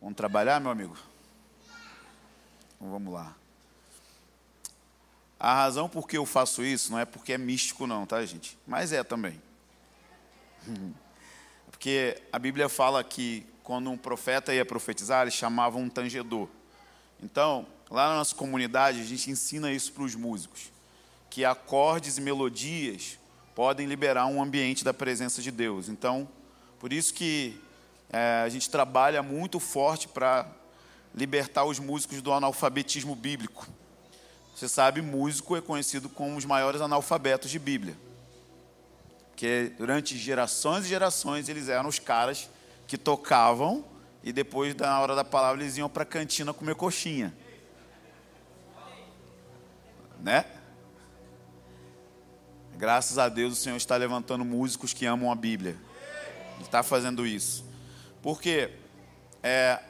Vamos 0.00 0.16
trabalhar, 0.16 0.60
meu 0.60 0.70
amigo? 0.70 0.96
Então, 2.76 2.90
vamos 2.90 3.12
lá. 3.12 3.34
A 5.40 5.54
razão 5.54 5.88
por 5.88 6.06
que 6.06 6.18
eu 6.18 6.26
faço 6.26 6.62
isso 6.64 6.90
não 6.90 6.98
é 6.98 7.04
porque 7.04 7.32
é 7.32 7.38
místico, 7.38 7.86
não, 7.86 8.04
tá, 8.04 8.24
gente? 8.26 8.58
Mas 8.66 8.92
é 8.92 9.02
também. 9.02 9.40
Porque 11.70 12.20
a 12.32 12.38
Bíblia 12.40 12.68
fala 12.68 13.04
que 13.04 13.46
quando 13.62 13.88
um 13.88 13.96
profeta 13.96 14.52
ia 14.52 14.64
profetizar, 14.64 15.22
eles 15.22 15.34
chamavam 15.34 15.82
um 15.82 15.88
tangedor. 15.88 16.48
Então, 17.22 17.66
lá 17.88 18.08
na 18.08 18.16
nossa 18.16 18.34
comunidade, 18.34 19.00
a 19.00 19.04
gente 19.04 19.30
ensina 19.30 19.70
isso 19.70 19.92
para 19.92 20.02
os 20.02 20.16
músicos: 20.16 20.72
que 21.30 21.44
acordes 21.44 22.18
e 22.18 22.20
melodias 22.20 23.18
podem 23.54 23.86
liberar 23.86 24.26
um 24.26 24.42
ambiente 24.42 24.84
da 24.84 24.94
presença 24.94 25.42
de 25.42 25.50
Deus. 25.50 25.88
Então, 25.88 26.28
por 26.78 26.92
isso 26.92 27.12
que 27.12 27.60
é, 28.10 28.42
a 28.44 28.48
gente 28.48 28.70
trabalha 28.70 29.22
muito 29.22 29.58
forte 29.58 30.08
para 30.08 30.46
libertar 31.14 31.64
os 31.64 31.78
músicos 31.78 32.22
do 32.22 32.32
analfabetismo 32.32 33.14
bíblico. 33.14 33.66
Você 34.54 34.68
sabe, 34.68 35.02
músico 35.02 35.56
é 35.56 35.60
conhecido 35.60 36.08
como 36.08 36.36
os 36.36 36.44
maiores 36.44 36.80
analfabetos 36.80 37.50
de 37.50 37.58
Bíblia. 37.58 37.96
Porque 39.30 39.72
durante 39.78 40.16
gerações 40.16 40.84
e 40.84 40.88
gerações 40.88 41.48
eles 41.48 41.68
eram 41.68 41.88
os 41.88 41.98
caras 41.98 42.48
que 42.86 42.98
tocavam 42.98 43.84
e 44.22 44.32
depois, 44.32 44.74
na 44.74 45.00
hora 45.00 45.14
da 45.14 45.24
palavra, 45.24 45.62
eles 45.62 45.76
iam 45.76 45.88
para 45.88 46.02
a 46.02 46.06
cantina 46.06 46.52
comer 46.52 46.74
coxinha. 46.74 47.34
Né? 50.20 50.44
Graças 52.78 53.18
a 53.18 53.28
Deus 53.28 53.54
o 53.54 53.56
Senhor 53.56 53.76
está 53.76 53.96
levantando 53.96 54.44
músicos 54.44 54.92
que 54.92 55.04
amam 55.04 55.32
a 55.32 55.34
Bíblia. 55.34 55.76
Ele 56.54 56.62
está 56.62 56.80
fazendo 56.84 57.26
isso. 57.26 57.64
Porque 58.22 58.70
é, 59.42 59.80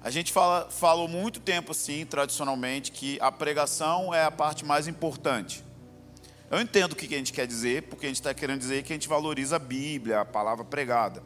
a 0.00 0.08
gente 0.08 0.32
fala, 0.32 0.70
falou 0.70 1.08
muito 1.08 1.40
tempo 1.40 1.72
assim, 1.72 2.06
tradicionalmente, 2.06 2.92
que 2.92 3.18
a 3.20 3.32
pregação 3.32 4.14
é 4.14 4.22
a 4.22 4.30
parte 4.30 4.64
mais 4.64 4.86
importante. 4.86 5.64
Eu 6.48 6.60
entendo 6.60 6.92
o 6.92 6.94
que 6.94 7.12
a 7.12 7.18
gente 7.18 7.32
quer 7.32 7.44
dizer, 7.44 7.88
porque 7.88 8.06
a 8.06 8.08
gente 8.08 8.20
está 8.20 8.32
querendo 8.32 8.60
dizer 8.60 8.84
que 8.84 8.92
a 8.92 8.94
gente 8.94 9.08
valoriza 9.08 9.56
a 9.56 9.58
Bíblia, 9.58 10.20
a 10.20 10.24
palavra 10.24 10.64
pregada. 10.64 11.20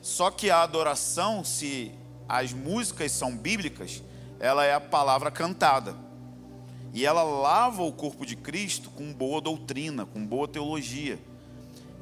Só 0.00 0.30
que 0.30 0.50
a 0.50 0.62
adoração, 0.62 1.44
se 1.44 1.92
as 2.26 2.54
músicas 2.54 3.12
são 3.12 3.36
bíblicas, 3.36 4.02
ela 4.40 4.64
é 4.64 4.72
a 4.72 4.80
palavra 4.80 5.30
cantada. 5.30 5.94
E 6.92 7.06
ela 7.06 7.22
lava 7.22 7.82
o 7.82 7.92
corpo 7.92 8.26
de 8.26 8.36
Cristo 8.36 8.90
com 8.90 9.12
boa 9.12 9.40
doutrina, 9.40 10.04
com 10.04 10.24
boa 10.24 10.46
teologia. 10.46 11.18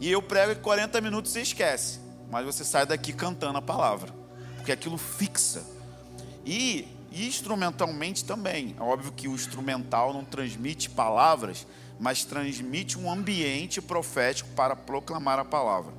E 0.00 0.10
eu 0.10 0.20
prego 0.20 0.52
em 0.52 0.62
40 0.62 1.00
minutos 1.00 1.30
você 1.30 1.42
esquece, 1.42 2.00
mas 2.30 2.44
você 2.44 2.64
sai 2.64 2.86
daqui 2.86 3.12
cantando 3.12 3.58
a 3.58 3.62
palavra, 3.62 4.12
porque 4.56 4.72
aquilo 4.72 4.96
fixa 4.96 5.64
e, 6.44 6.88
instrumentalmente 7.12 8.24
também. 8.24 8.74
É 8.78 8.82
óbvio 8.82 9.12
que 9.12 9.28
o 9.28 9.34
instrumental 9.34 10.12
não 10.12 10.24
transmite 10.24 10.90
palavras, 10.90 11.66
mas 11.98 12.24
transmite 12.24 12.98
um 12.98 13.10
ambiente 13.12 13.80
profético 13.80 14.48
para 14.56 14.74
proclamar 14.74 15.38
a 15.38 15.44
palavra. 15.44 15.92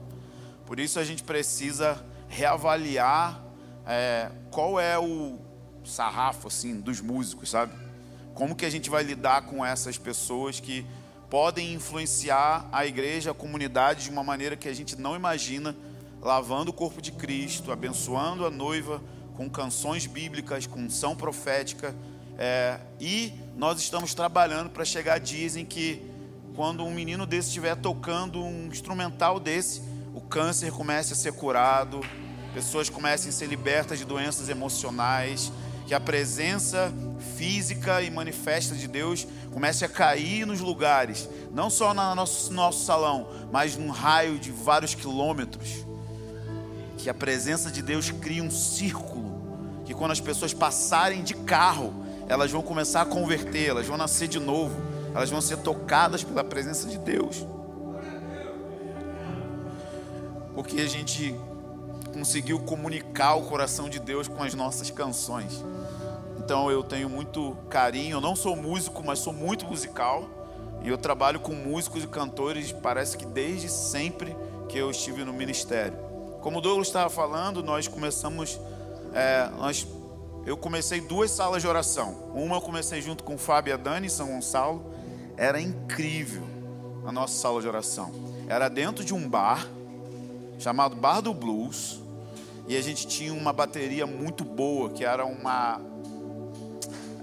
Por 0.65 0.79
isso 0.79 0.99
a 0.99 1.03
gente 1.03 1.23
precisa 1.23 2.03
reavaliar 2.27 3.43
é, 3.85 4.31
qual 4.49 4.79
é 4.79 4.97
o 4.97 5.37
sarrafo 5.85 6.47
assim 6.47 6.79
dos 6.79 7.01
músicos, 7.01 7.49
sabe? 7.49 7.73
Como 8.33 8.55
que 8.55 8.65
a 8.65 8.69
gente 8.69 8.89
vai 8.89 9.03
lidar 9.03 9.43
com 9.43 9.65
essas 9.65 9.97
pessoas 9.97 10.59
que 10.59 10.85
podem 11.29 11.73
influenciar 11.73 12.67
a 12.71 12.85
igreja, 12.85 13.31
a 13.31 13.33
comunidade 13.33 14.03
de 14.03 14.09
uma 14.09 14.23
maneira 14.23 14.57
que 14.57 14.67
a 14.67 14.73
gente 14.73 14.99
não 14.99 15.15
imagina, 15.15 15.75
lavando 16.21 16.71
o 16.71 16.73
corpo 16.73 17.01
de 17.01 17.11
Cristo, 17.11 17.71
abençoando 17.71 18.45
a 18.45 18.49
noiva 18.49 19.01
com 19.35 19.49
canções 19.49 20.05
bíblicas, 20.05 20.67
com 20.67 20.79
unção 20.81 21.15
profética. 21.15 21.95
É, 22.37 22.79
e 22.99 23.33
nós 23.55 23.79
estamos 23.79 24.13
trabalhando 24.13 24.69
para 24.69 24.83
chegar 24.83 25.19
dias 25.19 25.55
em 25.55 25.65
que, 25.65 26.01
quando 26.55 26.83
um 26.83 26.93
menino 26.93 27.25
desse 27.25 27.47
estiver 27.47 27.75
tocando 27.75 28.43
um 28.43 28.67
instrumental 28.67 29.39
desse, 29.39 29.81
o 30.13 30.19
câncer 30.19 30.71
comece 30.71 31.13
a 31.13 31.15
ser 31.15 31.33
curado, 31.33 32.01
pessoas 32.53 32.89
comecem 32.89 33.29
a 33.29 33.31
ser 33.31 33.47
libertas 33.47 33.97
de 33.97 34.05
doenças 34.05 34.49
emocionais, 34.49 35.51
que 35.87 35.93
a 35.93 35.99
presença 35.99 36.93
física 37.21 38.01
e 38.01 38.09
manifesta 38.09 38.75
de 38.75 38.87
Deus 38.87 39.27
comece 39.51 39.85
a 39.85 39.89
cair 39.89 40.45
nos 40.45 40.59
lugares, 40.59 41.29
não 41.53 41.69
só 41.69 41.93
no 41.93 42.15
nosso, 42.15 42.51
nosso 42.51 42.85
salão, 42.85 43.27
mas 43.51 43.77
num 43.77 43.89
raio 43.89 44.39
de 44.39 44.51
vários 44.51 44.95
quilômetros. 44.95 45.85
Que 46.97 47.09
a 47.09 47.13
presença 47.13 47.71
de 47.71 47.81
Deus 47.81 48.11
crie 48.11 48.41
um 48.41 48.51
círculo 48.51 49.21
que 49.91 49.97
quando 49.97 50.11
as 50.11 50.21
pessoas 50.21 50.53
passarem 50.53 51.21
de 51.21 51.33
carro, 51.33 51.93
elas 52.29 52.49
vão 52.49 52.61
começar 52.61 53.01
a 53.01 53.05
converter, 53.05 53.67
elas 53.67 53.85
vão 53.85 53.97
nascer 53.97 54.25
de 54.25 54.39
novo, 54.39 54.73
elas 55.13 55.29
vão 55.29 55.41
ser 55.41 55.57
tocadas 55.57 56.23
pela 56.23 56.45
presença 56.45 56.87
de 56.87 56.97
Deus. 56.97 57.45
Porque 60.55 60.79
a 60.79 60.87
gente 60.87 61.35
conseguiu 62.13 62.59
comunicar 62.59 63.35
o 63.35 63.43
coração 63.43 63.89
de 63.89 63.99
Deus 63.99 64.29
com 64.29 64.41
as 64.41 64.53
nossas 64.53 64.89
canções. 64.89 65.61
Então 66.43 66.71
eu 66.71 66.83
tenho 66.83 67.07
muito 67.07 67.55
carinho, 67.69 68.17
eu 68.17 68.21
não 68.21 68.35
sou 68.35 68.55
músico, 68.55 69.03
mas 69.05 69.19
sou 69.19 69.31
muito 69.31 69.65
musical. 69.65 70.27
E 70.83 70.89
eu 70.89 70.97
trabalho 70.97 71.39
com 71.39 71.53
músicos 71.53 72.03
e 72.03 72.07
cantores, 72.07 72.71
parece 72.71 73.15
que 73.15 73.25
desde 73.27 73.69
sempre 73.69 74.35
que 74.67 74.75
eu 74.75 74.89
estive 74.89 75.23
no 75.23 75.31
ministério. 75.31 75.93
Como 76.41 76.57
o 76.57 76.61
Douglas 76.61 76.87
estava 76.87 77.11
falando, 77.11 77.61
nós 77.61 77.87
começamos 77.87 78.59
é, 79.13 79.49
nós, 79.59 79.85
eu 80.43 80.57
comecei 80.57 80.99
duas 80.99 81.29
salas 81.29 81.61
de 81.61 81.67
oração. 81.67 82.31
Uma 82.33 82.55
eu 82.55 82.61
comecei 82.61 83.03
junto 83.03 83.23
com 83.23 83.37
Fábio 83.37 83.71
e 83.71 83.73
a 83.73 83.77
Dani 83.77 84.07
em 84.07 84.09
São 84.09 84.27
Gonçalo. 84.27 84.83
Era 85.37 85.61
incrível 85.61 86.43
a 87.05 87.11
nossa 87.11 87.35
sala 87.35 87.61
de 87.61 87.67
oração. 87.67 88.11
Era 88.47 88.67
dentro 88.67 89.05
de 89.05 89.13
um 89.13 89.29
bar 89.29 89.67
chamado 90.57 90.95
Bar 90.95 91.21
do 91.21 91.35
Blues. 91.35 91.99
E 92.67 92.75
a 92.75 92.81
gente 92.81 93.05
tinha 93.05 93.31
uma 93.31 93.53
bateria 93.53 94.07
muito 94.07 94.43
boa, 94.43 94.89
que 94.89 95.05
era 95.05 95.23
uma 95.23 95.79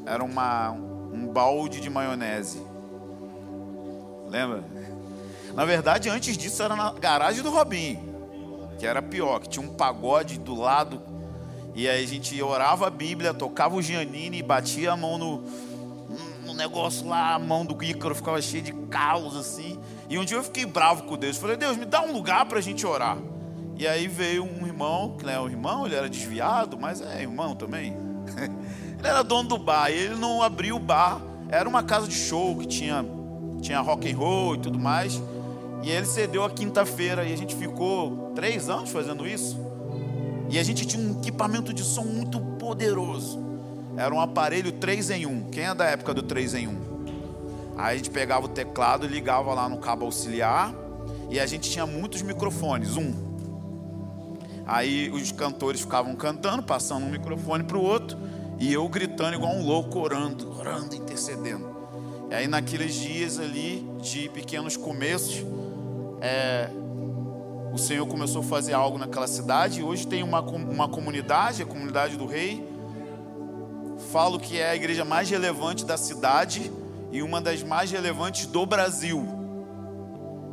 era 0.08 0.24
uma 0.24 0.70
um 0.70 1.26
balde 1.26 1.80
de 1.80 1.90
maionese. 1.90 2.62
Lembra? 4.28 4.62
Na 5.54 5.64
verdade, 5.64 6.08
antes 6.08 6.36
disso 6.36 6.62
era 6.62 6.76
na 6.76 6.92
garagem 6.92 7.42
do 7.42 7.50
Robinho, 7.50 8.00
que 8.78 8.86
era 8.86 9.02
pior, 9.02 9.40
que 9.40 9.48
tinha 9.48 9.64
um 9.64 9.74
pagode 9.74 10.38
do 10.38 10.54
lado 10.54 11.02
e 11.78 11.88
aí 11.88 12.02
a 12.02 12.06
gente 12.08 12.42
orava 12.42 12.88
a 12.88 12.90
Bíblia, 12.90 13.32
tocava 13.32 13.76
o 13.76 13.80
Giannini, 13.80 14.42
batia 14.42 14.90
a 14.90 14.96
mão 14.96 15.16
no, 15.16 15.44
no 16.44 16.52
negócio 16.52 17.06
lá, 17.06 17.34
a 17.34 17.38
mão 17.38 17.64
do 17.64 17.80
Ícaro 17.80 18.16
ficava 18.16 18.42
cheia 18.42 18.60
de 18.60 18.72
calos 18.72 19.36
assim. 19.36 19.78
E 20.10 20.18
um 20.18 20.24
dia 20.24 20.38
eu 20.38 20.42
fiquei 20.42 20.66
bravo 20.66 21.04
com 21.04 21.16
Deus. 21.16 21.36
Falei, 21.36 21.56
Deus, 21.56 21.76
me 21.76 21.84
dá 21.84 22.02
um 22.02 22.12
lugar 22.12 22.46
para 22.46 22.58
a 22.58 22.60
gente 22.60 22.84
orar. 22.84 23.16
E 23.76 23.86
aí 23.86 24.08
veio 24.08 24.42
um 24.42 24.66
irmão, 24.66 25.16
que 25.16 25.24
não 25.24 25.32
é 25.32 25.40
um 25.40 25.48
irmão, 25.48 25.86
ele 25.86 25.94
era 25.94 26.08
desviado, 26.08 26.76
mas 26.76 27.00
é 27.00 27.22
irmão 27.22 27.54
também. 27.54 27.96
ele 28.98 29.06
era 29.06 29.22
dono 29.22 29.48
do 29.48 29.58
bar, 29.58 29.90
e 29.90 29.94
ele 29.94 30.16
não 30.16 30.42
abriu 30.42 30.76
o 30.76 30.78
bar. 30.80 31.20
Era 31.48 31.68
uma 31.68 31.82
casa 31.82 32.06
de 32.08 32.14
show 32.14 32.56
que 32.56 32.66
tinha, 32.66 33.04
tinha 33.60 33.80
rock 33.80 34.10
and 34.10 34.16
roll 34.16 34.56
e 34.56 34.58
tudo 34.58 34.78
mais. 34.78 35.20
E 35.82 35.90
ele 35.90 36.06
cedeu 36.06 36.44
a 36.44 36.50
quinta-feira 36.50 37.24
e 37.24 37.32
a 37.32 37.36
gente 37.36 37.54
ficou 37.54 38.32
três 38.34 38.68
anos 38.68 38.90
fazendo 38.90 39.26
isso. 39.26 39.56
E 40.50 40.58
a 40.58 40.62
gente 40.62 40.86
tinha 40.86 41.02
um 41.02 41.20
equipamento 41.20 41.72
de 41.72 41.82
som 41.84 42.02
muito 42.02 42.40
poderoso. 42.58 43.38
Era 43.96 44.14
um 44.14 44.20
aparelho 44.20 44.72
3 44.72 45.10
em 45.10 45.26
1. 45.26 45.50
Quem 45.50 45.64
é 45.64 45.74
da 45.74 45.84
época 45.84 46.12
do 46.12 46.22
3 46.22 46.54
em 46.54 46.68
1? 46.68 46.78
Aí 47.76 47.94
a 47.94 47.96
gente 47.96 48.10
pegava 48.10 48.46
o 48.46 48.48
teclado 48.48 49.06
e 49.06 49.08
ligava 49.08 49.54
lá 49.54 49.68
no 49.68 49.78
cabo 49.78 50.04
auxiliar. 50.04 50.74
E 51.30 51.38
a 51.38 51.46
gente 51.46 51.70
tinha 51.70 51.86
muitos 51.86 52.22
microfones, 52.22 52.96
um. 52.96 53.12
Aí 54.66 55.10
os 55.10 55.30
cantores 55.32 55.80
ficavam 55.80 56.14
cantando, 56.14 56.62
passando 56.62 57.06
um 57.06 57.10
microfone 57.10 57.64
para 57.64 57.76
o 57.76 57.82
outro. 57.82 58.18
E 58.58 58.72
eu 58.72 58.88
gritando 58.88 59.36
igual 59.36 59.52
um 59.52 59.64
louco, 59.64 60.00
orando, 60.00 60.50
orando, 60.58 60.94
intercedendo. 60.94 61.76
E 62.28 62.34
aí 62.34 62.48
naqueles 62.48 62.94
dias 62.94 63.38
ali 63.38 63.88
de 64.00 64.28
pequenos 64.30 64.76
começos, 64.76 65.44
é, 66.20 66.68
o 67.72 67.78
Senhor 67.78 68.04
começou 68.06 68.40
a 68.42 68.44
fazer 68.44 68.72
algo 68.72 68.98
naquela 68.98 69.28
cidade. 69.28 69.82
Hoje 69.82 70.06
tem 70.06 70.24
uma, 70.24 70.40
uma 70.40 70.88
comunidade, 70.88 71.62
a 71.62 71.66
comunidade 71.66 72.16
do 72.16 72.26
rei. 72.26 72.66
Falo 74.10 74.40
que 74.40 74.58
é 74.58 74.70
a 74.70 74.76
igreja 74.76 75.04
mais 75.04 75.30
relevante 75.30 75.84
da 75.84 75.96
cidade 75.96 76.72
e 77.12 77.22
uma 77.22 77.40
das 77.40 77.62
mais 77.62 77.92
relevantes 77.92 78.46
do 78.46 78.66
Brasil. 78.66 79.24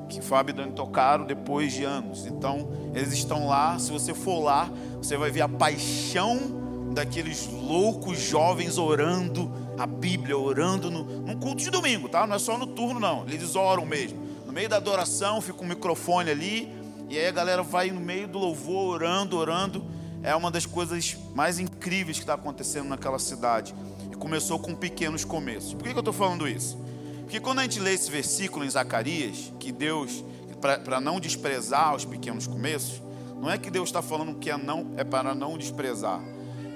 Que 0.10 0.22
Fábio 0.22 0.54
e 0.54 0.56
Dani 0.56 0.74
tocaram 0.74 1.26
depois 1.26 1.74
de 1.74 1.84
anos. 1.84 2.28
Então, 2.28 2.70
eles 2.94 3.14
estão 3.14 3.48
lá. 3.48 3.80
Se 3.80 3.92
você 3.92 4.14
for 4.14 4.44
lá, 4.44 4.70
você 4.98 5.18
vai 5.18 5.32
ver 5.32 5.42
a 5.42 5.50
paixão 5.50 6.65
daqueles 6.96 7.48
loucos 7.48 8.18
jovens 8.18 8.78
orando 8.78 9.52
a 9.78 9.86
Bíblia, 9.86 10.38
orando 10.38 10.90
no, 10.90 11.04
num 11.04 11.38
culto 11.38 11.62
de 11.62 11.70
domingo, 11.70 12.08
tá? 12.08 12.26
Não 12.26 12.38
é 12.38 12.40
só 12.40 12.58
no 12.58 12.66
turno, 12.66 13.00
não. 13.00 13.26
Eles 13.28 13.56
oram 13.56 13.86
mesmo. 13.86 14.18
No 14.46 14.54
meio 14.54 14.70
da 14.70 14.78
adoração, 14.78 15.42
fica 15.42 15.62
um 15.62 15.68
microfone 15.68 16.32
ali, 16.32 16.72
e 17.10 17.20
aí 17.20 17.28
a 17.28 17.32
galera 17.32 17.62
vai 17.62 17.92
no 17.92 18.00
meio 18.00 18.30
do 18.30 18.40
louvor, 18.40 18.96
orando, 18.96 19.38
orando. 19.38 19.84
É 20.24 20.34
uma 20.34 20.50
das 20.50 20.66
coisas 20.66 21.18
mais 21.36 21.60
incríveis 21.60 22.18
que 22.18 22.24
está 22.24 22.34
acontecendo 22.34 22.88
naquela 22.88 23.20
cidade. 23.20 23.76
E 24.10 24.16
começou 24.16 24.58
com 24.58 24.74
pequenos 24.74 25.26
começos. 25.26 25.74
Por 25.74 25.84
que, 25.84 25.92
que 25.92 25.98
eu 25.98 26.00
estou 26.00 26.14
falando 26.14 26.48
isso? 26.48 26.80
Porque 27.20 27.42
quando 27.42 27.60
a 27.60 27.64
gente 27.64 27.80
lê 27.80 27.94
esse 27.94 28.10
versículo 28.10 28.64
em 28.64 28.70
Zacarias, 28.70 29.52
que 29.60 29.72
Deus, 29.72 30.24
para 30.62 31.02
não 31.02 31.20
desprezar 31.20 31.94
os 31.94 32.06
pequenos 32.06 32.48
começos, 32.48 33.02
não 33.36 33.52
é 33.52 33.58
que 33.58 33.70
Deus 33.70 33.90
está 33.90 34.02
falando 34.02 34.36
que 34.36 34.50
é, 34.50 34.58
não, 34.58 34.94
é 34.96 35.04
para 35.04 35.36
não 35.36 35.58
desprezar. 35.58 36.22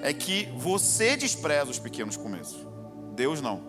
É 0.02 0.12
que 0.12 0.48
você 0.56 1.16
despreza 1.16 1.70
os 1.70 1.78
pequenos 1.78 2.16
começos. 2.16 2.66
Deus 3.14 3.40
não. 3.40 3.60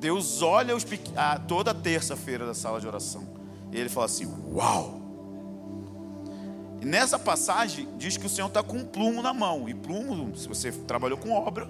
Deus 0.00 0.42
olha 0.42 0.74
os, 0.74 0.86
a, 1.16 1.38
toda 1.38 1.74
terça-feira 1.74 2.46
da 2.46 2.54
sala 2.54 2.80
de 2.80 2.86
oração. 2.86 3.26
E 3.72 3.78
ele 3.78 3.88
fala 3.88 4.06
assim: 4.06 4.26
Uau! 4.52 5.00
E 6.80 6.84
nessa 6.84 7.18
passagem 7.18 7.88
diz 7.96 8.16
que 8.16 8.26
o 8.26 8.28
Senhor 8.28 8.48
está 8.48 8.62
com 8.62 8.78
um 8.78 8.84
plumo 8.84 9.22
na 9.22 9.32
mão. 9.32 9.68
E 9.68 9.74
plumo, 9.74 10.36
se 10.36 10.48
você 10.48 10.70
trabalhou 10.70 11.18
com 11.18 11.30
obra, 11.30 11.68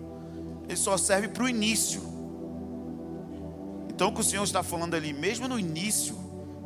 ele 0.65 0.77
só 0.77 0.97
serve 0.97 1.29
para 1.29 1.45
o 1.45 1.49
início. 1.49 2.03
Então 3.89 4.09
o 4.09 4.13
que 4.13 4.21
o 4.21 4.25
Senhor 4.25 4.45
está 4.45 4.63
falando 4.63 4.95
ali, 4.95 5.13
mesmo 5.13 5.49
no 5.49 5.59
início, 5.59 6.17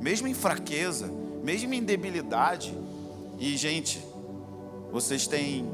mesmo 0.01 0.27
em 0.27 0.35
fraqueza, 0.35 1.11
mesmo 1.45 1.73
em 1.73 1.83
debilidade, 1.83 2.77
e, 3.39 3.57
gente, 3.57 4.05
vocês 4.93 5.27
têm 5.27 5.65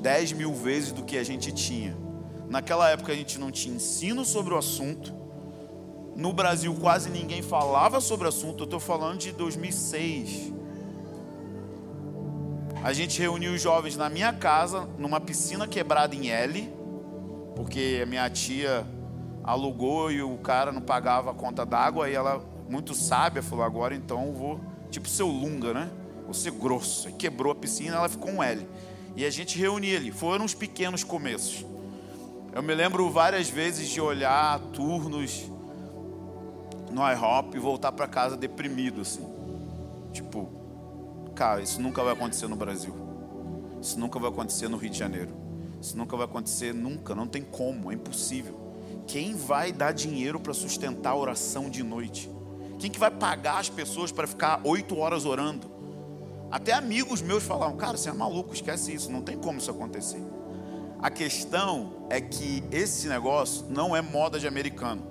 10 0.00 0.32
mil 0.32 0.54
vezes 0.54 0.92
do 0.92 1.02
que 1.02 1.16
a 1.18 1.24
gente 1.24 1.52
tinha. 1.52 1.96
Naquela 2.48 2.88
época 2.88 3.12
a 3.12 3.14
gente 3.14 3.38
não 3.38 3.50
tinha 3.50 3.74
ensino 3.74 4.24
sobre 4.24 4.54
o 4.54 4.56
assunto. 4.56 5.14
No 6.16 6.32
Brasil 6.32 6.74
quase 6.80 7.10
ninguém 7.10 7.42
falava 7.42 8.00
sobre 8.00 8.26
o 8.26 8.28
assunto. 8.28 8.60
Eu 8.60 8.64
estou 8.64 8.80
falando 8.80 9.18
de 9.18 9.32
2006. 9.32 10.52
A 12.82 12.92
gente 12.92 13.20
reuniu 13.20 13.52
os 13.52 13.60
jovens 13.60 13.96
na 13.96 14.08
minha 14.08 14.32
casa, 14.32 14.88
numa 14.98 15.20
piscina 15.20 15.66
quebrada 15.66 16.14
em 16.14 16.28
L, 16.28 16.72
porque 17.56 18.00
a 18.02 18.06
minha 18.06 18.28
tia 18.30 18.86
alugou 19.42 20.12
e 20.12 20.22
o 20.22 20.38
cara 20.38 20.70
não 20.70 20.80
pagava 20.80 21.32
a 21.32 21.34
conta 21.34 21.66
d'água. 21.66 22.08
E 22.08 22.14
ela, 22.14 22.40
muito 22.68 22.94
sábia, 22.94 23.42
falou: 23.42 23.64
agora 23.64 23.94
então 23.94 24.26
eu 24.26 24.32
vou, 24.32 24.60
tipo 24.90 25.08
seu 25.08 25.26
Lunga, 25.26 25.74
né? 25.74 25.90
vou 26.28 26.34
ser 26.34 26.50
grosso. 26.50 27.08
E 27.08 27.12
quebrou 27.12 27.50
a 27.50 27.54
piscina, 27.54 27.96
ela 27.96 28.08
ficou 28.08 28.30
um 28.30 28.42
L. 28.42 28.68
E 29.18 29.26
a 29.26 29.30
gente 29.30 29.58
reunia 29.58 29.96
ali. 29.96 30.12
Foram 30.12 30.44
os 30.44 30.54
pequenos 30.54 31.02
começos. 31.02 31.66
Eu 32.52 32.62
me 32.62 32.72
lembro 32.72 33.10
várias 33.10 33.50
vezes 33.50 33.88
de 33.88 34.00
olhar 34.00 34.60
turnos 34.72 35.50
no 36.92 37.02
IHOP 37.02 37.56
e 37.56 37.58
voltar 37.58 37.90
para 37.90 38.06
casa 38.06 38.36
deprimido, 38.36 39.00
assim. 39.00 39.26
Tipo, 40.12 40.48
cara, 41.34 41.60
isso 41.60 41.82
nunca 41.82 42.00
vai 42.04 42.12
acontecer 42.12 42.46
no 42.46 42.54
Brasil. 42.54 42.94
Isso 43.82 43.98
nunca 43.98 44.20
vai 44.20 44.30
acontecer 44.30 44.68
no 44.68 44.76
Rio 44.76 44.90
de 44.90 44.98
Janeiro. 44.98 45.34
Isso 45.82 45.98
nunca 45.98 46.16
vai 46.16 46.24
acontecer 46.24 46.72
nunca, 46.72 47.12
não 47.12 47.26
tem 47.26 47.42
como, 47.42 47.90
é 47.90 47.96
impossível. 47.96 48.56
Quem 49.08 49.34
vai 49.34 49.72
dar 49.72 49.90
dinheiro 49.90 50.38
para 50.38 50.54
sustentar 50.54 51.10
a 51.10 51.16
oração 51.16 51.68
de 51.68 51.82
noite? 51.82 52.30
Quem 52.78 52.88
que 52.88 53.00
vai 53.00 53.10
pagar 53.10 53.58
as 53.58 53.68
pessoas 53.68 54.12
para 54.12 54.28
ficar 54.28 54.60
oito 54.62 54.96
horas 54.96 55.24
orando? 55.24 55.77
Até 56.50 56.72
amigos 56.72 57.20
meus 57.20 57.42
falavam, 57.42 57.76
cara, 57.76 57.96
você 57.96 58.08
é 58.08 58.12
maluco, 58.12 58.54
esquece 58.54 58.94
isso, 58.94 59.10
não 59.10 59.20
tem 59.20 59.36
como 59.36 59.58
isso 59.58 59.70
acontecer. 59.70 60.22
A 61.00 61.10
questão 61.10 62.06
é 62.10 62.20
que 62.20 62.64
esse 62.72 63.06
negócio 63.06 63.66
não 63.68 63.94
é 63.94 64.00
moda 64.00 64.38
de 64.40 64.48
americano. 64.48 65.02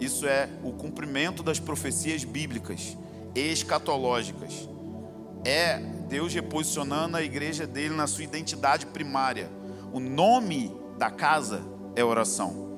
Isso 0.00 0.26
é 0.26 0.48
o 0.64 0.72
cumprimento 0.72 1.42
das 1.42 1.60
profecias 1.60 2.24
bíblicas, 2.24 2.96
escatológicas. 3.34 4.68
É 5.44 5.78
Deus 6.08 6.34
reposicionando 6.34 7.16
a 7.16 7.22
igreja 7.22 7.66
dele 7.66 7.94
na 7.94 8.06
sua 8.06 8.24
identidade 8.24 8.86
primária. 8.86 9.48
O 9.92 10.00
nome 10.00 10.74
da 10.98 11.10
casa 11.10 11.62
é 11.94 12.02
oração. 12.02 12.72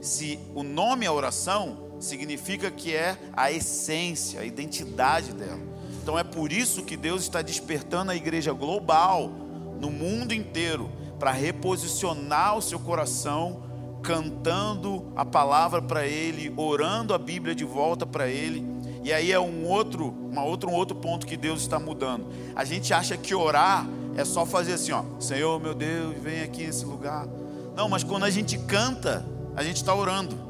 Se 0.00 0.38
o 0.54 0.62
nome 0.62 1.06
é 1.06 1.10
oração, 1.10 1.88
significa 1.98 2.70
que 2.70 2.94
é 2.94 3.16
a 3.32 3.50
essência, 3.50 4.40
a 4.40 4.44
identidade 4.44 5.32
dela. 5.32 5.77
Então 6.08 6.18
é 6.18 6.24
por 6.24 6.50
isso 6.50 6.84
que 6.84 6.96
Deus 6.96 7.20
está 7.20 7.42
despertando 7.42 8.10
a 8.10 8.16
igreja 8.16 8.50
global, 8.50 9.30
no 9.78 9.90
mundo 9.90 10.32
inteiro, 10.32 10.90
para 11.18 11.30
reposicionar 11.32 12.56
o 12.56 12.62
seu 12.62 12.78
coração, 12.78 13.62
cantando 14.02 15.12
a 15.14 15.22
palavra 15.22 15.82
para 15.82 16.06
Ele, 16.06 16.50
orando 16.56 17.12
a 17.12 17.18
Bíblia 17.18 17.54
de 17.54 17.62
volta 17.62 18.06
para 18.06 18.26
Ele. 18.26 18.64
E 19.04 19.12
aí 19.12 19.30
é 19.30 19.38
um 19.38 19.66
outro, 19.66 20.06
uma 20.32 20.42
outro, 20.42 20.70
um 20.70 20.74
outro 20.74 20.96
ponto 20.96 21.26
que 21.26 21.36
Deus 21.36 21.60
está 21.60 21.78
mudando. 21.78 22.26
A 22.56 22.64
gente 22.64 22.94
acha 22.94 23.14
que 23.14 23.34
orar 23.34 23.86
é 24.16 24.24
só 24.24 24.46
fazer 24.46 24.72
assim, 24.72 24.92
ó, 24.92 25.04
Senhor 25.20 25.60
meu 25.60 25.74
Deus, 25.74 26.16
vem 26.22 26.40
aqui 26.40 26.64
nesse 26.64 26.86
lugar. 26.86 27.28
Não, 27.76 27.86
mas 27.86 28.02
quando 28.02 28.24
a 28.24 28.30
gente 28.30 28.56
canta, 28.56 29.26
a 29.54 29.62
gente 29.62 29.76
está 29.76 29.94
orando. 29.94 30.47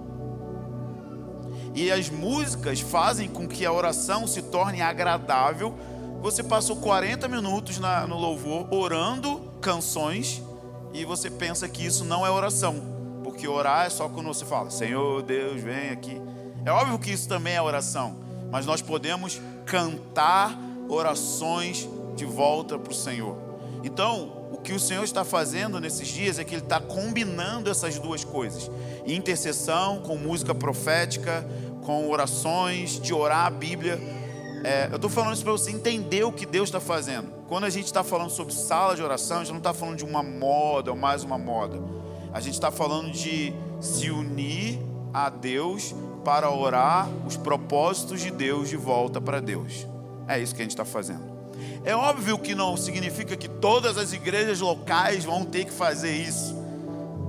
E 1.75 1.91
as 1.91 2.11
músicas 2.11 2.81
fazem 2.81 3.29
com 3.29 3.47
que 3.47 3.65
a 3.65 3.73
oração 3.73 4.27
se 4.27 4.43
torne 4.43 4.81
agradável. 4.81 5.75
Você 6.21 6.43
passou 6.43 6.77
40 6.77 7.29
minutos 7.29 7.79
na, 7.79 8.07
no 8.07 8.17
louvor 8.19 8.67
orando 8.73 9.41
canções 9.61 10.43
e 10.93 11.05
você 11.05 11.31
pensa 11.31 11.69
que 11.69 11.85
isso 11.85 12.05
não 12.05 12.27
é 12.27 12.31
oração, 12.31 12.77
porque 13.23 13.47
orar 13.47 13.87
é 13.87 13.91
só 13.91 14.09
quando 14.09 14.27
você 14.27 14.45
fala: 14.45 14.71
Senhor 14.71 15.23
Deus, 15.23 15.61
vem 15.61 15.91
aqui. 15.91 16.21
É 16.65 16.71
óbvio 16.71 16.99
que 16.99 17.13
isso 17.13 17.29
também 17.29 17.55
é 17.55 17.63
oração, 17.63 18.17
mas 18.51 18.67
nós 18.67 18.83
podemos 18.83 19.41
cantar 19.65 20.59
orações 20.89 21.89
de 22.17 22.25
volta 22.25 22.79
para 22.79 22.91
o 22.91 22.95
Senhor. 22.95 23.37
Então, 23.85 24.38
o 24.51 24.57
que 24.57 24.73
o 24.73 24.81
Senhor 24.81 25.05
está 25.05 25.25
fazendo 25.25 25.81
nesses 25.81 26.09
dias 26.09 26.39
é 26.39 26.45
que 26.45 26.55
Ele 26.55 26.63
está 26.63 26.81
combinando 26.81 27.71
essas 27.71 27.99
duas 27.99 28.25
coisas: 28.25 28.71
intercessão 29.07 30.01
com 30.01 30.17
música 30.17 30.55
profética, 30.55 31.47
com 31.83 32.09
orações, 32.09 33.01
de 33.01 33.13
orar 33.13 33.47
a 33.47 33.51
Bíblia. 33.51 33.99
É, 34.65 34.89
eu 34.91 34.97
estou 34.97 35.09
falando 35.09 35.35
isso 35.35 35.45
para 35.45 35.53
você 35.53 35.71
entender 35.71 36.25
o 36.25 36.33
que 36.33 36.45
Deus 36.45 36.69
está 36.69 36.81
fazendo. 36.81 37.29
Quando 37.49 37.65
a 37.65 37.71
gente 37.71 37.87
está 37.87 38.03
falando 38.03 38.31
sobre 38.31 38.53
sala 38.53 38.97
de 38.97 39.03
oração, 39.03 39.39
a 39.39 39.41
gente 39.41 39.53
não 39.53 39.59
está 39.59 39.73
falando 39.73 39.97
de 39.97 40.05
uma 40.05 40.23
moda 40.23 40.91
ou 40.91 40.97
mais 40.97 41.23
uma 41.23 41.39
moda. 41.39 41.81
A 42.33 42.41
gente 42.41 42.55
está 42.55 42.71
falando 42.71 43.11
de 43.11 43.55
se 43.81 44.11
unir 44.11 44.79
a 45.15 45.31
Deus 45.31 45.95
para 46.25 46.51
orar 46.51 47.09
os 47.27 47.37
propósitos 47.37 48.21
de 48.21 48.31
Deus 48.31 48.69
de 48.69 48.77
volta 48.77 49.21
para 49.21 49.41
Deus. 49.41 49.87
É 50.27 50.39
isso 50.39 50.55
que 50.55 50.61
a 50.61 50.65
gente 50.65 50.73
está 50.73 50.85
fazendo. 50.85 51.38
É 51.85 51.95
óbvio 51.95 52.39
que 52.39 52.55
não 52.55 52.77
significa 52.77 53.37
que 53.37 53.49
todas 53.49 53.97
as 53.97 54.13
igrejas 54.13 54.61
locais 54.61 55.25
vão 55.25 55.45
ter 55.45 55.65
que 55.65 55.73
fazer 55.73 56.13
isso. 56.13 56.57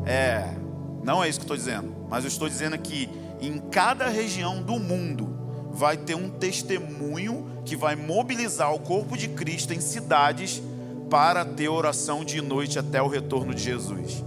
É, 0.06 0.56
não 1.04 1.24
é 1.24 1.30
isso 1.30 1.40
que 1.40 1.46
estou 1.46 1.58
dizendo. 1.58 1.96
Mas 2.10 2.24
eu 2.24 2.28
estou 2.28 2.50
dizendo 2.50 2.78
que 2.78 3.10
em 3.42 3.58
cada 3.58 4.08
região 4.08 4.62
do 4.62 4.80
mundo 4.80 5.38
vai 5.72 5.96
ter 5.96 6.16
um 6.16 6.30
testemunho 6.30 7.46
que 7.64 7.76
vai 7.76 7.96
mobilizar 7.96 8.74
o 8.74 8.80
corpo 8.80 9.16
de 9.16 9.28
Cristo 9.30 9.74
em 9.74 9.80
cidades 9.80 10.62
para 11.10 11.46
ter 11.46 11.70
oração 11.70 12.24
de 12.24 12.42
noite 12.42 12.78
até 12.78 13.02
o 13.02 13.08
retorno 13.08 13.54
de 13.54 13.64
Jesus. 13.64 14.24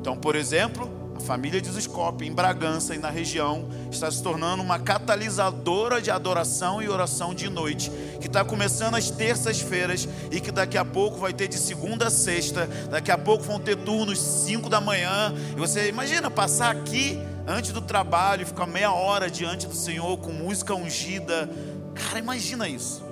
Então, 0.00 0.16
por 0.16 0.34
exemplo, 0.36 0.90
a 1.16 1.20
família 1.20 1.60
de 1.60 1.70
Zuscope, 1.70 2.26
em 2.26 2.32
Bragança 2.32 2.94
e 2.94 2.98
na 2.98 3.10
região, 3.10 3.68
está 3.90 4.10
se 4.10 4.22
tornando 4.22 4.62
uma 4.62 4.78
catalisadora 4.78 6.00
de 6.00 6.10
adoração 6.10 6.82
e 6.82 6.88
oração 6.88 7.34
de 7.34 7.48
noite, 7.48 7.90
que 8.24 8.28
está 8.28 8.42
começando 8.42 8.94
às 8.94 9.10
terças-feiras 9.10 10.08
e 10.30 10.40
que 10.40 10.50
daqui 10.50 10.78
a 10.78 10.84
pouco 10.84 11.18
vai 11.18 11.30
ter 11.34 11.46
de 11.46 11.58
segunda 11.58 12.06
a 12.06 12.10
sexta, 12.10 12.66
daqui 12.88 13.10
a 13.10 13.18
pouco 13.18 13.44
vão 13.44 13.60
ter 13.60 13.76
turnos 13.76 14.18
5 14.18 14.70
da 14.70 14.80
manhã. 14.80 15.34
E 15.54 15.60
você 15.60 15.90
imagina 15.90 16.30
passar 16.30 16.70
aqui 16.70 17.18
antes 17.46 17.70
do 17.72 17.82
trabalho, 17.82 18.46
ficar 18.46 18.66
meia 18.66 18.90
hora 18.90 19.30
diante 19.30 19.66
do 19.66 19.74
Senhor 19.74 20.16
com 20.16 20.32
música 20.32 20.74
ungida. 20.74 21.50
Cara, 21.94 22.18
imagina 22.18 22.66
isso. 22.66 23.04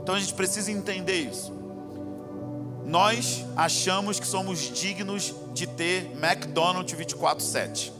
Então 0.00 0.14
a 0.14 0.20
gente 0.20 0.34
precisa 0.34 0.70
entender 0.70 1.22
isso. 1.22 1.52
Nós 2.86 3.44
achamos 3.56 4.20
que 4.20 4.26
somos 4.26 4.60
dignos 4.60 5.34
de 5.52 5.66
ter 5.66 6.12
McDonald's 6.12 6.96
24/7. 6.96 7.92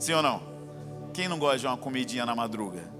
Sim 0.00 0.14
ou 0.14 0.22
não? 0.24 0.42
Quem 1.12 1.28
não 1.28 1.38
gosta 1.38 1.58
de 1.60 1.66
uma 1.68 1.76
comidinha 1.76 2.26
na 2.26 2.34
madruga? 2.34 2.93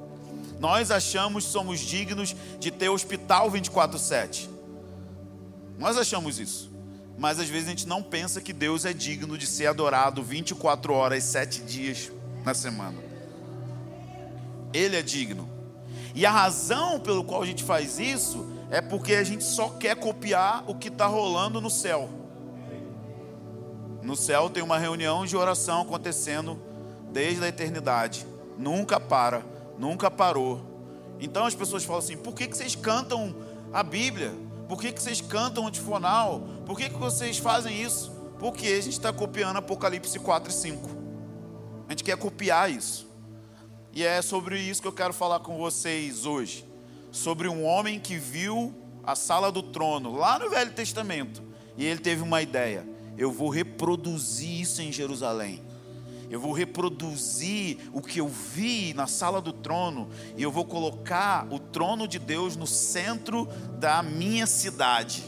Nós 0.65 0.91
achamos 0.91 1.45
somos 1.45 1.79
dignos 1.81 2.35
de 2.59 2.71
ter 2.71 2.89
hospital 2.89 3.51
24/7. 3.51 4.49
Nós 5.79 5.99
achamos 5.99 6.39
isso 6.39 6.75
mas 7.17 7.39
às 7.39 7.49
vezes 7.49 7.69
a 7.69 7.71
gente 7.71 7.87
não 7.87 8.03
pensa 8.03 8.41
que 8.41 8.53
Deus 8.53 8.85
é 8.85 8.93
digno 8.93 9.39
de 9.39 9.47
ser 9.47 9.67
adorado 9.67 10.23
24 10.23 10.93
horas, 10.93 11.23
7 11.25 11.63
dias 11.63 12.11
na 12.45 12.55
semana. 12.55 12.99
Ele 14.73 14.97
é 14.97 15.03
digno. 15.03 15.49
E 16.15 16.27
a 16.27 16.31
razão 16.31 16.99
pelo 16.99 17.25
qual 17.25 17.43
a 17.43 17.47
gente 17.47 17.63
faz 17.63 17.99
isso 17.99 18.47
é 18.71 18.81
porque 18.81 19.15
a 19.15 19.25
gente 19.25 19.45
só 19.45 19.69
quer 19.69 19.97
copiar 19.97 20.65
o 20.67 20.75
que 20.75 20.89
está 20.89 21.07
rolando 21.07 21.61
no 21.61 21.71
céu. 21.71 22.11
No 24.03 24.17
céu 24.17 24.51
tem 24.51 24.63
uma 24.63 24.79
reunião 24.79 25.25
de 25.25 25.37
oração 25.37 25.83
acontecendo 25.83 26.61
desde 27.13 27.45
a 27.45 27.49
eternidade. 27.49 28.27
Nunca 28.59 28.99
para, 28.99 29.45
nunca 29.79 30.11
parou. 30.11 30.61
Então 31.21 31.45
as 31.47 31.55
pessoas 31.55 31.85
falam 31.85 32.01
assim: 32.01 32.17
por 32.17 32.35
que, 32.35 32.47
que 32.47 32.57
vocês 32.57 32.75
cantam 32.75 33.35
a 33.73 33.83
Bíblia? 33.83 34.33
Por 34.69 34.81
que, 34.81 34.93
que 34.93 35.03
vocês 35.03 35.21
cantam 35.21 35.65
o 35.65 35.67
antifonal? 35.67 36.43
Por 36.65 36.77
que, 36.77 36.89
que 36.89 36.99
vocês 36.99 37.39
fazem 37.39 37.83
isso? 37.83 38.11
Porque 38.39 38.67
a 38.67 38.81
gente 38.81 38.93
está 38.93 39.13
copiando 39.13 39.59
Apocalipse 39.59 40.19
4 40.19 40.51
e 40.51 40.55
5. 40.55 40.91
A 41.87 41.93
gente 41.93 42.05
quer 42.05 42.17
copiar 42.17 42.71
isso. 42.71 43.07
E 43.93 44.03
é 44.03 44.21
sobre 44.23 44.59
isso 44.59 44.83
que 44.83 44.89
eu 44.89 44.93
quero 44.93 45.13
falar 45.13 45.41
com 45.41 45.57
vocês 45.57 46.27
hoje. 46.27 46.65
Sobre 47.13 47.47
um 47.47 47.65
homem 47.65 48.01
que 48.01 48.17
viu 48.17 48.75
a 49.05 49.15
sala 49.15 49.53
do 49.53 49.63
trono 49.63 50.17
lá 50.17 50.39
no 50.39 50.51
Velho 50.51 50.73
Testamento. 50.73 51.43
E 51.77 51.85
ele 51.85 52.01
teve 52.01 52.23
uma 52.23 52.43
ideia: 52.43 52.87
eu 53.17 53.31
vou 53.31 53.49
reproduzir 53.49 54.61
isso 54.61 54.83
em 54.83 54.91
Jerusalém. 54.91 55.63
Eu 56.35 56.41
vou 56.41 56.51
reproduzir 56.51 57.79
o 57.93 58.03
que 58.03 58.19
eu 58.19 58.27
vi 58.27 58.93
na 58.93 59.07
sala 59.07 59.41
do 59.41 59.53
trono 59.53 60.09
e 60.37 60.43
eu 60.43 60.51
vou 60.51 60.65
colocar 60.65 61.47
o 61.49 61.61
trono 61.61 62.09
de 62.09 62.19
Deus 62.19 62.57
no 62.57 62.67
centro 62.67 63.47
da 63.79 64.03
minha 64.03 64.45
cidade. 64.45 65.23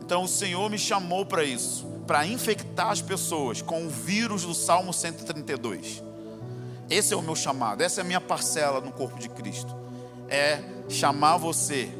Então 0.00 0.22
o 0.22 0.26
Senhor 0.26 0.70
me 0.70 0.78
chamou 0.78 1.26
para 1.26 1.44
isso, 1.44 1.84
para 2.06 2.26
infectar 2.26 2.88
as 2.88 3.02
pessoas 3.02 3.60
com 3.60 3.84
o 3.84 3.90
vírus 3.90 4.44
do 4.44 4.54
Salmo 4.54 4.94
132. 4.94 6.02
Esse 6.88 7.12
é 7.12 7.16
o 7.16 7.20
meu 7.20 7.36
chamado, 7.36 7.82
essa 7.82 8.00
é 8.00 8.02
a 8.02 8.06
minha 8.06 8.18
parcela 8.18 8.80
no 8.80 8.90
corpo 8.90 9.18
de 9.18 9.28
Cristo. 9.28 9.76
É 10.26 10.62
chamar 10.88 11.36
você 11.36 11.90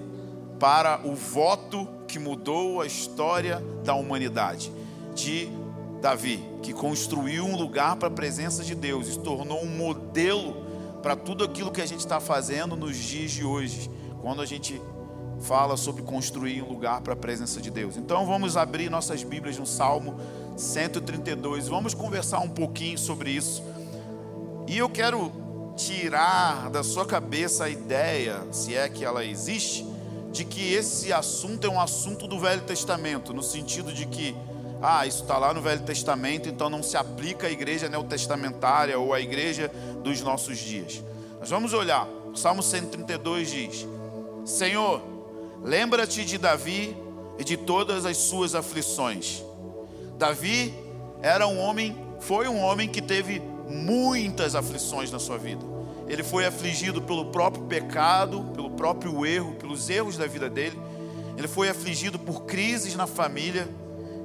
para 0.58 0.98
o 1.04 1.14
voto 1.14 1.86
que 2.08 2.18
mudou 2.18 2.80
a 2.80 2.86
história 2.86 3.62
da 3.84 3.92
humanidade, 3.92 4.72
de 5.14 5.57
Davi, 6.00 6.42
que 6.62 6.72
construiu 6.72 7.44
um 7.44 7.56
lugar 7.56 7.96
para 7.96 8.08
a 8.08 8.10
presença 8.10 8.62
de 8.62 8.74
Deus 8.74 9.08
e 9.08 9.12
se 9.12 9.18
tornou 9.18 9.62
um 9.62 9.76
modelo 9.76 10.66
para 11.02 11.16
tudo 11.16 11.44
aquilo 11.44 11.70
que 11.70 11.80
a 11.80 11.86
gente 11.86 12.00
está 12.00 12.20
fazendo 12.20 12.76
nos 12.76 12.96
dias 12.96 13.30
de 13.30 13.44
hoje, 13.44 13.90
quando 14.20 14.42
a 14.42 14.46
gente 14.46 14.80
fala 15.40 15.76
sobre 15.76 16.02
construir 16.02 16.62
um 16.62 16.68
lugar 16.68 17.00
para 17.00 17.12
a 17.12 17.16
presença 17.16 17.60
de 17.60 17.70
Deus. 17.70 17.96
Então 17.96 18.26
vamos 18.26 18.56
abrir 18.56 18.90
nossas 18.90 19.22
Bíblias 19.22 19.58
no 19.58 19.66
Salmo 19.66 20.16
132, 20.56 21.68
vamos 21.68 21.94
conversar 21.94 22.40
um 22.40 22.48
pouquinho 22.48 22.98
sobre 22.98 23.30
isso. 23.30 23.62
E 24.66 24.76
eu 24.76 24.88
quero 24.88 25.32
tirar 25.76 26.68
da 26.70 26.82
sua 26.82 27.06
cabeça 27.06 27.64
a 27.64 27.70
ideia, 27.70 28.42
se 28.50 28.74
é 28.74 28.88
que 28.88 29.04
ela 29.04 29.24
existe, 29.24 29.86
de 30.32 30.44
que 30.44 30.72
esse 30.72 31.12
assunto 31.12 31.66
é 31.66 31.70
um 31.70 31.80
assunto 31.80 32.26
do 32.26 32.38
Velho 32.38 32.62
Testamento, 32.62 33.32
no 33.32 33.42
sentido 33.42 33.92
de 33.92 34.04
que, 34.06 34.34
ah, 34.80 35.06
isso 35.06 35.22
está 35.22 35.38
lá 35.38 35.52
no 35.52 35.60
Velho 35.60 35.82
Testamento, 35.82 36.48
então 36.48 36.70
não 36.70 36.82
se 36.82 36.96
aplica 36.96 37.46
à 37.46 37.50
igreja 37.50 37.88
neotestamentária 37.88 38.98
ou 38.98 39.12
à 39.12 39.20
igreja 39.20 39.70
dos 40.02 40.20
nossos 40.20 40.58
dias. 40.58 41.02
Mas 41.40 41.50
vamos 41.50 41.72
olhar, 41.72 42.06
o 42.32 42.36
Salmo 42.36 42.62
132 42.62 43.50
diz: 43.50 43.86
Senhor, 44.44 45.02
lembra-te 45.62 46.24
de 46.24 46.38
Davi 46.38 46.96
e 47.38 47.44
de 47.44 47.56
todas 47.56 48.06
as 48.06 48.16
suas 48.16 48.54
aflições. 48.54 49.42
Davi 50.16 50.74
era 51.22 51.46
um 51.46 51.58
homem, 51.58 51.96
foi 52.20 52.48
um 52.48 52.60
homem 52.60 52.88
que 52.88 53.02
teve 53.02 53.40
muitas 53.68 54.54
aflições 54.54 55.10
na 55.10 55.18
sua 55.18 55.38
vida. 55.38 55.64
Ele 56.08 56.22
foi 56.22 56.46
afligido 56.46 57.02
pelo 57.02 57.26
próprio 57.26 57.64
pecado, 57.64 58.42
pelo 58.54 58.70
próprio 58.70 59.26
erro, 59.26 59.54
pelos 59.54 59.90
erros 59.90 60.16
da 60.16 60.26
vida 60.26 60.48
dele. 60.48 60.78
Ele 61.36 61.46
foi 61.46 61.68
afligido 61.68 62.18
por 62.18 62.44
crises 62.44 62.96
na 62.96 63.06
família. 63.06 63.68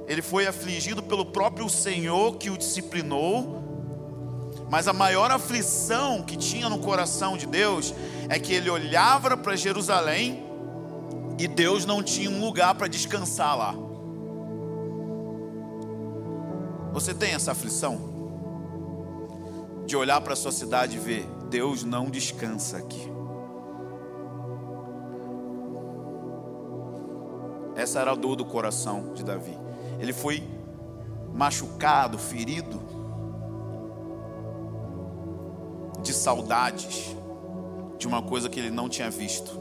Ele 0.06 0.22
foi 0.22 0.46
afligido 0.46 1.02
pelo 1.02 1.26
próprio 1.26 1.68
Senhor 1.68 2.36
que 2.36 2.50
o 2.50 2.58
disciplinou. 2.58 3.62
Mas 4.70 4.88
a 4.88 4.92
maior 4.92 5.30
aflição 5.30 6.22
que 6.22 6.36
tinha 6.36 6.68
no 6.68 6.78
coração 6.78 7.36
de 7.36 7.46
Deus 7.46 7.94
é 8.28 8.38
que 8.38 8.52
ele 8.52 8.70
olhava 8.70 9.36
para 9.36 9.56
Jerusalém 9.56 10.44
e 11.38 11.46
Deus 11.46 11.84
não 11.84 12.02
tinha 12.02 12.30
um 12.30 12.40
lugar 12.40 12.74
para 12.74 12.86
descansar 12.86 13.56
lá. 13.56 13.74
Você 16.92 17.12
tem 17.12 17.34
essa 17.34 17.52
aflição? 17.52 18.14
de 19.86 19.96
olhar 19.96 20.20
para 20.20 20.32
a 20.32 20.36
sua 20.36 20.52
cidade 20.52 20.96
e 20.96 21.00
ver: 21.00 21.26
Deus 21.48 21.84
não 21.84 22.06
descansa 22.06 22.78
aqui. 22.78 23.12
Essa 27.76 28.00
era 28.00 28.12
a 28.12 28.14
dor 28.14 28.36
do 28.36 28.44
coração 28.44 29.12
de 29.14 29.24
Davi. 29.24 29.63
Ele 30.04 30.12
foi 30.12 30.46
machucado, 31.32 32.18
ferido, 32.18 32.78
de 36.02 36.12
saudades 36.12 37.16
de 37.96 38.06
uma 38.06 38.20
coisa 38.20 38.50
que 38.50 38.60
ele 38.60 38.70
não 38.70 38.86
tinha 38.86 39.10
visto. 39.10 39.58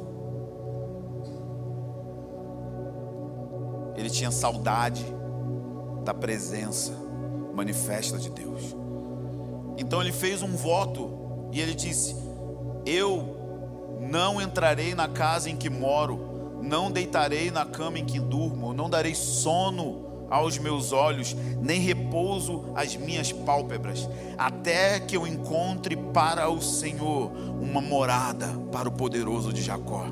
Ele 3.96 4.10
tinha 4.10 4.32
saudade 4.32 5.06
da 6.04 6.14
presença 6.14 6.92
manifesta 7.56 8.18
de 8.18 8.30
Deus. 8.30 8.76
Então 9.78 10.02
ele 10.02 10.12
fez 10.12 10.42
um 10.42 10.58
voto 10.58 11.48
e 11.54 11.62
ele 11.62 11.74
disse: 11.74 12.18
Eu 12.86 13.98
não 14.02 14.42
entrarei 14.42 14.94
na 14.94 15.08
casa 15.08 15.50
em 15.50 15.56
que 15.56 15.70
moro, 15.70 16.60
não 16.62 16.92
deitarei 16.92 17.50
na 17.50 17.66
cama 17.66 17.98
em 17.98 18.06
que 18.06 18.20
durmo, 18.20 18.74
não 18.74 18.90
darei 18.90 19.16
sono 19.16 20.12
aos 20.34 20.58
meus 20.58 20.92
olhos, 20.92 21.36
nem 21.62 21.80
repouso 21.80 22.66
às 22.76 22.96
minhas 22.96 23.32
pálpebras, 23.32 24.10
até 24.36 25.00
que 25.00 25.16
eu 25.16 25.28
encontre 25.28 25.96
para 25.96 26.50
o 26.50 26.60
Senhor 26.60 27.32
uma 27.62 27.80
morada 27.80 28.48
para 28.72 28.90
o 28.90 28.92
poderoso 28.92 29.54
de 29.54 29.62
Jacó. 29.62 30.08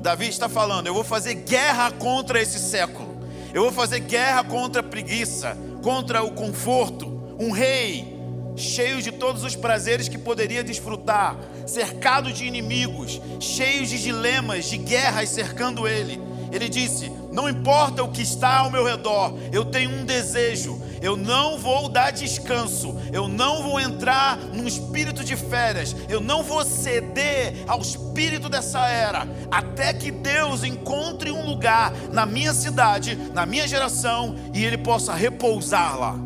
Davi 0.00 0.28
está 0.28 0.48
falando: 0.48 0.86
eu 0.86 0.94
vou 0.94 1.02
fazer 1.02 1.34
guerra 1.34 1.90
contra 1.90 2.40
esse 2.40 2.60
século, 2.60 3.18
eu 3.52 3.62
vou 3.64 3.72
fazer 3.72 3.98
guerra 3.98 4.44
contra 4.44 4.80
a 4.80 4.84
preguiça, 4.84 5.58
contra 5.82 6.22
o 6.22 6.30
conforto, 6.30 7.34
um 7.36 7.50
rei 7.50 8.16
cheio 8.56 9.02
de 9.02 9.10
todos 9.10 9.42
os 9.42 9.56
prazeres 9.56 10.08
que 10.08 10.18
poderia 10.18 10.62
desfrutar, 10.62 11.36
cercado 11.66 12.32
de 12.32 12.44
inimigos, 12.44 13.20
cheio 13.40 13.84
de 13.84 14.00
dilemas, 14.00 14.66
de 14.66 14.76
guerras 14.78 15.30
cercando 15.30 15.88
ele. 15.88 16.28
Ele 16.50 16.68
disse: 16.68 17.10
Não 17.32 17.48
importa 17.48 18.02
o 18.02 18.10
que 18.10 18.22
está 18.22 18.58
ao 18.58 18.70
meu 18.70 18.84
redor, 18.84 19.34
eu 19.52 19.64
tenho 19.64 19.90
um 19.90 20.04
desejo. 20.04 20.80
Eu 21.00 21.16
não 21.16 21.58
vou 21.58 21.88
dar 21.88 22.10
descanso, 22.10 22.96
eu 23.12 23.28
não 23.28 23.62
vou 23.62 23.78
entrar 23.78 24.36
num 24.36 24.66
espírito 24.66 25.22
de 25.22 25.36
férias, 25.36 25.94
eu 26.08 26.20
não 26.20 26.42
vou 26.42 26.64
ceder 26.64 27.54
ao 27.68 27.80
espírito 27.80 28.48
dessa 28.48 28.86
era, 28.88 29.28
até 29.48 29.92
que 29.92 30.10
Deus 30.10 30.64
encontre 30.64 31.30
um 31.30 31.46
lugar 31.46 31.92
na 32.12 32.26
minha 32.26 32.52
cidade, 32.52 33.14
na 33.32 33.46
minha 33.46 33.68
geração, 33.68 34.34
e 34.52 34.64
Ele 34.64 34.78
possa 34.78 35.14
repousar 35.14 35.96
lá. 35.98 36.16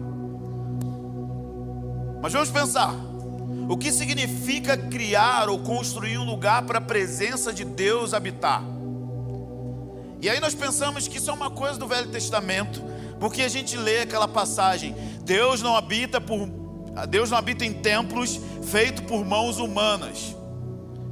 Mas 2.23 2.33
vamos 2.33 2.51
pensar: 2.51 2.95
o 3.69 3.77
que 3.77 3.93
significa 3.93 4.77
criar 4.77 5.49
ou 5.49 5.59
construir 5.59 6.19
um 6.19 6.25
lugar 6.25 6.63
para 6.63 6.79
a 6.79 6.81
presença 6.83 7.53
de 7.53 7.65
Deus 7.65 8.15
habitar? 8.15 8.72
E 10.23 10.31
aí 10.31 10.41
nós 10.41 10.55
pensamos 10.55 11.07
que 11.09 11.19
isso 11.19 11.29
é 11.29 11.33
uma 11.33 11.51
coisa 11.51 11.79
do 11.79 11.87
Velho 11.87 12.09
Testamento, 12.09 12.81
porque 13.19 13.43
a 13.43 13.49
gente 13.49 13.77
lê 13.77 14.01
aquela 14.01 14.29
passagem: 14.29 14.95
Deus 15.25 15.61
não 15.61 15.77
habita 15.77 16.21
por 16.21 16.49
Deus 17.09 17.31
não 17.31 17.39
habita 17.39 17.65
em 17.65 17.73
templos 17.73 18.41
feitos 18.63 19.05
por 19.05 19.25
mãos 19.25 19.59
humanas. 19.59 20.37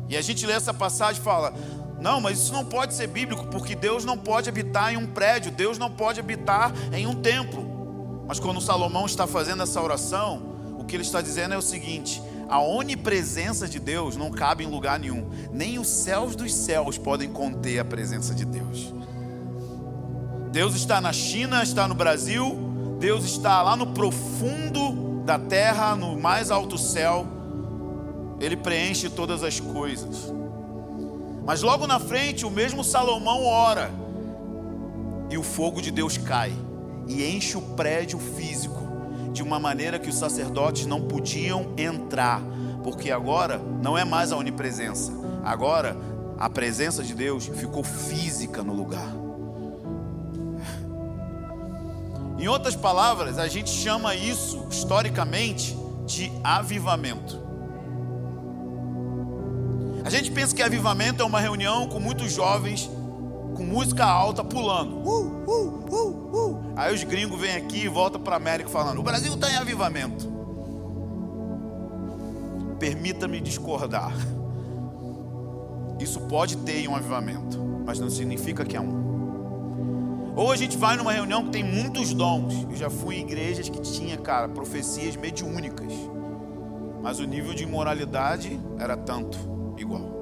E 0.08 0.16
a 0.16 0.22
gente 0.22 0.46
lê 0.46 0.52
essa 0.52 0.72
passagem 0.72 1.20
e 1.20 1.24
fala: 1.24 1.52
não, 2.00 2.20
mas 2.20 2.38
isso 2.38 2.52
não 2.52 2.64
pode 2.64 2.94
ser 2.94 3.08
bíblico, 3.08 3.46
porque 3.48 3.74
Deus 3.74 4.04
não 4.04 4.16
pode 4.16 4.48
habitar 4.48 4.94
em 4.94 4.96
um 4.96 5.06
prédio, 5.06 5.50
Deus 5.50 5.76
não 5.76 5.90
pode 5.90 6.20
habitar 6.20 6.72
em 6.92 7.06
um 7.06 7.14
templo. 7.14 8.24
Mas 8.28 8.38
quando 8.38 8.60
Salomão 8.60 9.06
está 9.06 9.26
fazendo 9.26 9.62
essa 9.62 9.82
oração, 9.82 10.50
que 10.90 10.96
ele 10.96 11.04
está 11.04 11.22
dizendo 11.22 11.54
é 11.54 11.56
o 11.56 11.62
seguinte: 11.62 12.20
a 12.50 12.60
onipresença 12.60 13.68
de 13.68 13.78
Deus 13.78 14.16
não 14.16 14.28
cabe 14.28 14.64
em 14.64 14.66
lugar 14.66 14.98
nenhum, 14.98 15.30
nem 15.52 15.78
os 15.78 15.86
céus 15.86 16.34
dos 16.34 16.52
céus 16.52 16.98
podem 16.98 17.30
conter 17.30 17.78
a 17.78 17.84
presença 17.84 18.34
de 18.34 18.44
Deus. 18.44 18.92
Deus 20.50 20.74
está 20.74 21.00
na 21.00 21.12
China, 21.12 21.62
está 21.62 21.86
no 21.86 21.94
Brasil, 21.94 22.96
Deus 22.98 23.24
está 23.24 23.62
lá 23.62 23.76
no 23.76 23.86
profundo 23.86 25.22
da 25.24 25.38
terra, 25.38 25.94
no 25.94 26.20
mais 26.20 26.50
alto 26.50 26.76
céu, 26.76 27.24
Ele 28.40 28.56
preenche 28.56 29.08
todas 29.08 29.44
as 29.44 29.60
coisas. 29.60 30.34
Mas 31.46 31.62
logo 31.62 31.86
na 31.86 32.00
frente, 32.00 32.44
o 32.44 32.50
mesmo 32.50 32.82
Salomão 32.82 33.44
ora, 33.44 33.92
e 35.30 35.38
o 35.38 35.42
fogo 35.44 35.80
de 35.80 35.92
Deus 35.92 36.18
cai 36.18 36.52
e 37.06 37.24
enche 37.24 37.56
o 37.56 37.62
prédio 37.62 38.18
físico 38.18 38.89
de 39.32 39.42
uma 39.42 39.58
maneira 39.58 39.98
que 39.98 40.08
os 40.08 40.16
sacerdotes 40.16 40.86
não 40.86 41.02
podiam 41.02 41.72
entrar, 41.76 42.42
porque 42.82 43.10
agora 43.10 43.58
não 43.82 43.96
é 43.96 44.04
mais 44.04 44.32
a 44.32 44.36
onipresença, 44.36 45.12
agora 45.44 45.96
a 46.38 46.48
presença 46.48 47.02
de 47.02 47.14
Deus 47.14 47.46
ficou 47.46 47.84
física 47.84 48.62
no 48.62 48.72
lugar. 48.72 49.14
Em 52.38 52.48
outras 52.48 52.74
palavras, 52.74 53.38
a 53.38 53.46
gente 53.46 53.68
chama 53.68 54.14
isso, 54.14 54.66
historicamente, 54.70 55.76
de 56.06 56.32
avivamento. 56.42 57.38
A 60.02 60.08
gente 60.08 60.30
pensa 60.30 60.56
que 60.56 60.62
avivamento 60.62 61.22
é 61.22 61.26
uma 61.26 61.38
reunião 61.38 61.86
com 61.86 62.00
muitos 62.00 62.32
jovens 62.32 62.90
com 63.60 63.64
música 63.64 64.06
alta 64.06 64.42
pulando. 64.42 64.96
Uh, 65.06 65.44
uh, 65.46 65.84
uh, 65.90 66.50
uh. 66.50 66.72
Aí 66.76 66.94
os 66.94 67.04
gringos 67.04 67.38
vêm 67.38 67.56
aqui 67.56 67.84
e 67.84 67.88
voltam 67.88 68.18
para 68.18 68.34
a 68.34 68.36
América 68.38 68.70
falando: 68.70 68.98
o 68.98 69.02
Brasil 69.02 69.34
está 69.34 69.52
em 69.52 69.56
avivamento. 69.56 70.26
Permita-me 72.78 73.38
discordar. 73.38 74.12
Isso 76.00 76.20
pode 76.20 76.56
ter 76.56 76.88
um 76.88 76.96
avivamento, 76.96 77.58
mas 77.84 78.00
não 78.00 78.08
significa 78.08 78.64
que 78.64 78.74
é 78.74 78.80
um. 78.80 80.32
Ou 80.34 80.50
a 80.50 80.56
gente 80.56 80.78
vai 80.78 80.96
numa 80.96 81.12
reunião 81.12 81.44
que 81.44 81.50
tem 81.50 81.62
muitos 81.62 82.14
dons. 82.14 82.66
Eu 82.70 82.76
já 82.76 82.88
fui 82.88 83.16
em 83.16 83.20
igrejas 83.20 83.68
que 83.68 83.78
tinha, 83.82 84.16
cara, 84.16 84.48
profecias 84.48 85.16
mediúnicas. 85.16 85.92
Mas 87.02 87.18
o 87.18 87.24
nível 87.24 87.52
de 87.52 87.64
imoralidade 87.64 88.58
era 88.78 88.96
tanto 88.96 89.38
igual. 89.76 90.19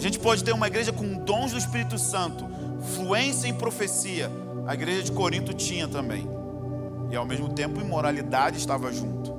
A 0.00 0.02
gente 0.02 0.18
pode 0.18 0.42
ter 0.42 0.54
uma 0.54 0.66
igreja 0.66 0.94
com 0.94 1.12
dons 1.12 1.52
do 1.52 1.58
Espírito 1.58 1.98
Santo, 1.98 2.48
fluência 2.96 3.46
em 3.46 3.52
profecia. 3.52 4.30
A 4.66 4.72
igreja 4.72 5.02
de 5.02 5.12
Corinto 5.12 5.52
tinha 5.52 5.86
também. 5.86 6.26
E 7.10 7.16
ao 7.16 7.26
mesmo 7.26 7.50
tempo, 7.50 7.82
imoralidade 7.82 8.56
estava 8.56 8.90
junto. 8.90 9.30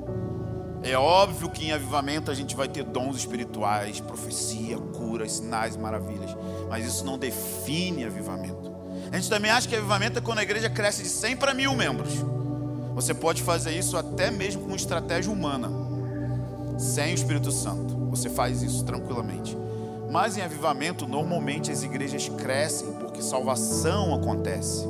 É 0.84 0.96
óbvio 0.96 1.50
que 1.50 1.66
em 1.66 1.72
avivamento 1.72 2.30
a 2.30 2.36
gente 2.36 2.56
vai 2.56 2.68
ter 2.68 2.84
dons 2.84 3.18
espirituais, 3.18 4.00
profecia, 4.00 4.78
curas, 4.78 5.32
sinais, 5.32 5.76
maravilhas. 5.76 6.38
Mas 6.70 6.86
isso 6.86 7.04
não 7.04 7.18
define 7.18 8.06
avivamento. 8.06 8.72
A 9.12 9.16
gente 9.16 9.32
também 9.32 9.50
acha 9.50 9.68
que 9.68 9.76
avivamento 9.76 10.20
é 10.20 10.22
quando 10.22 10.38
a 10.38 10.44
igreja 10.44 10.70
cresce 10.70 11.02
de 11.02 11.10
100 11.10 11.38
para 11.38 11.56
mil 11.56 11.74
membros. 11.76 12.14
Você 12.94 13.16
pode 13.16 13.42
fazer 13.42 13.72
isso 13.72 13.98
até 13.98 14.30
mesmo 14.30 14.62
com 14.62 14.76
estratégia 14.76 15.32
humana, 15.32 15.72
sem 16.78 17.14
o 17.14 17.16
Espírito 17.16 17.52
Santo. 17.52 17.98
Você 18.12 18.30
faz 18.30 18.62
isso 18.62 18.86
tranquilamente. 18.86 19.58
Mas 20.12 20.36
em 20.36 20.42
avivamento, 20.42 21.08
normalmente 21.08 21.72
as 21.72 21.84
igrejas 21.84 22.28
crescem 22.28 22.92
porque 23.00 23.22
salvação 23.22 24.14
acontece. 24.14 24.86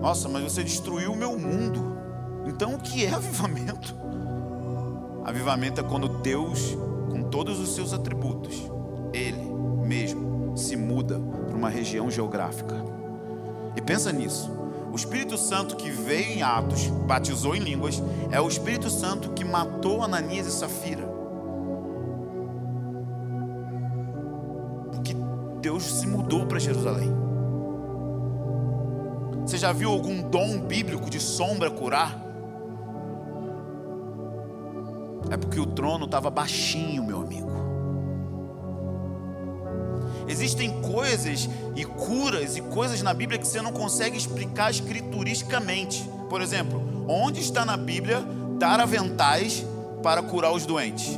Nossa, 0.00 0.30
mas 0.30 0.42
você 0.42 0.64
destruiu 0.64 1.12
o 1.12 1.16
meu 1.16 1.38
mundo. 1.38 1.98
Então 2.46 2.74
o 2.74 2.78
que 2.78 3.04
é 3.04 3.12
avivamento? 3.12 3.94
Avivamento 5.24 5.80
é 5.80 5.84
quando 5.84 6.08
Deus, 6.08 6.76
com 7.10 7.22
todos 7.24 7.60
os 7.60 7.74
seus 7.74 7.92
atributos, 7.92 8.62
Ele 9.12 9.52
mesmo 9.86 10.56
se 10.56 10.74
muda 10.74 11.18
uma 11.54 11.68
região 11.68 12.10
geográfica. 12.10 12.82
E 13.76 13.80
pensa 13.82 14.10
nisso. 14.10 14.50
O 14.90 14.96
Espírito 14.96 15.36
Santo 15.36 15.76
que 15.76 15.90
veio 15.90 16.32
em 16.32 16.42
Atos, 16.42 16.86
batizou 17.06 17.54
em 17.54 17.60
línguas, 17.60 18.02
é 18.30 18.40
o 18.40 18.48
Espírito 18.48 18.88
Santo 18.88 19.30
que 19.30 19.44
matou 19.44 20.02
Ananias 20.02 20.46
e 20.46 20.50
Safira. 20.50 21.11
Deus 25.62 25.84
se 25.84 26.08
mudou 26.08 26.44
para 26.44 26.58
Jerusalém. 26.58 27.08
Você 29.46 29.56
já 29.56 29.72
viu 29.72 29.90
algum 29.90 30.20
dom 30.20 30.58
bíblico 30.58 31.08
de 31.08 31.20
sombra 31.20 31.70
curar? 31.70 32.20
É 35.30 35.36
porque 35.36 35.60
o 35.60 35.66
trono 35.66 36.06
estava 36.06 36.28
baixinho, 36.30 37.04
meu 37.04 37.20
amigo. 37.20 37.52
Existem 40.26 40.82
coisas 40.82 41.48
e 41.76 41.84
curas 41.84 42.56
e 42.56 42.60
coisas 42.62 43.00
na 43.00 43.14
Bíblia 43.14 43.38
que 43.38 43.46
você 43.46 43.62
não 43.62 43.72
consegue 43.72 44.16
explicar 44.16 44.68
escrituristicamente. 44.68 46.02
Por 46.28 46.40
exemplo, 46.40 47.06
onde 47.08 47.40
está 47.40 47.64
na 47.64 47.76
Bíblia 47.76 48.20
dar 48.58 48.80
aventais 48.80 49.64
para 50.02 50.22
curar 50.22 50.52
os 50.52 50.66
doentes? 50.66 51.16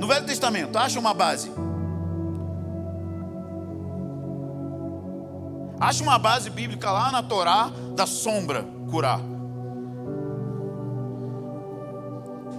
No 0.00 0.08
Velho 0.08 0.26
Testamento, 0.26 0.76
acha 0.76 0.98
uma 0.98 1.14
base. 1.14 1.50
Acha 5.80 6.02
uma 6.02 6.18
base 6.18 6.50
bíblica 6.50 6.90
lá 6.90 7.10
na 7.10 7.22
Torá 7.22 7.70
da 7.94 8.06
sombra 8.06 8.64
curar. 8.90 9.20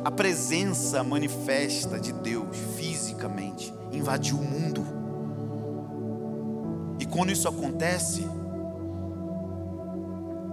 A 0.04 0.12
presença 0.12 1.04
manifesta 1.04 2.00
de 2.00 2.12
Deus 2.12 2.56
fisicamente 2.78 3.74
invadiu 3.92 4.38
o 4.38 4.44
mundo. 4.44 4.86
E 7.00 7.06
quando 7.06 7.32
isso 7.32 7.48
acontece, 7.48 8.28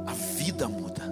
a 0.06 0.12
vida 0.12 0.68
muda, 0.68 1.02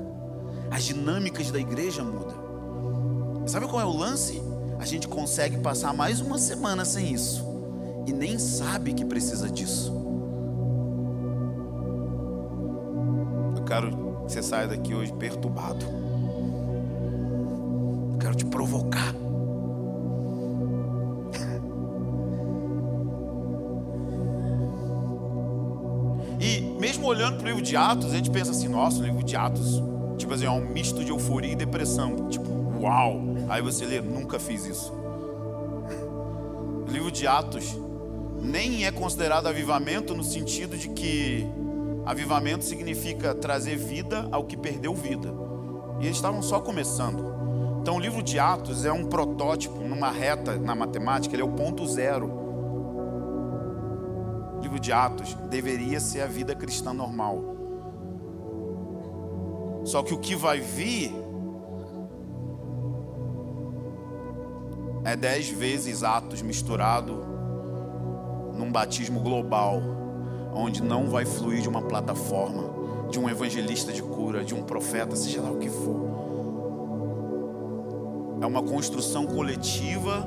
as 0.70 0.84
dinâmicas 0.84 1.50
da 1.50 1.58
igreja 1.58 2.02
mudam. 2.02 3.46
Sabe 3.46 3.66
qual 3.66 3.80
é 3.80 3.84
o 3.84 3.92
lance? 3.96 4.42
A 4.78 4.86
gente 4.86 5.06
consegue 5.06 5.58
passar 5.58 5.92
mais 5.92 6.20
uma 6.20 6.38
semana 6.38 6.84
sem 6.84 7.12
isso 7.12 7.44
e 8.06 8.12
nem 8.12 8.38
sabe 8.38 8.94
que 8.94 9.04
precisa 9.04 9.50
disso. 9.50 9.99
Quero 13.70 13.90
que 13.90 14.32
você 14.32 14.42
saia 14.42 14.66
daqui 14.66 14.94
hoje 14.94 15.12
perturbado. 15.12 15.86
Quero 18.20 18.34
te 18.34 18.44
provocar. 18.44 19.14
olhando 27.10 27.38
para 27.38 27.44
o 27.44 27.48
livro 27.48 27.62
de 27.62 27.76
Atos, 27.76 28.12
a 28.12 28.16
gente 28.16 28.30
pensa 28.30 28.52
assim: 28.52 28.68
nossa, 28.68 29.00
o 29.00 29.02
livro 29.02 29.22
de 29.22 29.36
Atos, 29.36 29.82
tipo 30.16 30.32
assim, 30.32 30.46
é 30.46 30.50
um 30.50 30.64
misto 30.64 31.04
de 31.04 31.10
euforia 31.10 31.52
e 31.52 31.56
depressão. 31.56 32.28
Tipo, 32.28 32.48
uau! 32.80 33.20
Aí 33.48 33.60
você 33.60 33.84
lê, 33.84 34.00
nunca 34.00 34.38
fiz 34.38 34.64
isso. 34.64 34.92
O 36.86 36.90
livro 36.90 37.10
de 37.10 37.26
Atos 37.26 37.76
nem 38.40 38.86
é 38.86 38.92
considerado 38.92 39.46
avivamento 39.46 40.14
no 40.14 40.24
sentido 40.24 40.78
de 40.78 40.88
que 40.88 41.46
avivamento 42.04 42.64
significa 42.64 43.34
trazer 43.34 43.76
vida 43.76 44.28
ao 44.32 44.44
que 44.44 44.56
perdeu 44.56 44.94
vida. 44.94 45.32
E 46.00 46.04
eles 46.04 46.16
estavam 46.16 46.42
só 46.42 46.60
começando. 46.60 47.24
Então 47.80 47.96
o 47.96 48.00
livro 48.00 48.22
de 48.22 48.38
Atos 48.38 48.84
é 48.84 48.92
um 48.92 49.06
protótipo 49.06 49.80
numa 49.80 50.10
reta 50.10 50.56
na 50.56 50.74
matemática, 50.74 51.34
ele 51.34 51.42
é 51.42 51.44
o 51.44 51.52
ponto 51.52 51.86
zero 51.86 52.40
livro 54.70 54.78
de 54.78 54.92
Atos 54.92 55.34
deveria 55.48 55.98
ser 55.98 56.20
a 56.20 56.26
vida 56.26 56.54
cristã 56.54 56.92
normal. 56.92 57.56
Só 59.84 60.02
que 60.02 60.14
o 60.14 60.18
que 60.18 60.36
vai 60.36 60.60
vir 60.60 61.12
é 65.04 65.16
dez 65.16 65.48
vezes 65.48 66.04
Atos 66.04 66.42
misturado 66.42 67.26
num 68.54 68.70
batismo 68.70 69.20
global, 69.20 69.80
onde 70.54 70.82
não 70.82 71.08
vai 71.08 71.24
fluir 71.24 71.62
de 71.62 71.68
uma 71.68 71.82
plataforma, 71.82 73.08
de 73.10 73.18
um 73.18 73.28
evangelista 73.28 73.92
de 73.92 74.02
cura, 74.02 74.44
de 74.44 74.54
um 74.54 74.62
profeta, 74.62 75.16
seja 75.16 75.40
lá 75.40 75.50
o 75.50 75.58
que 75.58 75.68
for. 75.68 76.10
É 78.40 78.46
uma 78.46 78.62
construção 78.62 79.26
coletiva 79.26 80.26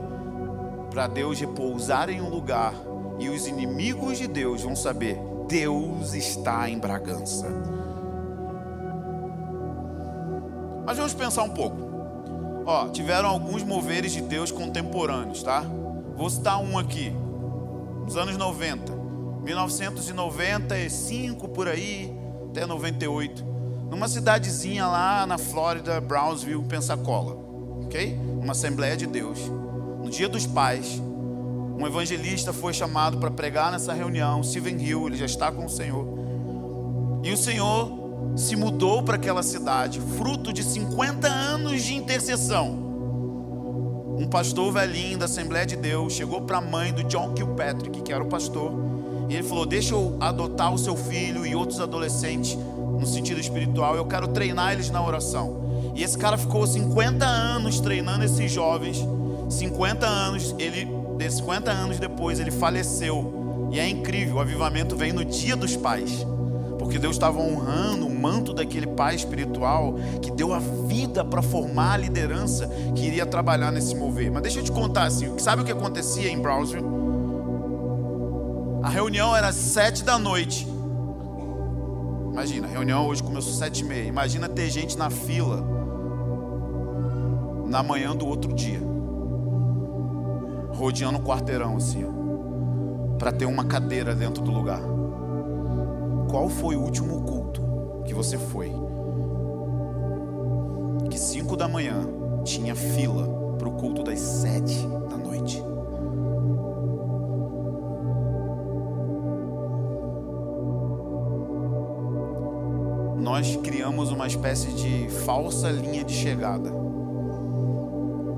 para 0.92 1.08
Deus 1.08 1.40
repousar 1.40 2.10
em 2.10 2.22
um 2.22 2.30
lugar 2.30 2.74
e 3.20 3.30
os 3.30 3.48
inimigos 3.48 4.18
de 4.18 4.28
Deus 4.28 4.62
vão 4.62 4.76
saber: 4.76 5.20
Deus 5.48 6.14
está 6.14 6.70
em 6.70 6.78
Bragança. 6.78 7.48
Mas 10.86 10.98
vamos 10.98 11.14
pensar 11.14 11.44
um 11.44 11.50
pouco. 11.50 11.78
Ó, 12.66 12.90
tiveram 12.90 13.30
alguns 13.30 13.64
moveres 13.64 14.12
de 14.12 14.22
Deus 14.22 14.52
contemporâneos, 14.52 15.42
tá? 15.42 15.66
Vou 16.16 16.30
citar 16.30 16.62
um 16.62 16.78
aqui. 16.78 17.12
Nos 18.04 18.18
anos 18.18 18.38
90, 18.38 19.03
1995 19.44 21.50
por 21.50 21.68
aí, 21.68 22.16
até 22.50 22.66
98, 22.66 23.44
numa 23.90 24.08
cidadezinha 24.08 24.88
lá 24.88 25.28
na 25.28 25.38
Flórida, 25.38 26.00
Brownsville, 26.00 26.64
Pensacola, 26.64 27.36
ok? 27.84 28.18
Uma 28.42 28.54
Assembleia 28.54 28.96
de 28.96 29.06
Deus. 29.06 29.40
No 30.02 30.10
Dia 30.10 30.30
dos 30.30 30.48
Pais, 30.48 31.02
um 31.78 31.86
evangelista 31.86 32.54
foi 32.54 32.74
chamado 32.74 33.18
para 33.18 33.30
pregar 33.30 33.70
nessa 33.72 33.94
reunião, 33.94 34.42
Steven 34.44 34.82
Hill, 34.82 35.08
ele 35.08 35.18
já 35.18 35.26
está 35.26 35.52
com 35.52 35.66
o 35.66 35.70
Senhor. 35.70 36.08
E 37.24 37.32
o 37.32 37.38
Senhor 37.38 37.92
se 38.36 38.56
mudou 38.56 39.04
para 39.04 39.16
aquela 39.16 39.44
cidade, 39.44 40.00
fruto 40.18 40.54
de 40.54 40.64
50 40.64 41.28
anos 41.28 41.84
de 41.84 41.96
intercessão. 41.96 42.82
Um 44.18 44.28
pastor 44.28 44.72
velhinho 44.72 45.18
da 45.18 45.26
Assembleia 45.26 45.66
de 45.66 45.76
Deus 45.76 46.14
chegou 46.14 46.42
para 46.42 46.60
a 46.60 46.62
mãe 46.62 46.94
do 46.94 47.04
John 47.04 47.34
Kilpatrick, 47.34 48.02
que 48.02 48.14
era 48.14 48.24
o 48.24 48.28
pastor, 48.28 48.72
e 49.30 49.36
ele 49.36 49.44
falou: 49.44 49.66
Deixa 49.66 49.94
eu 49.94 50.18
adotar 50.20 50.74
o 50.74 50.78
seu 50.78 50.96
filho 50.96 51.46
e 51.46 51.56
outros 51.56 51.80
adolescentes 51.80 52.58
no 53.04 53.06
sentido 53.06 53.40
espiritual, 53.40 53.96
eu 53.96 54.06
quero 54.06 54.30
treinar 54.30 54.72
eles 54.72 54.90
na 54.90 55.06
oração. 55.06 55.92
E 55.94 56.04
esse 56.04 56.18
cara 56.18 56.38
ficou 56.38 56.66
50 56.66 57.26
anos 57.26 57.80
treinando 57.80 58.24
esses 58.24 58.52
jovens, 58.52 59.06
50 59.50 60.06
anos, 60.06 60.56
ele 60.58 60.88
de 61.18 61.30
50 61.30 61.70
anos 61.70 62.00
depois, 62.00 62.40
ele 62.40 62.50
faleceu. 62.50 63.70
E 63.72 63.80
é 63.80 63.88
incrível, 63.88 64.36
o 64.38 64.40
avivamento 64.40 64.96
vem 64.96 65.12
no 65.12 65.24
dia 65.24 65.56
dos 65.56 65.76
pais. 65.76 66.26
Porque 66.80 66.98
Deus 66.98 67.16
estava 67.16 67.40
honrando 67.40 68.08
o 68.08 68.14
manto 68.14 68.54
daquele 68.54 68.88
pai 68.88 69.16
espiritual 69.16 69.96
que 70.22 70.32
deu 70.32 70.54
a 70.54 70.60
vida 70.60 71.24
para 71.24 71.42
formar 71.42 71.94
a 71.94 71.98
liderança 71.98 72.68
que 72.96 73.06
iria 73.06 73.26
trabalhar 73.26 73.72
nesse 73.72 73.96
mover. 73.96 74.32
Mas 74.32 74.44
deixa 74.44 74.60
eu 74.60 74.64
te 74.64 74.72
contar 74.72 75.04
assim: 75.04 75.38
sabe 75.40 75.62
o 75.62 75.66
que 75.66 75.72
acontecia 75.72 76.30
em 76.30 76.40
Brownsville? 76.40 77.12
A 78.84 78.89
reunião 78.89 79.34
era 79.34 79.48
às 79.48 79.56
sete 79.56 80.04
da 80.04 80.19
noite. 80.19 80.67
Imagina, 82.34 82.67
a 82.67 82.69
reunião 82.69 83.08
hoje 83.08 83.24
começou 83.24 83.54
às 83.54 83.58
sete 83.58 83.80
e 83.80 83.86
meia. 83.86 84.04
Imagina 84.04 84.50
ter 84.50 84.69
gente 84.69 84.98
na 84.98 85.10
fila 85.10 85.63
na 87.65 87.82
manhã 87.82 88.13
do 88.13 88.28
outro 88.28 88.54
dia, 88.54 88.82
rodeando 90.76 91.17
o 91.17 91.22
quarteirão 91.24 91.78
assim, 91.78 92.06
para 93.17 93.32
ter 93.32 93.46
uma 93.46 93.63
cadeira 93.63 94.13
dentro 94.13 94.43
do 94.43 94.52
lugar. 94.52 94.82
Qual 96.30 96.50
foi 96.50 96.76
o 96.76 96.82
último 96.82 97.24
culto 97.24 97.62
que 98.06 98.13
você 98.13 98.38
foi? 98.38 98.69
Que 101.10 101.17
cinco 101.17 101.56
da 101.56 101.69
manhã 101.69 102.06
tinha 102.43 102.76
fila 102.76 103.56
para 103.58 103.69
o 103.69 103.72
culto 103.72 104.04
das 104.04 104.19
sete 104.19 104.86
da 105.10 105.15
noite. 105.15 105.73
Nós 113.34 113.56
criamos 113.63 114.12
uma 114.12 114.28
espécie 114.28 114.72
de 114.74 115.10
falsa 115.26 115.67
linha 115.72 116.04
de 116.04 116.13
chegada 116.13 116.69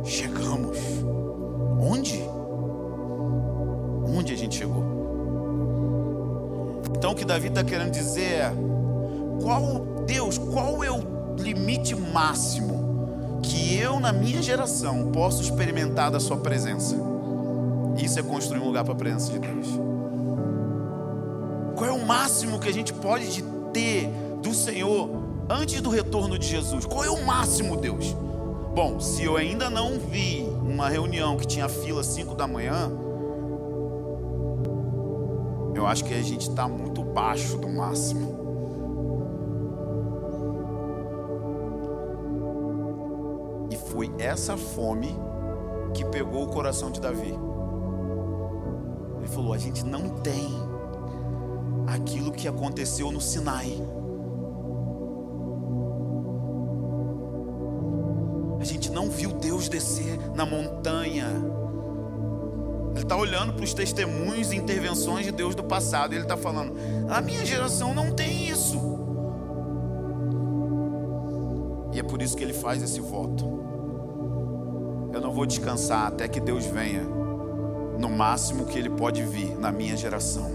chegamos. 0.06 0.78
Onde? 1.82 2.24
Onde 4.08 4.32
a 4.32 4.38
gente 4.38 4.56
chegou? 4.56 4.86
Então 6.96 7.12
o 7.12 7.16
que 7.16 7.26
Davi 7.26 7.48
está 7.48 7.62
querendo 7.62 7.92
dizer 7.92 8.22
é: 8.22 8.54
qual 9.44 9.86
Deus, 10.08 10.38
qual 10.38 10.82
é 10.82 10.90
o 10.90 11.04
limite 11.38 11.94
máximo 11.94 13.42
que 13.44 13.78
eu, 13.78 14.00
na 14.00 14.14
minha 14.14 14.42
geração, 14.42 15.12
posso 15.12 15.42
experimentar 15.42 16.10
da 16.10 16.22
Sua 16.22 16.38
presença? 16.38 16.96
Isso 18.02 18.18
é 18.18 18.24
construir 18.24 18.62
um 18.62 18.68
lugar 18.68 18.86
para 18.86 18.94
a 18.94 18.98
presença 18.98 19.30
de 19.30 19.40
Deus. 19.40 19.68
Qual 21.76 21.90
é 21.90 21.92
o 21.92 22.06
máximo 22.06 22.60
que 22.60 22.70
a 22.70 22.74
gente 22.74 22.94
pode 22.94 23.44
ter 23.74 24.10
do 24.46 24.54
Senhor 24.54 25.10
antes 25.50 25.82
do 25.82 25.90
retorno 25.90 26.38
de 26.38 26.48
Jesus? 26.48 26.86
Qual 26.86 27.04
é 27.04 27.10
o 27.10 27.26
máximo, 27.26 27.76
Deus? 27.76 28.16
Bom, 28.76 29.00
se 29.00 29.24
eu 29.24 29.36
ainda 29.36 29.72
não 29.72 29.98
vi 29.98 30.48
uma 30.62 30.88
reunião 30.88 31.36
que 31.36 31.48
tinha 31.48 31.68
fila 31.68 32.04
5 32.04 32.36
da 32.36 32.48
manhã, 32.48 32.92
eu 35.74 35.88
acho 35.88 36.06
que 36.06 36.14
a 36.14 36.22
gente 36.22 36.48
está 36.48 36.68
muito 36.68 37.04
baixo 37.04 37.58
do 37.58 37.68
máximo. 37.68 38.36
E 43.72 43.78
foi 43.90 44.14
essa 44.20 44.56
fome 44.56 45.18
que 45.92 46.06
pegou 46.06 46.44
o 46.44 46.48
coração 46.48 46.92
de 46.92 47.02
Davi. 47.02 47.34
Ele 49.18 49.28
falou: 49.28 49.54
a 49.54 49.58
gente 49.58 49.84
não 49.84 50.10
tem 50.10 50.50
aquilo 51.88 52.32
que 52.32 52.48
aconteceu 52.48 53.12
no 53.12 53.20
Sinai. 53.20 53.82
Descer 59.76 60.18
na 60.34 60.46
montanha. 60.46 61.28
Ele 62.94 63.04
está 63.04 63.16
olhando 63.16 63.54
para 63.54 63.64
os 63.64 63.74
testemunhos 63.74 64.54
e 64.54 64.56
intervenções 64.56 65.26
de 65.26 65.32
Deus 65.32 65.54
do 65.54 65.64
passado. 65.64 66.14
Ele 66.14 66.24
está 66.24 66.38
falando: 66.38 66.74
a 67.10 67.22
minha 67.22 67.46
geração 67.46 67.94
não 67.94 68.12
tem 68.12 68.48
isso. 68.48 68.80
E 71.94 72.00
é 72.00 72.04
por 72.04 72.22
isso 72.22 72.36
que 72.36 72.44
ele 72.44 72.54
faz 72.54 72.82
esse 72.82 73.02
voto. 73.02 73.64
Eu 75.14 75.22
não 75.22 75.32
vou 75.32 75.46
descansar 75.46 76.08
até 76.08 76.28
que 76.28 76.40
Deus 76.40 76.66
venha, 76.66 77.04
no 77.98 78.10
máximo 78.10 78.66
que 78.66 78.78
Ele 78.78 78.90
pode 78.90 79.24
vir 79.24 79.58
na 79.58 79.72
minha 79.72 79.96
geração. 79.96 80.52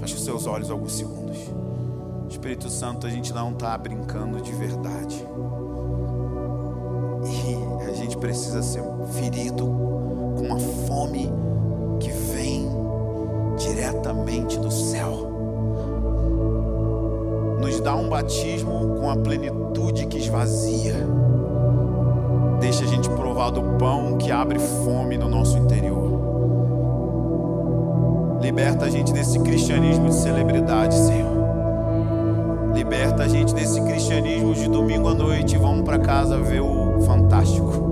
Feche 0.00 0.14
os 0.14 0.24
seus 0.24 0.46
olhos 0.46 0.70
alguns 0.70 0.92
segundos. 0.92 1.38
Espírito 2.28 2.68
Santo, 2.68 3.06
a 3.06 3.10
gente 3.10 3.32
não 3.32 3.52
está 3.52 3.76
brincando 3.78 4.38
de 4.42 4.52
verdade 4.52 5.26
precisa 8.18 8.62
ser 8.62 8.82
ferido 9.12 9.64
com 10.36 10.44
uma 10.44 10.58
fome 10.58 11.32
que 11.98 12.10
vem 12.10 12.68
diretamente 13.56 14.58
do 14.58 14.70
céu. 14.70 15.26
Nos 17.60 17.80
dá 17.80 17.94
um 17.96 18.08
batismo 18.08 18.96
com 19.00 19.10
a 19.10 19.16
plenitude 19.16 20.06
que 20.06 20.18
esvazia. 20.18 20.94
Deixa 22.60 22.84
a 22.84 22.86
gente 22.86 23.08
provar 23.10 23.50
do 23.50 23.62
pão 23.78 24.18
que 24.18 24.30
abre 24.30 24.58
fome 24.58 25.16
no 25.16 25.28
nosso 25.28 25.56
interior. 25.56 26.08
Liberta 28.40 28.84
a 28.86 28.90
gente 28.90 29.12
desse 29.12 29.38
cristianismo 29.40 30.08
de 30.08 30.14
celebridade, 30.14 30.94
Senhor. 30.94 31.38
Liberta 32.74 33.24
a 33.24 33.28
gente 33.28 33.54
cristianismo 34.08 34.54
de 34.54 34.66
domingo 34.68 35.06
à 35.08 35.14
noite 35.14 35.54
e 35.54 35.58
vamos 35.58 35.84
para 35.84 35.98
casa 35.98 36.40
ver 36.40 36.62
o 36.62 36.98
Fantástico. 37.02 37.87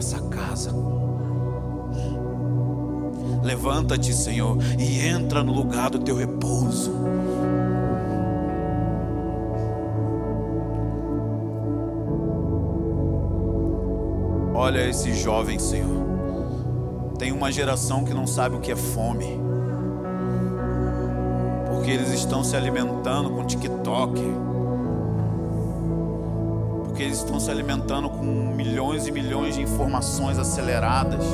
Nessa 0.00 0.18
casa. 0.28 0.72
Levanta-te, 3.42 4.14
Senhor, 4.14 4.56
e 4.78 5.06
entra 5.06 5.44
no 5.44 5.52
lugar 5.52 5.90
do 5.90 5.98
teu 5.98 6.16
repouso. 6.16 6.90
Olha 14.54 14.88
esse 14.88 15.12
jovem, 15.12 15.58
Senhor. 15.58 16.08
Tem 17.18 17.30
uma 17.30 17.52
geração 17.52 18.02
que 18.02 18.14
não 18.14 18.26
sabe 18.26 18.56
o 18.56 18.60
que 18.60 18.72
é 18.72 18.76
fome. 18.76 19.38
Porque 21.68 21.90
eles 21.90 22.10
estão 22.10 22.42
se 22.42 22.56
alimentando 22.56 23.28
com 23.30 23.44
TikTok. 23.44 24.49
Porque 27.00 27.08
eles 27.08 27.20
estão 27.20 27.40
se 27.40 27.50
alimentando 27.50 28.10
com 28.10 28.26
milhões 28.26 29.06
e 29.06 29.10
milhões 29.10 29.54
de 29.54 29.62
informações 29.62 30.38
aceleradas. 30.38 31.24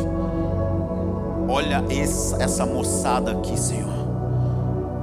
Olha 1.48 1.84
essa, 1.90 2.40
essa 2.40 2.64
moçada 2.64 3.32
aqui, 3.32 3.58
Senhor. 3.58 3.92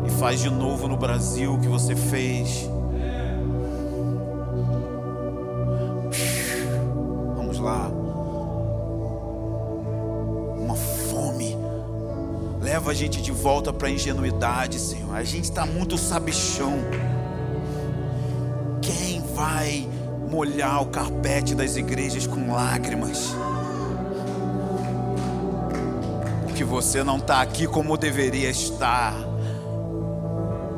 E 0.07 0.09
faz 0.09 0.39
de 0.39 0.49
novo 0.49 0.87
no 0.87 0.95
Brasil 0.95 1.55
o 1.55 1.59
que 1.59 1.67
você 1.67 1.97
fez 1.97 2.69
a 12.85 12.95
gente 12.95 13.23
de 13.23 13.31
volta 13.31 13.73
para 13.73 13.87
a 13.87 13.91
ingenuidade, 13.91 14.77
Senhor. 14.77 15.15
A 15.15 15.23
gente 15.23 15.45
está 15.45 15.65
muito 15.65 15.97
sabichão. 15.97 16.73
Quem 18.79 19.19
vai 19.33 19.89
molhar 20.33 20.81
o 20.81 20.87
carpete 20.87 21.53
das 21.53 21.75
igrejas 21.75 22.25
com 22.25 22.51
lágrimas? 22.51 23.35
Que 26.55 26.63
você 26.63 27.03
não 27.03 27.17
está 27.17 27.39
aqui 27.39 27.67
como 27.67 27.95
deveria 27.95 28.49
estar. 28.49 29.13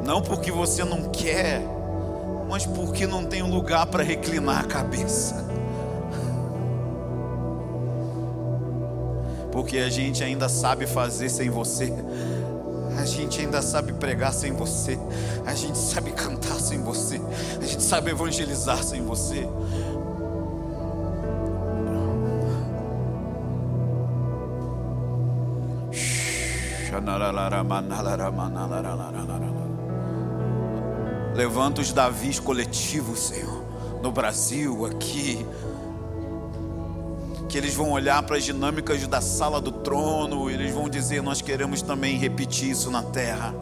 Não 0.03 0.21
porque 0.21 0.51
você 0.51 0.83
não 0.83 1.03
quer, 1.09 1.61
mas 2.49 2.65
porque 2.65 3.07
não 3.07 3.23
tem 3.23 3.41
lugar 3.43 3.85
para 3.85 4.03
reclinar 4.03 4.59
a 4.59 4.63
cabeça. 4.65 5.45
porque 9.55 9.77
a 9.77 9.87
gente 9.87 10.21
ainda 10.21 10.49
sabe 10.49 10.85
fazer 10.85 11.29
sem 11.29 11.49
você. 11.49 11.85
A 13.05 13.07
gente 13.07 13.39
ainda 13.39 13.61
sabe 13.61 13.93
pregar 13.93 14.33
sem 14.33 14.51
você. 14.51 14.97
A 15.45 15.53
gente 15.53 15.77
sabe 15.77 16.09
cantar 16.09 16.59
sem 16.59 16.81
você. 16.81 17.21
A 17.61 17.63
gente 17.63 17.83
sabe 17.83 18.09
evangelizar 18.09 18.83
sem 18.83 19.05
você. 19.05 19.47
Levanta 31.35 31.81
os 31.81 31.93
Davis 31.93 32.39
coletivos, 32.39 33.19
Senhor, 33.19 33.63
no 34.01 34.11
Brasil, 34.11 34.83
aqui, 34.87 35.45
que 37.55 37.59
eles 37.59 37.73
vão 37.73 37.91
olhar 37.91 38.21
para 38.21 38.35
as 38.35 38.43
dinâmicas 38.43 39.07
da 39.07 39.21
sala 39.21 39.61
do 39.61 39.71
trono, 39.71 40.49
eles 40.49 40.73
vão 40.73 40.89
dizer: 40.89 41.23
Nós 41.23 41.41
queremos 41.41 41.81
também 41.81 42.17
repetir 42.17 42.71
isso 42.71 42.91
na 42.91 43.01
terra. 43.01 43.55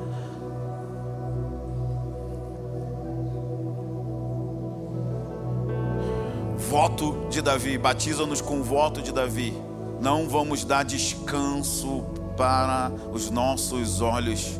Voto 6.57 7.27
de 7.29 7.39
Davi, 7.39 7.77
batiza-nos 7.77 8.41
com 8.41 8.63
voto 8.63 8.99
de 8.99 9.11
Davi. 9.11 9.53
Não 10.01 10.27
vamos 10.27 10.65
dar 10.65 10.83
descanso 10.83 12.03
para 12.35 12.91
os 13.11 13.29
nossos 13.29 14.01
olhos 14.01 14.59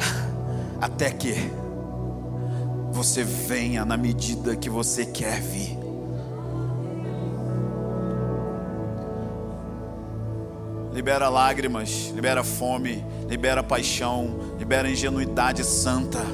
até 0.80 1.10
que 1.10 1.34
você 2.90 3.22
venha 3.22 3.84
na 3.84 3.98
medida 3.98 4.56
que 4.56 4.70
você 4.70 5.04
quer 5.04 5.42
vir. 5.42 5.81
Libera 10.92 11.28
lágrimas, 11.28 12.12
libera 12.14 12.44
fome, 12.44 13.04
libera 13.28 13.62
paixão, 13.62 14.54
libera 14.58 14.90
ingenuidade 14.90 15.64
santa. 15.64 16.20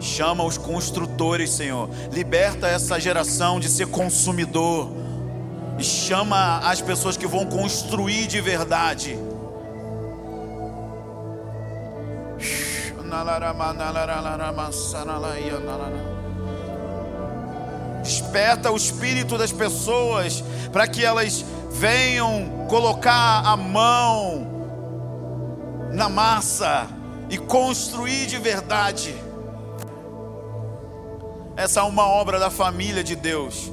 Chama 0.00 0.44
os 0.44 0.56
construtores, 0.56 1.50
Senhor. 1.50 1.90
Liberta 2.10 2.66
essa 2.66 2.98
geração 2.98 3.60
de 3.60 3.68
ser 3.68 3.86
consumidor. 3.88 4.90
E 5.78 5.82
chama 5.82 6.58
as 6.58 6.80
pessoas 6.80 7.16
que 7.16 7.26
vão 7.26 7.44
construir 7.44 8.28
de 8.28 8.40
verdade. 8.40 9.18
Desperta 18.04 18.70
o 18.70 18.76
espírito 18.76 19.38
das 19.38 19.50
pessoas 19.50 20.44
para 20.70 20.86
que 20.86 21.04
elas 21.04 21.44
venham 21.70 22.66
colocar 22.68 23.42
a 23.44 23.56
mão 23.56 24.46
na 25.90 26.08
massa 26.08 26.86
e 27.30 27.38
construir 27.38 28.26
de 28.26 28.38
verdade. 28.38 29.14
Essa 31.56 31.80
é 31.80 31.82
uma 31.82 32.06
obra 32.06 32.38
da 32.38 32.50
família 32.50 33.02
de 33.02 33.16
Deus. 33.16 33.72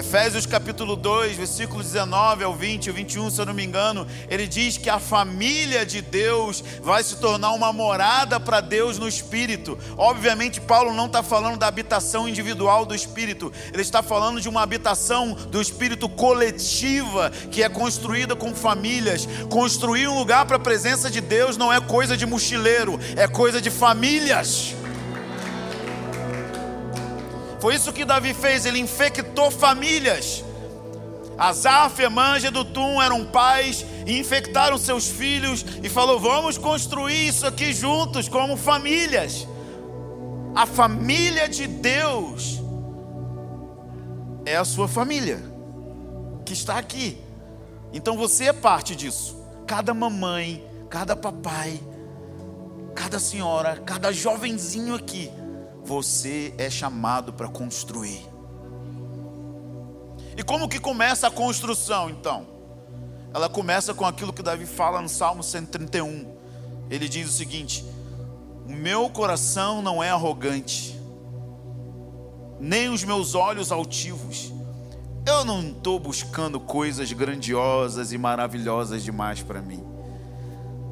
Efésios 0.00 0.46
capítulo 0.46 0.96
2, 0.96 1.36
versículo 1.36 1.82
19 1.82 2.42
ao 2.42 2.54
20, 2.54 2.88
o 2.88 2.94
21, 2.94 3.28
se 3.28 3.38
eu 3.38 3.44
não 3.44 3.52
me 3.52 3.62
engano, 3.62 4.06
ele 4.30 4.46
diz 4.46 4.78
que 4.78 4.88
a 4.88 4.98
família 4.98 5.84
de 5.84 6.00
Deus 6.00 6.64
vai 6.82 7.02
se 7.02 7.16
tornar 7.16 7.50
uma 7.50 7.70
morada 7.70 8.40
para 8.40 8.62
Deus 8.62 8.98
no 8.98 9.06
Espírito. 9.06 9.78
Obviamente, 9.98 10.58
Paulo 10.58 10.94
não 10.94 11.04
está 11.04 11.22
falando 11.22 11.58
da 11.58 11.66
habitação 11.66 12.26
individual 12.26 12.86
do 12.86 12.94
Espírito, 12.94 13.52
ele 13.74 13.82
está 13.82 14.02
falando 14.02 14.40
de 14.40 14.48
uma 14.48 14.62
habitação 14.62 15.34
do 15.34 15.60
Espírito 15.60 16.08
coletiva, 16.08 17.28
que 17.50 17.62
é 17.62 17.68
construída 17.68 18.34
com 18.34 18.54
famílias. 18.54 19.28
Construir 19.50 20.08
um 20.08 20.18
lugar 20.18 20.46
para 20.46 20.56
a 20.56 20.60
presença 20.60 21.10
de 21.10 21.20
Deus 21.20 21.58
não 21.58 21.70
é 21.70 21.78
coisa 21.78 22.16
de 22.16 22.24
mochileiro, 22.24 22.98
é 23.16 23.28
coisa 23.28 23.60
de 23.60 23.68
famílias. 23.68 24.74
Foi 27.60 27.74
isso 27.74 27.92
que 27.92 28.06
Davi 28.06 28.32
fez, 28.32 28.64
ele 28.64 28.78
infectou 28.78 29.50
famílias. 29.50 30.42
Asaf, 31.36 32.02
Emã, 32.02 32.34
Tum 32.72 33.00
eram 33.00 33.24
pais 33.26 33.84
e 34.06 34.18
infectaram 34.18 34.78
seus 34.78 35.08
filhos 35.08 35.64
e 35.82 35.88
falou: 35.88 36.18
"Vamos 36.18 36.56
construir 36.56 37.28
isso 37.28 37.46
aqui 37.46 37.72
juntos 37.72 38.28
como 38.28 38.56
famílias". 38.56 39.46
A 40.54 40.66
família 40.66 41.48
de 41.48 41.66
Deus 41.66 42.60
é 44.44 44.56
a 44.56 44.64
sua 44.64 44.88
família 44.88 45.42
que 46.44 46.54
está 46.54 46.78
aqui. 46.78 47.18
Então 47.92 48.16
você 48.16 48.46
é 48.46 48.52
parte 48.52 48.96
disso. 48.96 49.36
Cada 49.66 49.94
mamãe, 49.94 50.64
cada 50.88 51.14
papai, 51.14 51.78
cada 52.94 53.18
senhora, 53.18 53.76
cada 53.84 54.12
jovenzinho 54.12 54.94
aqui 54.94 55.30
você 55.90 56.54
é 56.56 56.70
chamado 56.70 57.32
para 57.32 57.48
construir. 57.48 58.24
E 60.36 60.42
como 60.44 60.68
que 60.68 60.78
começa 60.78 61.26
a 61.26 61.30
construção 61.32 62.08
então? 62.08 62.46
Ela 63.34 63.48
começa 63.48 63.92
com 63.92 64.06
aquilo 64.06 64.32
que 64.32 64.40
Davi 64.40 64.66
fala 64.66 65.02
no 65.02 65.08
Salmo 65.08 65.42
131. 65.42 66.32
Ele 66.88 67.08
diz 67.08 67.28
o 67.28 67.32
seguinte: 67.32 67.84
O 68.64 68.70
meu 68.70 69.10
coração 69.10 69.82
não 69.82 70.00
é 70.00 70.10
arrogante, 70.10 70.96
nem 72.60 72.88
os 72.88 73.02
meus 73.02 73.34
olhos 73.34 73.72
altivos. 73.72 74.52
Eu 75.26 75.44
não 75.44 75.70
estou 75.70 75.98
buscando 75.98 76.60
coisas 76.60 77.12
grandiosas 77.12 78.12
e 78.12 78.18
maravilhosas 78.18 79.02
demais 79.02 79.42
para 79.42 79.60
mim. 79.60 79.84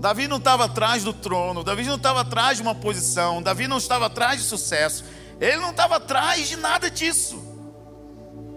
Davi 0.00 0.28
não 0.28 0.36
estava 0.36 0.66
atrás 0.66 1.02
do 1.02 1.12
trono, 1.12 1.64
Davi 1.64 1.84
não 1.84 1.96
estava 1.96 2.20
atrás 2.20 2.58
de 2.58 2.62
uma 2.62 2.74
posição, 2.74 3.42
Davi 3.42 3.66
não 3.66 3.78
estava 3.78 4.06
atrás 4.06 4.40
de 4.40 4.46
sucesso, 4.46 5.04
ele 5.40 5.56
não 5.56 5.70
estava 5.70 5.96
atrás 5.96 6.48
de 6.48 6.56
nada 6.56 6.88
disso. 6.90 7.42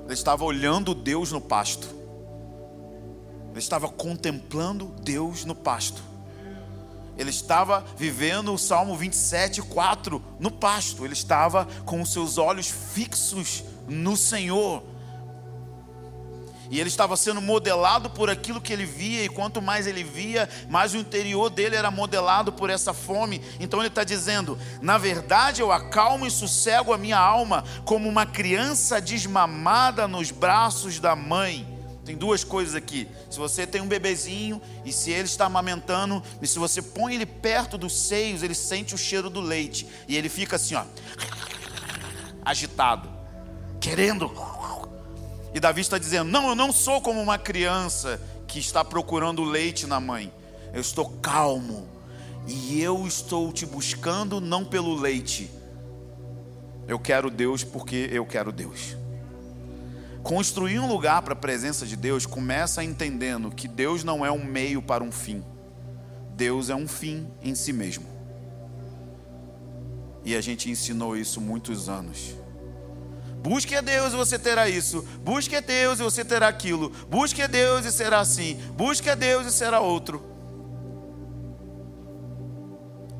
Ele 0.06 0.14
estava 0.14 0.44
olhando 0.44 0.94
Deus 0.94 1.32
no 1.32 1.42
pasto, 1.42 1.88
ele 3.50 3.60
estava 3.60 3.90
contemplando 3.90 4.94
Deus 5.02 5.44
no 5.44 5.56
pasto, 5.56 6.04
ele 7.18 7.32
estava 7.32 7.84
vivendo 7.98 8.54
o 8.54 8.58
Salmo 8.58 8.96
27, 8.96 9.64
4 9.64 10.24
no 10.40 10.52
pasto, 10.52 11.06
ele 11.06 11.14
estava 11.14 11.68
com 11.86 12.02
os 12.02 12.14
seus 12.14 12.38
olhos 12.38 12.68
fixos 12.68 13.64
no 13.88 14.16
Senhor. 14.16 14.91
E 16.72 16.80
ele 16.80 16.88
estava 16.88 17.18
sendo 17.18 17.42
modelado 17.42 18.10
por 18.10 18.30
aquilo 18.30 18.62
que 18.62 18.72
ele 18.72 18.86
via, 18.86 19.26
e 19.26 19.30
quanto 19.30 19.62
mais 19.62 19.86
ele 19.86 20.06
via, 20.06 20.50
mais 20.70 20.94
o 20.94 20.98
interior 20.98 21.50
dele 21.50 21.76
era 21.76 21.92
modelado 21.92 22.54
por 22.54 22.70
essa 22.70 22.94
fome. 22.94 23.42
Então 23.60 23.82
ele 23.82 23.90
está 23.90 24.06
dizendo: 24.06 24.58
na 24.82 24.98
verdade 24.98 25.62
eu 25.62 25.70
acalmo 25.70 26.26
e 26.26 26.32
sossego 26.32 26.94
a 26.94 26.98
minha 26.98 27.20
alma, 27.20 27.66
como 27.84 28.08
uma 28.08 28.26
criança 28.26 29.02
desmamada 29.02 30.08
nos 30.08 30.32
braços 30.32 30.98
da 30.98 31.14
mãe. 31.14 31.68
Tem 32.06 32.16
duas 32.16 32.44
coisas 32.44 32.74
aqui. 32.74 33.08
Se 33.30 33.38
você 33.38 33.68
tem 33.68 33.82
um 33.82 33.88
bebezinho 33.88 34.62
e 34.86 34.94
se 34.94 35.12
ele 35.12 35.26
está 35.26 35.46
amamentando, 35.46 36.24
e 36.42 36.48
se 36.48 36.58
você 36.58 36.82
põe 36.82 37.16
ele 37.16 37.26
perto 37.26 37.78
dos 37.78 37.94
seios, 37.94 38.44
ele 38.44 38.56
sente 38.56 38.96
o 38.96 38.98
cheiro 38.98 39.30
do 39.30 39.42
leite 39.42 39.88
e 40.08 40.16
ele 40.16 40.30
fica 40.30 40.56
assim, 40.56 40.76
ó, 40.76 40.84
agitado, 42.44 43.10
querendo 43.80 44.28
e 45.54 45.60
Davi 45.60 45.82
está 45.82 45.98
dizendo: 45.98 46.30
Não, 46.30 46.50
eu 46.50 46.56
não 46.56 46.72
sou 46.72 47.02
como 47.02 47.22
uma 47.22 47.38
criança 47.38 48.22
que 48.48 48.60
está 48.60 48.84
procurando 48.84 49.44
leite 49.44 49.86
na 49.86 50.00
mãe. 50.00 50.32
Eu 50.74 50.82
estou 50.82 51.10
calmo. 51.22 51.88
E 52.48 52.82
eu 52.82 53.06
estou 53.06 53.52
te 53.52 53.66
buscando 53.66 54.42
não 54.42 54.66
pelo 54.66 54.96
leite. 54.96 55.50
Eu 56.88 56.98
quero 56.98 57.30
Deus 57.30 57.64
porque 57.64 58.10
eu 58.12 58.26
quero 58.26 58.52
Deus. 58.52 58.98
Construir 60.24 60.80
um 60.80 60.88
lugar 60.88 61.22
para 61.22 61.34
a 61.34 61.36
presença 61.36 61.86
de 61.86 61.96
Deus 61.96 62.26
começa 62.26 62.84
entendendo 62.84 63.52
que 63.52 63.68
Deus 63.68 64.04
não 64.04 64.26
é 64.26 64.32
um 64.32 64.44
meio 64.44 64.82
para 64.82 65.04
um 65.04 65.12
fim. 65.12 65.44
Deus 66.36 66.70
é 66.70 66.76
um 66.76 66.88
fim 66.88 67.28
em 67.44 67.54
si 67.54 67.74
mesmo. 67.74 68.06
E 70.24 70.36
a 70.36 70.42
gente 70.42 70.70
ensinou 70.70 71.16
isso 71.16 71.42
muitos 71.42 71.90
anos. 71.90 72.36
Busque 73.42 73.76
a 73.76 73.82
Deus 73.82 74.14
e 74.14 74.16
você 74.16 74.38
terá 74.38 74.70
isso. 74.70 75.02
Busque 75.24 75.56
a 75.56 75.62
Deus 75.62 76.00
e 76.00 76.04
você 76.04 76.24
terá 76.24 76.48
aquilo. 76.48 76.92
Busque 77.10 77.42
a 77.42 77.48
Deus 77.48 77.86
e 77.86 77.92
será 77.92 78.20
assim. 78.20 78.56
Busque 78.78 79.10
a 79.10 79.16
Deus 79.16 79.48
e 79.48 79.52
será 79.52 79.80
outro. 79.80 80.24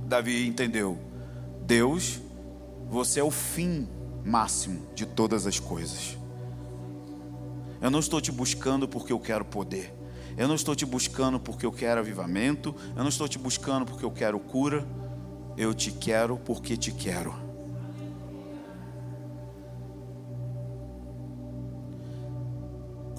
Davi 0.06 0.46
entendeu. 0.46 1.00
Deus, 1.64 2.20
você 2.88 3.20
é 3.20 3.24
o 3.24 3.32
fim 3.32 3.88
máximo 4.24 4.86
de 4.94 5.06
todas 5.08 5.48
as 5.48 5.60
coisas. 5.60 6.18
Eu 7.82 7.90
não 7.90 8.00
estou 8.00 8.22
te 8.22 8.32
buscando 8.32 8.88
porque 8.88 9.12
eu 9.12 9.20
quero 9.20 9.44
poder. 9.44 9.92
Eu 10.38 10.48
não 10.48 10.56
estou 10.56 10.76
te 10.76 10.86
buscando 10.86 11.40
porque 11.40 11.66
eu 11.66 11.72
quero 11.72 12.00
avivamento. 12.00 12.76
Eu 12.96 13.02
não 13.02 13.10
estou 13.10 13.28
te 13.28 13.40
buscando 13.40 13.86
porque 13.86 14.06
eu 14.06 14.12
quero 14.12 14.40
cura. 14.40 14.86
Eu 15.58 15.74
te 15.74 15.92
quero 15.92 16.38
porque 16.38 16.78
te 16.78 16.92
quero. 16.92 17.51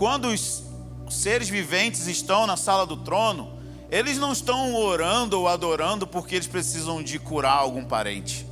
Quando 0.03 0.27
os 0.27 0.65
seres 1.11 1.49
viventes 1.49 2.09
estão 2.09 2.45
na 2.45 2.57
sala 2.57 2.85
do 2.85 2.97
trono, 2.97 3.53
eles 3.89 4.19
não 4.19 4.33
estão 4.33 4.75
orando 4.75 5.39
ou 5.39 5.47
adorando 5.47 6.09
porque 6.09 6.35
eles 6.35 6.49
precisam 6.49 7.01
de 7.01 7.21
curar 7.21 7.59
algum 7.59 7.85
parente. 7.85 8.45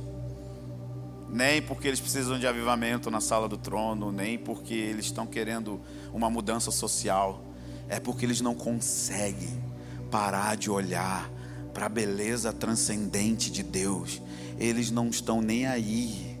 nem 1.27 1.61
porque 1.61 1.89
eles 1.89 1.99
precisam 1.99 2.39
de 2.39 2.47
avivamento 2.47 3.11
na 3.11 3.19
sala 3.19 3.49
do 3.49 3.57
trono, 3.57 4.13
nem 4.13 4.37
porque 4.37 4.73
eles 4.73 5.07
estão 5.07 5.27
querendo 5.27 5.81
uma 6.13 6.29
mudança 6.29 6.71
social. 6.71 7.43
É 7.89 7.99
porque 7.99 8.25
eles 8.25 8.39
não 8.39 8.55
conseguem 8.55 9.61
parar 10.09 10.55
de 10.55 10.71
olhar 10.71 11.29
para 11.73 11.87
a 11.87 11.89
beleza 11.89 12.53
transcendente 12.53 13.51
de 13.51 13.61
Deus. 13.61 14.21
Eles 14.57 14.89
não 14.89 15.09
estão 15.09 15.41
nem 15.41 15.67
aí 15.67 16.39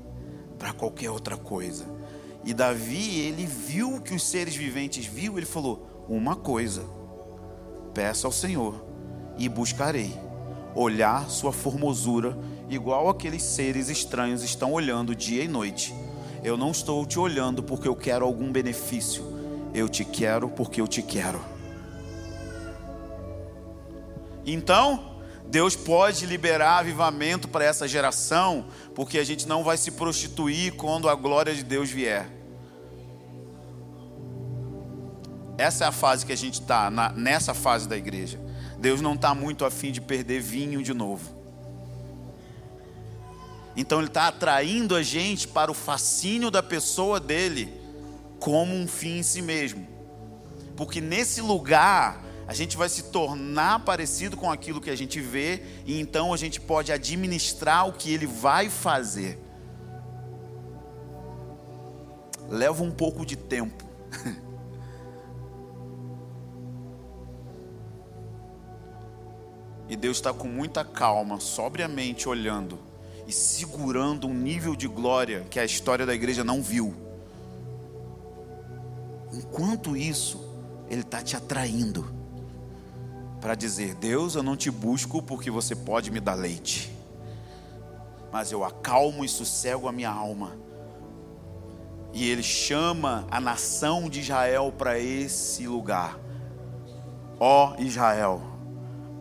para 0.57 0.71
qualquer 0.71 1.11
outra 1.11 1.35
coisa. 1.35 1.99
E 2.43 2.53
Davi, 2.53 3.19
ele 3.19 3.45
viu 3.45 3.95
o 3.95 4.01
que 4.01 4.13
os 4.13 4.23
seres 4.23 4.55
viventes 4.55 5.05
viu, 5.05 5.37
ele 5.37 5.45
falou: 5.45 6.05
"Uma 6.09 6.35
coisa, 6.35 6.83
peço 7.93 8.25
ao 8.25 8.33
Senhor 8.33 8.83
e 9.37 9.47
buscarei 9.47 10.13
olhar 10.75 11.29
sua 11.29 11.51
formosura 11.51 12.37
igual 12.69 13.09
aqueles 13.09 13.43
seres 13.43 13.89
estranhos 13.89 14.43
estão 14.43 14.71
olhando 14.71 15.15
dia 15.15 15.43
e 15.43 15.47
noite. 15.47 15.93
Eu 16.43 16.57
não 16.57 16.71
estou 16.71 17.05
te 17.05 17.19
olhando 17.19 17.61
porque 17.61 17.87
eu 17.87 17.95
quero 17.95 18.25
algum 18.25 18.51
benefício. 18.51 19.23
Eu 19.73 19.87
te 19.87 20.03
quero 20.03 20.49
porque 20.49 20.81
eu 20.81 20.87
te 20.87 21.01
quero. 21.01 21.39
Então, 24.45 25.10
Deus 25.51 25.75
pode 25.75 26.25
liberar 26.25 26.77
avivamento 26.77 27.49
para 27.49 27.65
essa 27.65 27.85
geração, 27.85 28.67
porque 28.95 29.19
a 29.19 29.23
gente 29.25 29.45
não 29.45 29.65
vai 29.65 29.75
se 29.75 29.91
prostituir 29.91 30.75
quando 30.75 31.09
a 31.09 31.13
glória 31.13 31.53
de 31.53 31.61
Deus 31.61 31.89
vier. 31.89 32.25
Essa 35.57 35.83
é 35.83 35.87
a 35.89 35.91
fase 35.91 36.25
que 36.25 36.31
a 36.31 36.37
gente 36.37 36.61
está, 36.61 36.89
nessa 37.13 37.53
fase 37.53 37.85
da 37.85 37.97
igreja. 37.97 38.39
Deus 38.79 39.01
não 39.01 39.13
está 39.13 39.35
muito 39.35 39.65
afim 39.65 39.91
de 39.91 39.99
perder 39.99 40.41
vinho 40.41 40.81
de 40.81 40.93
novo. 40.93 41.29
Então 43.75 43.99
Ele 43.99 44.07
está 44.07 44.29
atraindo 44.29 44.95
a 44.95 45.03
gente 45.03 45.49
para 45.49 45.69
o 45.69 45.73
fascínio 45.73 46.49
da 46.49 46.63
pessoa 46.63 47.19
dele 47.19 47.77
como 48.39 48.73
um 48.73 48.87
fim 48.87 49.19
em 49.19 49.23
si 49.23 49.41
mesmo. 49.41 49.85
Porque 50.77 51.01
nesse 51.01 51.41
lugar 51.41 52.30
a 52.51 52.53
gente 52.53 52.75
vai 52.75 52.89
se 52.89 53.03
tornar 53.03 53.85
parecido 53.85 54.35
com 54.35 54.51
aquilo 54.51 54.81
que 54.81 54.89
a 54.89 54.95
gente 54.95 55.21
vê 55.21 55.63
e 55.85 56.01
então 56.01 56.33
a 56.33 56.37
gente 56.37 56.59
pode 56.59 56.91
administrar 56.91 57.87
o 57.87 57.93
que 57.93 58.13
ele 58.13 58.27
vai 58.27 58.69
fazer. 58.69 59.39
Leva 62.49 62.83
um 62.83 62.91
pouco 62.91 63.25
de 63.25 63.37
tempo. 63.37 63.85
E 69.87 69.95
Deus 69.97 70.17
está 70.17 70.31
com 70.31 70.47
muita 70.47 70.85
calma, 70.85 71.37
sobriamente 71.41 72.29
olhando 72.29 72.79
e 73.27 73.31
segurando 73.33 74.25
um 74.25 74.33
nível 74.33 74.73
de 74.73 74.87
glória 74.87 75.45
que 75.49 75.59
a 75.59 75.65
história 75.65 76.05
da 76.05 76.15
igreja 76.15 76.45
não 76.45 76.61
viu. 76.61 76.95
Enquanto 79.33 79.97
isso, 79.97 80.39
Ele 80.89 81.01
está 81.01 81.21
te 81.21 81.35
atraindo 81.35 82.20
para 83.41 83.55
dizer: 83.55 83.95
Deus, 83.95 84.35
eu 84.35 84.43
não 84.43 84.55
te 84.55 84.71
busco 84.71 85.21
porque 85.21 85.51
você 85.51 85.75
pode 85.75 86.09
me 86.11 86.21
dar 86.21 86.35
leite, 86.35 86.95
mas 88.31 88.51
eu 88.51 88.63
acalmo 88.63 89.25
e 89.25 89.29
sossego 89.29 89.87
a 89.87 89.91
minha 89.91 90.11
alma. 90.11 90.55
E 92.13 92.29
Ele 92.29 92.43
chama 92.43 93.25
a 93.29 93.41
nação 93.41 94.09
de 94.09 94.21
Israel 94.21 94.73
para 94.77 94.99
esse 94.99 95.67
lugar. 95.67 96.19
Ó 97.39 97.75
Israel, 97.79 98.51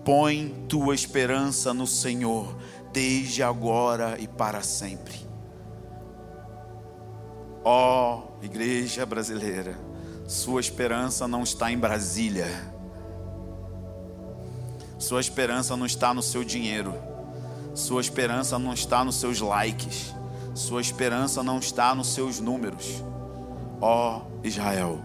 Põe 0.04 0.64
tua 0.66 0.94
esperança 0.94 1.74
no 1.74 1.87
Senhor, 1.87 2.56
desde 2.92 3.42
agora 3.42 4.16
e 4.18 4.26
para 4.26 4.62
sempre. 4.62 5.14
Ó 7.62 8.22
oh, 8.40 8.44
igreja 8.44 9.04
brasileira, 9.04 9.78
sua 10.26 10.61
esperança 10.61 11.28
não 11.28 11.42
está 11.42 11.70
em 11.70 11.78
Brasília. 11.78 12.69
Sua 15.00 15.18
esperança 15.18 15.78
não 15.78 15.86
está 15.86 16.12
no 16.12 16.22
seu 16.22 16.44
dinheiro. 16.44 16.94
Sua 17.74 18.02
esperança 18.02 18.58
não 18.58 18.74
está 18.74 19.02
nos 19.02 19.16
seus 19.16 19.40
likes. 19.40 20.14
Sua 20.54 20.82
esperança 20.82 21.42
não 21.42 21.58
está 21.58 21.94
nos 21.94 22.08
seus 22.08 22.38
números. 22.38 23.02
Ó 23.80 24.18
oh, 24.18 24.46
Israel, 24.46 25.00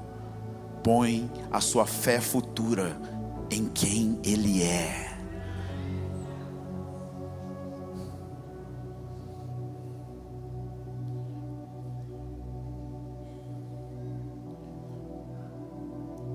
põe 0.84 1.31
a 1.49 1.62
sua 1.62 1.86
fé 1.88 2.19
futura 2.19 2.99
em 3.49 3.69
quem 3.69 4.19
Ele 4.21 4.63
é. 4.63 5.17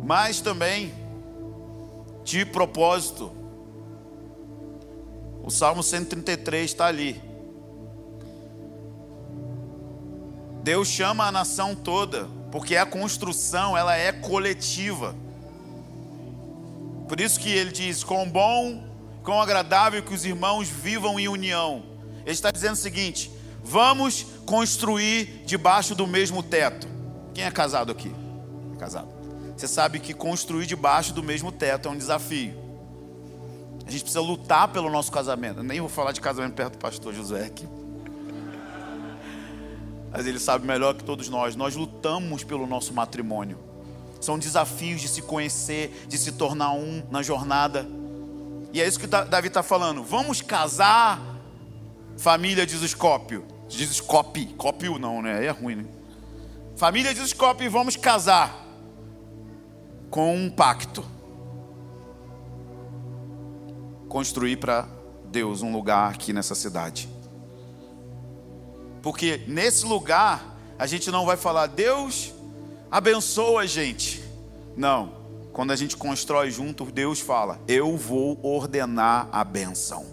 Mas 0.03 0.41
também, 0.41 0.95
de 2.25 2.47
propósito, 2.47 3.40
o 5.43 5.51
Salmo 5.51 5.83
133 5.83 6.71
está 6.71 6.87
ali. 6.87 7.21
Deus 10.63 10.89
chama 10.89 11.27
a 11.27 11.33
nação 11.33 11.75
toda, 11.75 12.29
porque 12.53 12.77
a 12.77 12.85
construção 12.85 13.77
ela 13.77 13.97
é 13.97 14.13
coletiva. 14.13 15.15
Por 17.09 17.21
isso 17.21 17.41
que 17.41 17.51
ele 17.51 17.73
diz: 17.73 18.05
quão 18.05 18.29
bom, 18.29 18.85
quão 19.25 19.41
agradável 19.41 20.03
que 20.03 20.15
os 20.15 20.25
irmãos 20.25 20.69
vivam 20.69 21.19
em 21.19 21.29
união. 21.29 21.83
Ele 22.23 22.31
está 22.31 22.51
dizendo 22.51 22.75
o 22.75 22.77
seguinte: 22.77 23.31
vamos 23.65 24.27
construir 24.45 25.43
debaixo 25.47 25.95
do 25.95 26.07
mesmo 26.07 26.43
teto. 26.43 26.87
Quem 27.33 27.45
é 27.45 27.51
casado 27.51 27.91
aqui? 27.91 28.15
É 28.75 28.79
casado. 28.79 29.09
Você 29.57 29.67
sabe 29.67 29.99
que 29.99 30.13
construir 30.13 30.67
debaixo 30.67 31.13
do 31.13 31.23
mesmo 31.23 31.51
teto 31.51 31.89
é 31.89 31.91
um 31.91 31.97
desafio. 31.97 32.60
A 33.91 33.93
gente 33.93 34.03
precisa 34.03 34.21
lutar 34.21 34.69
pelo 34.69 34.89
nosso 34.89 35.11
casamento. 35.11 35.65
Nem 35.65 35.81
vou 35.81 35.89
falar 35.89 36.13
de 36.13 36.21
casamento 36.21 36.55
perto 36.55 36.75
do 36.75 36.79
pastor 36.79 37.13
Josué 37.13 37.47
aqui. 37.47 37.67
Mas 40.13 40.29
ele 40.29 40.39
sabe 40.39 40.65
melhor 40.65 40.95
que 40.95 41.03
todos 41.03 41.29
nós. 41.29 41.57
Nós 41.57 41.75
lutamos 41.75 42.45
pelo 42.45 42.69
nosso 42.69 42.95
matrimônio. 42.95 43.59
São 44.21 44.39
desafios 44.39 45.01
de 45.01 45.09
se 45.09 45.23
conhecer, 45.23 46.07
de 46.07 46.17
se 46.19 46.31
tornar 46.31 46.71
um 46.71 47.03
na 47.11 47.21
jornada. 47.21 47.85
E 48.73 48.81
é 48.81 48.87
isso 48.87 49.01
que 49.01 49.09
Davi 49.09 49.49
está 49.49 49.61
falando. 49.61 50.05
Vamos 50.05 50.41
casar, 50.41 51.21
família 52.17 52.65
diz 52.65 52.83
Escópio. 52.83 53.45
Diz 53.69 53.91
Escópio, 53.91 54.55
cópio 54.55 55.01
não, 55.01 55.21
né? 55.21 55.39
Aí 55.39 55.47
é 55.47 55.51
ruim, 55.51 55.75
né? 55.75 55.85
Família 56.77 57.13
diz 57.13 57.25
Escópio, 57.25 57.69
vamos 57.69 57.97
casar 57.97 58.69
com 60.09 60.33
um 60.33 60.49
pacto. 60.49 61.05
Construir 64.11 64.57
para 64.57 64.89
Deus 65.27 65.63
um 65.63 65.73
lugar 65.73 66.11
aqui 66.11 66.33
nessa 66.33 66.57
cidade. 66.57 67.09
Porque 69.01 69.45
nesse 69.47 69.87
lugar 69.87 70.59
a 70.77 70.85
gente 70.85 71.13
não 71.13 71.25
vai 71.25 71.37
falar, 71.37 71.69
Deus, 71.69 72.35
abençoa 72.91 73.63
a 73.63 73.67
gente. 73.67 74.21
Não. 74.77 75.13
Quando 75.53 75.71
a 75.71 75.77
gente 75.77 75.97
constrói 75.97 76.51
junto, 76.51 76.85
Deus 76.87 77.21
fala: 77.21 77.61
Eu 77.69 77.97
vou 77.97 78.37
ordenar 78.43 79.29
a 79.31 79.45
benção. 79.45 80.05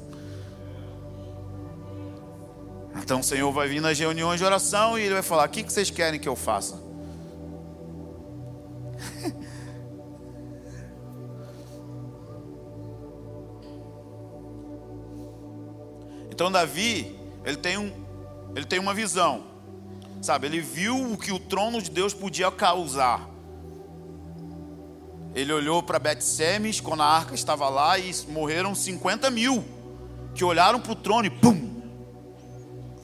Então 3.02 3.22
o 3.22 3.24
Senhor 3.24 3.52
vai 3.52 3.68
vir 3.68 3.82
nas 3.82 3.98
reuniões 3.98 4.40
de 4.40 4.46
oração 4.46 4.98
e 5.00 5.02
Ele 5.02 5.16
vai 5.16 5.24
falar: 5.24 5.48
O 5.48 5.52
que 5.52 5.64
vocês 5.64 5.90
querem 5.90 6.20
que 6.20 6.30
eu 6.30 6.36
faça? 6.36 6.80
então 16.38 16.52
Davi, 16.52 17.16
ele 17.44 17.58
tem, 17.58 17.80
um, 17.80 17.92
ele 18.56 18.64
tem 18.64 18.78
uma 18.78 18.94
visão. 18.94 19.46
Sabe, 20.22 20.46
ele 20.46 20.62
viu 20.62 21.14
o 21.14 21.18
que 21.18 21.32
o 21.32 21.40
trono 21.40 21.82
de 21.82 21.90
Deus 21.90 22.14
podia 22.14 22.52
causar. 22.52 23.28
Ele 25.34 25.52
olhou 25.52 25.82
para 25.82 25.98
Bet-Semes 25.98 26.80
quando 26.80 27.02
a 27.02 27.08
arca 27.08 27.34
estava 27.34 27.68
lá 27.70 27.98
e 27.98 28.14
morreram 28.28 28.76
50 28.76 29.32
mil 29.32 29.66
que 30.36 30.44
olharam 30.44 30.80
para 30.80 30.92
o 30.92 30.96
trono 30.96 31.26
e 31.26 31.32
pum, 31.32 31.82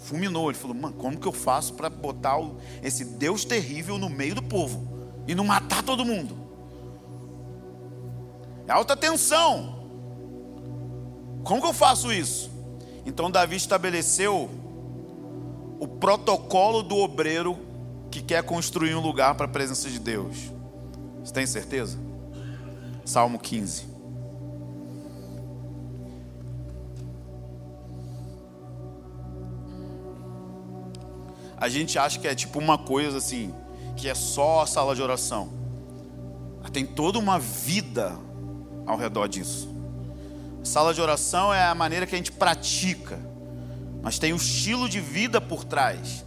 fulminou. 0.03 0.51
Ele 0.51 0.59
falou: 0.59 0.75
Mano, 0.75 0.93
como 0.93 1.17
que 1.17 1.27
eu 1.27 1.33
faço 1.33 1.73
para 1.73 1.89
botar 1.89 2.37
esse 2.83 3.03
Deus 3.03 3.43
terrível 3.43 3.97
no 3.97 4.09
meio 4.09 4.35
do 4.35 4.43
povo 4.43 5.09
e 5.27 5.33
não 5.33 5.43
matar 5.43 5.81
todo 5.81 6.05
mundo? 6.05 6.37
É 8.67 8.73
alta 8.73 8.95
tensão. 8.95 9.81
Como 11.43 11.59
que 11.59 11.67
eu 11.67 11.73
faço 11.73 12.13
isso? 12.13 12.52
Então 13.05 13.29
Davi 13.29 13.55
estabeleceu 13.55 14.49
o 15.79 15.87
protocolo 15.87 16.81
do 16.81 16.97
obreiro 16.97 17.57
que 18.09 18.21
quer 18.21 18.43
construir 18.43 18.95
um 18.95 19.01
lugar 19.01 19.35
para 19.35 19.45
a 19.45 19.49
presença 19.49 19.89
de 19.89 19.99
Deus. 19.99 20.51
Você 21.23 21.33
tem 21.33 21.45
certeza? 21.45 21.97
Salmo 23.05 23.39
15. 23.39 23.93
a 31.63 31.69
gente 31.69 31.97
acha 31.97 32.19
que 32.19 32.27
é 32.27 32.35
tipo 32.35 32.59
uma 32.59 32.77
coisa 32.77 33.19
assim, 33.19 33.53
que 33.95 34.09
é 34.09 34.13
só 34.13 34.63
a 34.63 34.67
sala 34.67 34.93
de 34.93 35.01
oração. 35.01 35.47
Tem 36.73 36.85
toda 36.85 37.17
uma 37.17 37.39
vida 37.39 38.17
ao 38.85 38.97
redor 38.97 39.27
disso. 39.27 39.72
Sala 40.63 40.93
de 40.93 41.01
oração 41.01 41.53
é 41.53 41.61
a 41.65 41.75
maneira 41.75 42.05
que 42.05 42.15
a 42.15 42.17
gente 42.17 42.31
pratica, 42.31 43.19
mas 44.01 44.17
tem 44.17 44.31
o 44.31 44.37
estilo 44.37 44.87
de 44.87 45.01
vida 45.01 45.41
por 45.41 45.65
trás. 45.65 46.23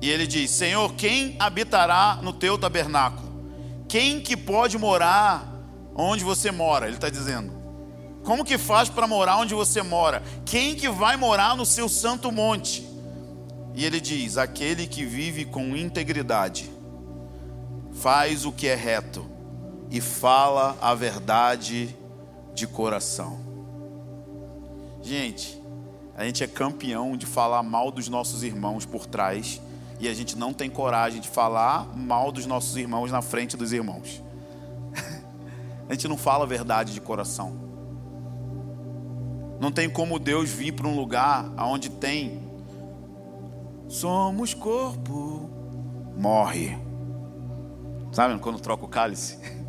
E 0.00 0.08
ele 0.08 0.26
diz: 0.26 0.52
Senhor, 0.52 0.94
quem 0.94 1.34
habitará 1.38 2.20
no 2.22 2.32
teu 2.32 2.56
tabernáculo? 2.56 3.28
Quem 3.88 4.20
que 4.20 4.36
pode 4.36 4.78
morar 4.78 5.44
onde 5.94 6.22
você 6.22 6.52
mora? 6.52 6.86
Ele 6.86 6.94
está 6.94 7.10
dizendo. 7.10 7.58
Como 8.22 8.44
que 8.44 8.56
faz 8.56 8.88
para 8.88 9.06
morar 9.06 9.38
onde 9.38 9.54
você 9.54 9.82
mora? 9.82 10.22
Quem 10.44 10.76
que 10.76 10.88
vai 10.88 11.16
morar 11.16 11.56
no 11.56 11.66
seu 11.66 11.88
santo 11.88 12.30
monte? 12.30 12.86
E 13.74 13.84
ele 13.84 14.00
diz: 14.00 14.38
aquele 14.38 14.86
que 14.86 15.04
vive 15.04 15.44
com 15.44 15.76
integridade, 15.76 16.70
faz 17.92 18.44
o 18.44 18.52
que 18.52 18.68
é 18.68 18.76
reto 18.76 19.39
e 19.90 20.00
fala 20.00 20.78
a 20.80 20.94
verdade 20.94 21.96
de 22.54 22.66
coração. 22.66 23.38
Gente, 25.02 25.60
a 26.16 26.24
gente 26.24 26.44
é 26.44 26.46
campeão 26.46 27.16
de 27.16 27.26
falar 27.26 27.62
mal 27.62 27.90
dos 27.90 28.08
nossos 28.08 28.42
irmãos 28.42 28.86
por 28.86 29.06
trás 29.06 29.60
e 29.98 30.08
a 30.08 30.14
gente 30.14 30.36
não 30.36 30.52
tem 30.52 30.70
coragem 30.70 31.20
de 31.20 31.28
falar 31.28 31.96
mal 31.96 32.30
dos 32.30 32.46
nossos 32.46 32.76
irmãos 32.76 33.10
na 33.10 33.20
frente 33.20 33.56
dos 33.56 33.72
irmãos. 33.72 34.22
a 35.88 35.92
gente 35.92 36.06
não 36.06 36.16
fala 36.16 36.44
a 36.44 36.46
verdade 36.46 36.92
de 36.92 37.00
coração. 37.00 37.58
Não 39.58 39.72
tem 39.72 39.90
como 39.90 40.18
Deus 40.18 40.48
vir 40.48 40.72
para 40.72 40.86
um 40.86 40.96
lugar 40.96 41.50
onde 41.58 41.90
tem 41.90 42.48
somos 43.88 44.54
corpo, 44.54 45.50
morre. 46.16 46.78
Sabe 48.12 48.38
quando 48.38 48.60
troca 48.60 48.84
o 48.84 48.88
cálice? 48.88 49.38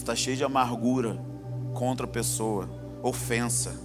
Está 0.00 0.16
cheio 0.16 0.34
de 0.34 0.42
amargura 0.42 1.22
contra 1.74 2.06
a 2.06 2.08
pessoa, 2.08 2.66
ofensa. 3.02 3.78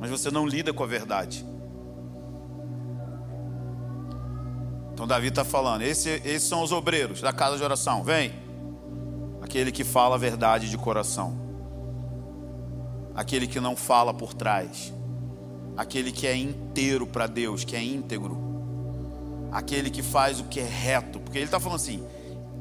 Mas 0.00 0.10
você 0.10 0.32
não 0.32 0.44
lida 0.44 0.72
com 0.72 0.82
a 0.82 0.86
verdade. 0.86 1.46
Então 4.92 5.06
Davi 5.06 5.28
está 5.28 5.44
falando: 5.44 5.82
esse, 5.82 6.10
esses 6.24 6.42
são 6.42 6.60
os 6.64 6.72
obreiros 6.72 7.20
da 7.20 7.32
casa 7.32 7.56
de 7.56 7.62
oração. 7.62 8.02
Vem. 8.02 8.32
Aquele 9.40 9.70
que 9.70 9.84
fala 9.84 10.16
a 10.16 10.18
verdade 10.18 10.68
de 10.68 10.76
coração. 10.76 11.38
Aquele 13.14 13.46
que 13.46 13.60
não 13.60 13.76
fala 13.76 14.12
por 14.12 14.34
trás. 14.34 14.92
Aquele 15.76 16.10
que 16.10 16.26
é 16.26 16.36
inteiro 16.36 17.06
para 17.06 17.28
Deus, 17.28 17.62
que 17.62 17.76
é 17.76 17.82
íntegro. 17.82 18.36
Aquele 19.52 19.88
que 19.88 20.02
faz 20.02 20.40
o 20.40 20.44
que 20.44 20.58
é 20.58 20.66
reto. 20.66 21.20
Porque 21.20 21.38
ele 21.38 21.44
está 21.44 21.60
falando 21.60 21.76
assim: 21.76 22.04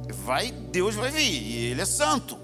vai, 0.10 0.52
Deus 0.52 0.96
vai 0.96 1.12
vir, 1.12 1.22
e 1.22 1.66
Ele 1.66 1.82
é 1.82 1.86
santo. 1.86 2.38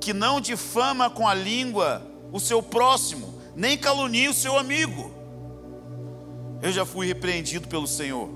Que 0.00 0.12
não 0.12 0.40
difama 0.40 1.08
com 1.08 1.26
a 1.26 1.34
língua 1.34 2.02
o 2.32 2.40
seu 2.40 2.62
próximo, 2.62 3.38
nem 3.54 3.78
calunie 3.78 4.28
o 4.28 4.34
seu 4.34 4.58
amigo. 4.58 5.12
Eu 6.60 6.72
já 6.72 6.84
fui 6.84 7.06
repreendido 7.06 7.68
pelo 7.68 7.86
Senhor, 7.86 8.28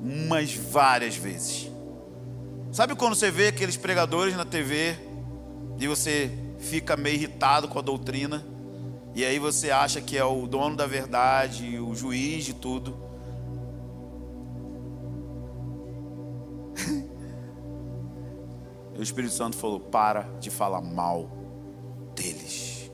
umas 0.00 0.52
várias 0.54 1.16
vezes. 1.16 1.70
Sabe 2.72 2.94
quando 2.94 3.14
você 3.14 3.30
vê 3.30 3.48
aqueles 3.48 3.76
pregadores 3.76 4.36
na 4.36 4.44
TV 4.44 4.96
e 5.78 5.86
você 5.86 6.30
fica 6.58 6.96
meio 6.96 7.16
irritado 7.16 7.68
com 7.68 7.78
a 7.78 7.82
doutrina? 7.82 8.44
E 9.16 9.24
aí 9.24 9.38
você 9.38 9.70
acha 9.70 9.98
que 9.98 10.18
é 10.18 10.24
o 10.26 10.46
dono 10.46 10.76
da 10.76 10.86
verdade, 10.86 11.78
o 11.78 11.94
juiz 11.94 12.44
de 12.44 12.52
tudo. 12.52 12.94
O 18.94 19.02
Espírito 19.02 19.32
Santo 19.32 19.56
falou: 19.56 19.80
para 19.80 20.24
de 20.38 20.50
falar 20.50 20.82
mal 20.82 21.30
deles. 22.14 22.92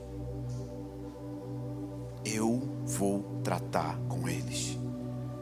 Eu 2.23 2.61
vou 2.85 3.41
tratar 3.43 3.99
com 4.07 4.29
eles. 4.29 4.79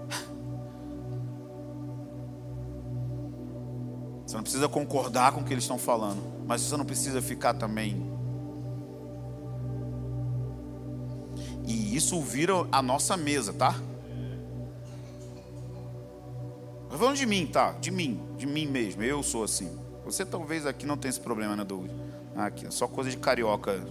Você 4.25 4.35
não 4.35 4.41
precisa 4.41 4.67
concordar 4.67 5.31
com 5.31 5.41
o 5.41 5.43
que 5.43 5.53
eles 5.53 5.63
estão 5.63 5.77
falando, 5.77 6.23
mas 6.47 6.61
você 6.61 6.75
não 6.75 6.85
precisa 6.85 7.21
ficar 7.21 7.53
também 7.53 8.19
isso 12.01 12.67
a 12.71 12.81
nossa 12.81 13.15
mesa, 13.15 13.53
tá? 13.53 13.75
Estou 16.83 16.99
falando 16.99 17.15
de 17.15 17.25
mim, 17.25 17.45
tá? 17.47 17.71
De 17.73 17.91
mim, 17.91 18.19
de 18.37 18.45
mim 18.45 18.65
mesmo. 18.65 19.03
Eu 19.03 19.23
sou 19.23 19.43
assim. 19.43 19.71
Você 20.03 20.25
talvez 20.25 20.65
aqui 20.65 20.85
não 20.85 20.97
tenha 20.97 21.09
esse 21.09 21.19
problema, 21.19 21.55
né, 21.55 21.63
Douglas? 21.63 21.91
Aqui, 22.35 22.65
é 22.65 22.71
só 22.71 22.87
coisa 22.87 23.09
de 23.09 23.17
carioca. 23.17 23.81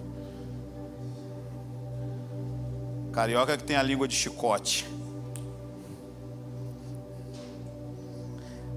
Carioca 3.12 3.56
que 3.56 3.64
tem 3.64 3.76
a 3.76 3.82
língua 3.82 4.06
de 4.06 4.14
chicote. 4.14 4.86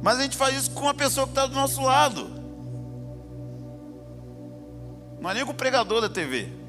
Mas 0.01 0.19
a 0.19 0.23
gente 0.23 0.37
faz 0.37 0.55
isso 0.55 0.71
com 0.71 0.81
uma 0.81 0.93
pessoa 0.93 1.25
que 1.25 1.31
está 1.31 1.45
do 1.45 1.53
nosso 1.53 1.81
lado. 1.81 2.29
Não 5.19 5.29
é 5.29 5.33
nem 5.33 5.45
com 5.45 5.51
o 5.51 5.55
pregador 5.55 6.01
da 6.01 6.09
TV 6.09 6.63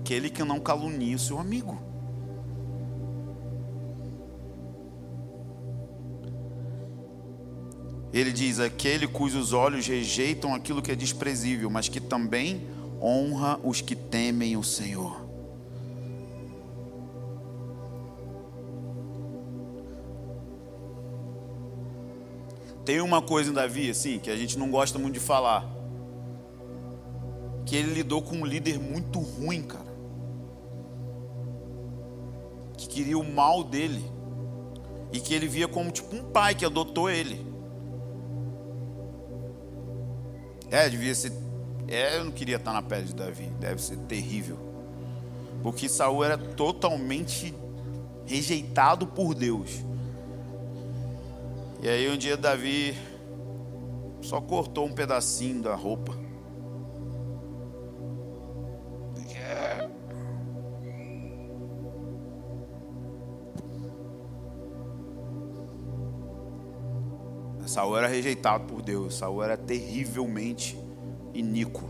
aquele 0.00 0.30
que 0.30 0.42
não 0.42 0.58
calunia 0.58 1.14
o 1.14 1.18
seu 1.18 1.38
amigo. 1.38 1.89
Ele 8.12 8.32
diz: 8.32 8.58
aquele 8.58 9.06
cujos 9.06 9.52
olhos 9.52 9.86
rejeitam 9.86 10.54
aquilo 10.54 10.82
que 10.82 10.90
é 10.90 10.94
desprezível, 10.94 11.70
mas 11.70 11.88
que 11.88 12.00
também 12.00 12.66
honra 13.00 13.58
os 13.62 13.80
que 13.80 13.94
temem 13.94 14.56
o 14.56 14.64
Senhor. 14.64 15.28
Tem 22.84 23.00
uma 23.00 23.22
coisa 23.22 23.50
em 23.50 23.54
Davi, 23.54 23.90
assim, 23.90 24.18
que 24.18 24.30
a 24.30 24.36
gente 24.36 24.58
não 24.58 24.70
gosta 24.70 24.98
muito 24.98 25.14
de 25.14 25.20
falar. 25.20 25.68
Que 27.64 27.76
ele 27.76 27.92
lidou 27.92 28.20
com 28.20 28.36
um 28.36 28.44
líder 28.44 28.80
muito 28.80 29.20
ruim, 29.20 29.62
cara. 29.62 29.90
queria 32.90 33.16
o 33.16 33.24
mal 33.24 33.62
dele 33.62 34.04
e 35.12 35.20
que 35.20 35.32
ele 35.32 35.46
via 35.46 35.66
como 35.66 35.90
tipo 35.90 36.14
um 36.14 36.24
pai 36.24 36.54
que 36.54 36.66
adotou 36.66 37.08
ele. 37.08 37.49
É, 40.70 40.88
devia 40.88 41.14
ser. 41.14 41.32
É, 41.88 42.16
eu 42.16 42.24
não 42.24 42.30
queria 42.32 42.56
estar 42.56 42.72
na 42.72 42.82
pele 42.82 43.06
de 43.06 43.14
Davi. 43.14 43.46
Deve 43.58 43.82
ser 43.82 43.96
terrível. 43.98 44.58
Porque 45.62 45.88
Saul 45.88 46.24
era 46.24 46.38
totalmente 46.38 47.54
rejeitado 48.24 49.06
por 49.06 49.34
Deus. 49.34 49.84
E 51.82 51.88
aí 51.88 52.08
um 52.10 52.16
dia 52.16 52.36
Davi 52.36 52.96
só 54.22 54.40
cortou 54.40 54.86
um 54.86 54.92
pedacinho 54.92 55.62
da 55.62 55.74
roupa. 55.74 56.16
Saul 67.70 67.96
era 67.96 68.08
rejeitado 68.08 68.64
por 68.64 68.82
Deus, 68.82 69.14
Saul 69.14 69.44
era 69.44 69.56
terrivelmente 69.56 70.76
iníquo. 71.32 71.88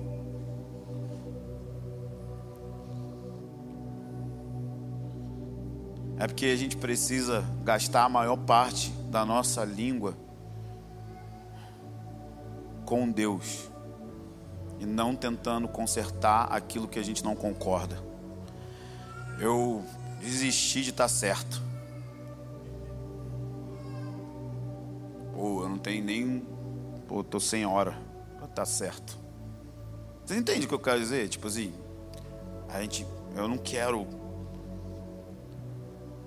É 6.18 6.26
porque 6.26 6.44
a 6.44 6.56
gente 6.56 6.76
precisa 6.76 7.42
gastar 7.64 8.04
a 8.04 8.08
maior 8.10 8.36
parte 8.36 8.90
da 9.10 9.24
nossa 9.24 9.64
língua 9.64 10.14
com 12.84 13.10
Deus 13.10 13.70
e 14.78 14.84
não 14.84 15.16
tentando 15.16 15.66
consertar 15.66 16.52
aquilo 16.52 16.86
que 16.86 16.98
a 16.98 17.02
gente 17.02 17.24
não 17.24 17.34
concorda. 17.34 17.96
Eu 19.38 19.82
desisti 20.20 20.82
de 20.82 20.90
estar 20.90 21.08
certo. 21.08 21.69
Pô, 25.40 25.62
eu 25.62 25.70
não 25.70 25.78
tenho 25.78 26.04
nem. 26.04 26.46
Pô, 27.08 27.24
tô 27.24 27.40
sem 27.40 27.64
hora 27.64 27.96
pra 28.36 28.46
tá 28.46 28.66
certo. 28.66 29.16
Você 30.22 30.36
entende 30.36 30.66
o 30.66 30.68
que 30.68 30.74
eu 30.74 30.78
quero 30.78 31.00
dizer? 31.00 31.30
Tipo 31.30 31.46
assim, 31.46 31.72
a 32.68 32.82
gente. 32.82 33.06
Eu 33.34 33.48
não 33.48 33.56
quero. 33.56 34.06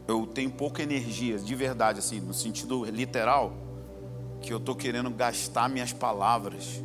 Eu 0.08 0.26
tenho 0.26 0.50
pouca 0.50 0.82
energia, 0.82 1.38
de 1.38 1.54
verdade, 1.54 2.00
assim, 2.00 2.20
no 2.20 2.34
sentido 2.34 2.86
literal, 2.86 3.54
que 4.42 4.52
eu 4.52 4.60
tô 4.60 4.76
querendo 4.76 5.12
gastar 5.12 5.70
minhas 5.70 5.94
palavras 5.94 6.84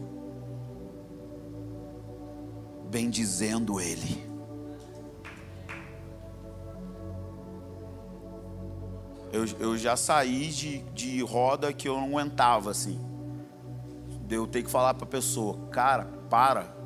bendizendo 2.90 3.80
ele. 3.80 4.27
Eu, 9.32 9.44
eu 9.58 9.76
já 9.76 9.96
saí 9.96 10.48
de, 10.48 10.78
de 10.94 11.22
roda 11.22 11.72
que 11.72 11.88
eu 11.88 11.96
não 11.96 12.08
aguentava 12.08 12.70
assim. 12.70 12.98
De 14.26 14.34
eu 14.34 14.46
ter 14.46 14.62
que 14.62 14.70
falar 14.70 14.94
para 14.94 15.04
a 15.04 15.08
pessoa, 15.08 15.58
cara, 15.70 16.04
para. 16.30 16.76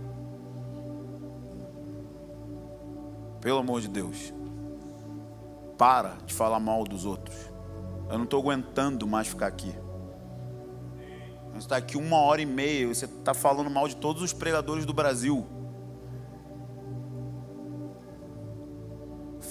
Pelo 3.40 3.59
amor 3.59 3.80
de 3.80 3.88
Deus. 3.88 4.32
Para 5.76 6.16
de 6.26 6.34
falar 6.34 6.61
mal 6.61 6.84
dos 6.84 7.05
outros. 7.05 7.36
Eu 8.11 8.18
não 8.18 8.24
estou 8.24 8.40
aguentando 8.40 9.07
mais 9.07 9.28
ficar 9.28 9.47
aqui. 9.47 9.74
Você 11.53 11.59
está 11.59 11.76
aqui 11.76 11.97
uma 11.97 12.16
hora 12.16 12.40
e 12.40 12.47
meia, 12.47 12.88
você 12.88 13.05
está 13.05 13.34
falando 13.34 13.68
mal 13.68 13.86
de 13.86 13.97
todos 13.97 14.22
os 14.22 14.32
pregadores 14.32 14.86
do 14.86 14.93
Brasil. 14.93 15.47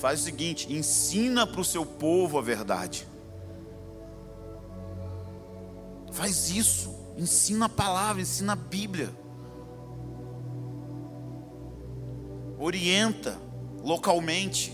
Faz 0.02 0.22
o 0.22 0.24
seguinte: 0.24 0.74
ensina 0.74 1.46
para 1.46 1.62
o 1.62 1.64
seu 1.64 1.86
povo 1.86 2.40
a 2.40 2.42
verdade. 2.42 3.08
Faz 6.12 6.50
isso. 6.50 6.90
Ensina 7.16 7.68
a 7.68 7.70
palavra, 7.70 8.20
ensina 8.20 8.54
a 8.54 8.56
Bíblia. 8.56 9.14
Orienta 12.58 13.38
localmente. 13.84 14.74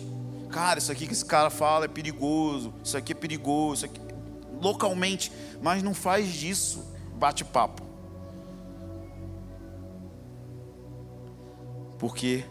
Cara, 0.50 0.80
isso 0.80 0.94
aqui 0.94 1.06
que 1.06 1.12
esse 1.12 1.26
cara 1.26 1.50
fala 1.50 1.84
é 1.84 1.90
perigoso. 1.90 2.74
Isso 2.82 2.96
aqui 2.96 3.12
é 3.12 3.16
perigoso. 3.16 3.86
Isso 3.86 3.86
aqui... 3.86 4.00
Localmente. 4.62 5.30
Mas 5.62 5.84
não 5.84 5.94
faz 5.94 6.32
disso 6.32 6.82
bate-papo. 7.16 7.84
Porque 12.00 12.46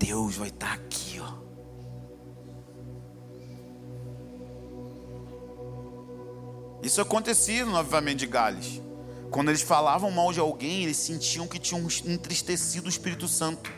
Deus 0.00 0.36
vai 0.36 0.48
estar 0.48 0.72
aqui, 0.72 1.20
ó. 1.20 1.30
Isso 6.82 7.02
acontecia 7.02 7.66
no 7.66 7.76
avivamento 7.76 8.16
de 8.16 8.26
Gales. 8.26 8.80
Quando 9.30 9.50
eles 9.50 9.60
falavam 9.60 10.10
mal 10.10 10.32
de 10.32 10.40
alguém, 10.40 10.84
eles 10.84 10.96
sentiam 10.96 11.46
que 11.46 11.58
tinham 11.58 11.86
entristecido 12.06 12.86
o 12.86 12.88
Espírito 12.88 13.28
Santo. 13.28 13.70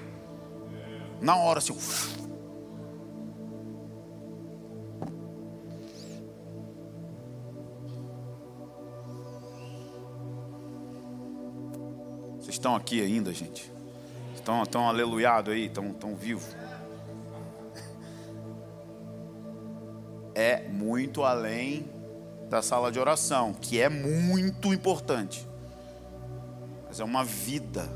Na 1.20 1.36
hora, 1.36 1.58
assim. 1.58 1.74
Vocês 12.38 12.54
estão 12.54 12.76
aqui 12.76 13.02
ainda, 13.02 13.32
gente? 13.34 13.72
Estão, 14.42 14.60
estão 14.64 14.88
aleluiados 14.88 15.54
aí? 15.54 15.66
Estão, 15.66 15.92
estão 15.92 16.16
vivos? 16.16 16.56
É 20.34 20.66
muito 20.68 21.22
além 21.22 21.88
da 22.50 22.60
sala 22.60 22.90
de 22.90 22.98
oração, 22.98 23.54
que 23.54 23.80
é 23.80 23.88
muito 23.88 24.72
importante. 24.72 25.46
Mas 26.88 26.98
é 26.98 27.04
uma 27.04 27.24
vida. 27.24 27.88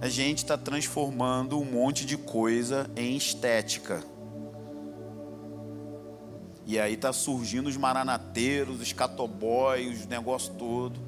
A 0.00 0.08
gente 0.08 0.38
está 0.38 0.56
transformando 0.56 1.60
um 1.60 1.64
monte 1.64 2.06
de 2.06 2.16
coisa 2.16 2.90
em 2.96 3.14
estética. 3.14 4.02
E 6.64 6.80
aí 6.80 6.96
tá 6.96 7.12
surgindo 7.12 7.68
os 7.68 7.76
maranateiros, 7.76 8.80
os 8.80 8.94
catobóis, 8.94 10.00
os 10.00 10.06
negócios 10.06 10.56
todo. 10.56 10.98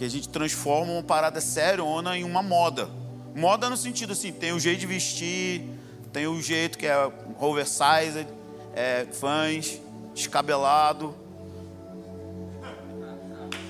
Que 0.00 0.06
a 0.06 0.08
gente 0.08 0.30
transforma 0.30 0.94
uma 0.94 1.02
parada 1.02 1.42
seriona 1.42 2.16
em 2.16 2.24
uma 2.24 2.42
moda. 2.42 2.88
Moda 3.34 3.68
no 3.68 3.76
sentido 3.76 4.14
assim, 4.14 4.32
tem 4.32 4.50
o 4.50 4.58
jeito 4.58 4.80
de 4.80 4.86
vestir, 4.86 5.62
tem 6.10 6.26
o 6.26 6.40
jeito 6.40 6.78
que 6.78 6.86
é 6.86 6.96
oversized, 7.38 8.26
é, 8.74 9.04
fãs, 9.12 9.78
descabelado. 10.14 11.14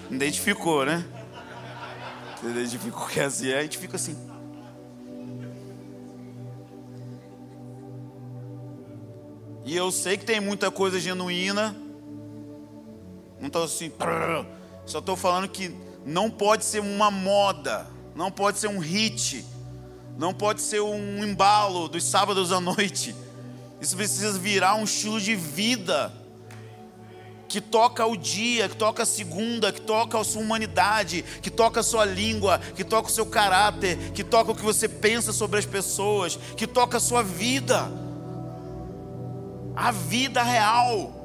Identificou, 0.09 0.87
né? 0.87 1.05
Identificou 2.45 3.09
que 3.09 3.19
é 3.19 3.25
assim, 3.25 3.53
a 3.53 3.63
gente 3.63 3.77
fica 3.77 3.97
assim. 3.97 4.17
E 9.65 9.77
eu 9.77 9.91
sei 9.91 10.17
que 10.17 10.25
tem 10.25 10.39
muita 10.39 10.71
coisa 10.71 11.01
genuína. 11.01 11.75
Não 13.41 13.49
estou 13.49 13.65
assim. 13.65 13.91
Só 14.87 15.01
estou 15.01 15.17
falando 15.17 15.49
que 15.49 15.90
não 16.05 16.31
pode 16.31 16.65
ser 16.65 16.81
uma 16.81 17.11
moda. 17.11 17.87
Não 18.15 18.31
pode 18.31 18.59
ser 18.59 18.69
um 18.69 18.79
hit. 18.79 19.45
Não 20.19 20.35
pode 20.35 20.61
ser 20.61 20.81
um 20.81 21.25
embalo 21.25 21.89
dos 21.89 22.05
sábados 22.05 22.53
à 22.53 22.61
noite. 22.61 23.15
Isso 23.81 23.97
precisa 23.97 24.39
virar 24.39 24.75
um 24.75 24.85
estilo 24.85 25.21
de 25.21 25.35
vida 25.35 26.13
que 27.49 27.61
toca 27.61 28.07
o 28.07 28.17
dia, 28.17 28.69
que 28.69 28.77
toca 28.77 29.03
a 29.03 29.07
segunda, 29.07 29.73
que 29.73 29.81
toca 29.81 30.21
a 30.21 30.23
sua 30.23 30.41
humanidade, 30.41 31.25
que 31.43 31.51
toca 31.51 31.81
a 31.81 31.83
sua 31.83 32.05
língua, 32.05 32.61
que 32.77 32.85
toca 32.85 33.09
o 33.09 33.13
seu 33.13 33.27
caráter, 33.27 34.13
que 34.13 34.23
toca 34.23 34.53
o 34.53 34.55
que 34.55 34.63
você 34.63 34.89
pensa 34.89 35.33
sobre 35.33 35.59
as 35.59 35.67
pessoas, 35.67 36.39
que 36.57 36.67
toca 36.67 36.99
a 36.99 37.01
sua 37.01 37.25
vida. 37.25 37.91
A 39.75 39.91
vida 39.91 40.43
real. 40.43 41.17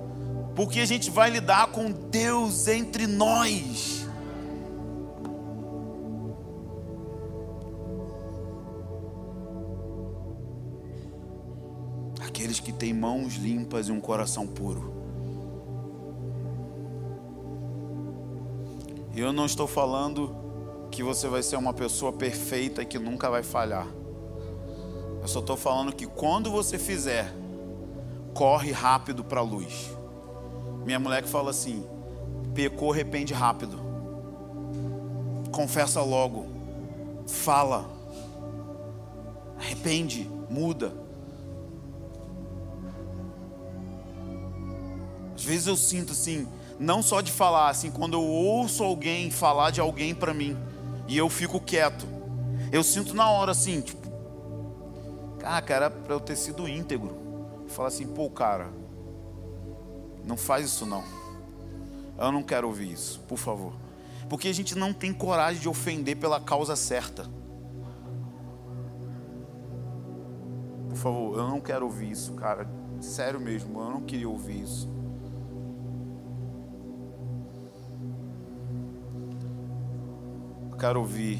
Porque 0.56 0.80
a 0.80 0.86
gente 0.86 1.12
vai 1.12 1.30
lidar 1.30 1.68
com 1.68 1.92
Deus 1.92 2.68
entre 2.68 3.06
nós. 3.06 3.95
Aqueles 12.46 12.60
que 12.60 12.72
têm 12.72 12.94
mãos 12.94 13.38
limpas 13.38 13.88
e 13.88 13.92
um 13.92 14.00
coração 14.00 14.46
puro. 14.46 14.94
Eu 19.16 19.34
não 19.34 19.48
estou 19.48 19.66
falando 19.66 20.36
que 20.92 21.02
você 21.02 21.28
vai 21.28 21.42
ser 21.42 21.56
uma 21.56 21.74
pessoa 21.74 22.14
perfeita 22.14 22.84
e 22.84 22.86
que 22.86 23.00
nunca 23.00 23.32
vai 23.32 23.42
falhar. 23.42 23.88
Eu 25.24 25.28
só 25.28 25.40
estou 25.40 25.58
falando 25.58 25.92
que 25.92 26.06
quando 26.06 26.52
você 26.52 26.78
fizer, 26.78 27.34
corre 28.36 28.72
rápido 28.72 29.24
para 29.24 29.40
a 29.40 29.44
luz. 29.44 29.90
Minha 30.86 31.00
mulher 31.00 31.24
que 31.24 31.30
fala 31.30 31.50
assim: 31.50 31.84
pecou, 32.54 32.94
arrepende 32.94 33.34
rápido. 33.34 33.80
Confessa 35.52 36.00
logo. 36.04 36.46
Fala. 37.26 37.90
Arrepende, 39.58 40.30
muda. 40.48 41.05
Vezes 45.46 45.68
eu 45.68 45.78
sinto 45.78 46.12
assim, 46.12 46.48
não 46.80 47.02
só 47.02 47.22
de 47.22 47.32
falar, 47.32 47.70
assim, 47.70 47.90
quando 47.92 48.16
eu 48.16 48.24
ouço 48.24 48.84
alguém 48.84 49.32
falar 49.32 49.72
de 49.72 49.80
alguém 49.80 50.14
para 50.14 50.34
mim 50.34 50.58
e 51.08 51.18
eu 51.18 51.30
fico 51.30 51.60
quieto, 51.60 52.06
eu 52.72 52.84
sinto 52.84 53.14
na 53.14 53.30
hora 53.30 53.52
assim, 53.52 53.80
tipo, 53.80 54.10
cara, 55.40 55.64
era 55.70 55.90
para 55.90 56.14
eu 56.14 56.20
ter 56.20 56.36
sido 56.36 56.68
íntegro. 56.68 57.16
Fala 57.68 57.88
assim, 57.88 58.08
pô, 58.08 58.30
cara, 58.30 58.70
não 60.26 60.36
faz 60.36 60.66
isso 60.66 60.86
não. 60.86 61.04
Eu 62.18 62.32
não 62.32 62.42
quero 62.42 62.68
ouvir 62.68 62.92
isso, 62.92 63.20
por 63.28 63.38
favor. 63.38 63.74
Porque 64.30 64.48
a 64.48 64.54
gente 64.54 64.76
não 64.76 64.94
tem 64.94 65.14
coragem 65.14 65.62
de 65.62 65.70
ofender 65.70 66.18
pela 66.18 66.40
causa 66.40 66.76
certa. 66.76 67.30
Por 70.90 70.98
favor, 70.98 71.38
eu 71.38 71.48
não 71.48 71.60
quero 71.60 71.86
ouvir 71.86 72.12
isso, 72.12 72.34
cara. 72.34 72.68
Sério 73.00 73.40
mesmo, 73.40 73.80
eu 73.80 73.90
não 73.90 74.02
queria 74.02 74.30
ouvir 74.30 74.64
isso. 74.64 74.95
Eu 80.76 80.80
quero 80.80 81.00
ouvir 81.00 81.40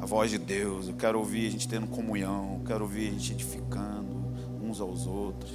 a 0.00 0.06
voz 0.06 0.30
de 0.30 0.38
Deus, 0.38 0.88
eu 0.88 0.94
quero 0.94 1.18
ouvir 1.18 1.46
a 1.46 1.50
gente 1.50 1.68
tendo 1.68 1.86
comunhão, 1.86 2.54
eu 2.58 2.64
quero 2.64 2.84
ouvir 2.84 3.08
a 3.08 3.10
gente 3.10 3.34
edificando 3.34 4.16
uns 4.62 4.80
aos 4.80 5.06
outros. 5.06 5.52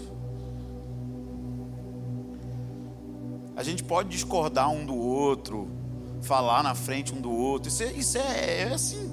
A 3.56 3.64
gente 3.64 3.84
pode 3.84 4.10
discordar 4.10 4.70
um 4.70 4.86
do 4.86 4.96
outro, 4.96 5.68
falar 6.22 6.62
na 6.62 6.76
frente 6.76 7.12
um 7.12 7.20
do 7.20 7.32
outro, 7.32 7.70
isso 7.70 7.82
é, 7.82 7.92
isso 7.94 8.20
é, 8.20 8.62
é 8.62 8.74
assim. 8.74 9.12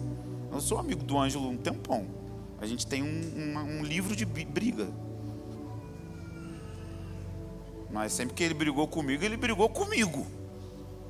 Eu 0.53 0.61
sou 0.61 0.79
amigo 0.79 1.03
do 1.03 1.19
Ângelo 1.19 1.49
um 1.49 1.57
tempão. 1.57 2.05
A 2.61 2.67
gente 2.67 2.87
tem 2.87 3.03
um, 3.03 3.07
um, 3.07 3.79
um 3.79 3.83
livro 3.83 4.15
de 4.15 4.27
briga. 4.27 4.87
Mas 7.91 8.13
sempre 8.13 8.35
que 8.35 8.45
ele 8.45 8.53
brigou 8.53 8.87
comigo, 8.87 9.25
ele 9.25 9.39
brigou 9.39 9.71
comigo. 9.71 10.42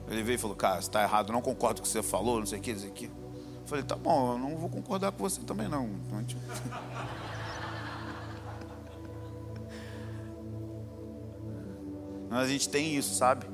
Ele 0.09 0.23
veio 0.23 0.37
e 0.37 0.39
falou, 0.39 0.57
cara, 0.57 0.79
está 0.79 1.03
errado, 1.03 1.33
não 1.33 1.41
concordo 1.41 1.81
com 1.81 1.87
o 1.87 1.89
que 1.89 1.93
você 1.93 2.03
falou, 2.03 2.39
não 2.39 2.47
sei 2.47 2.59
o 2.59 2.63
que, 2.63 2.73
não 2.73 2.81
sei 2.81 2.91
o 2.91 2.93
que. 2.93 3.07
Eu 3.07 3.67
falei, 3.67 3.85
tá 3.85 3.97
bom, 3.97 4.33
eu 4.33 4.39
não 4.39 4.57
vou 4.57 4.69
concordar 4.69 5.13
com 5.13 5.23
você 5.23 5.41
também 5.43 5.69
não. 5.69 5.89
Mas 12.29 12.41
a 12.41 12.49
gente 12.49 12.69
tem 12.69 12.97
isso, 12.97 13.15
sabe? 13.15 13.47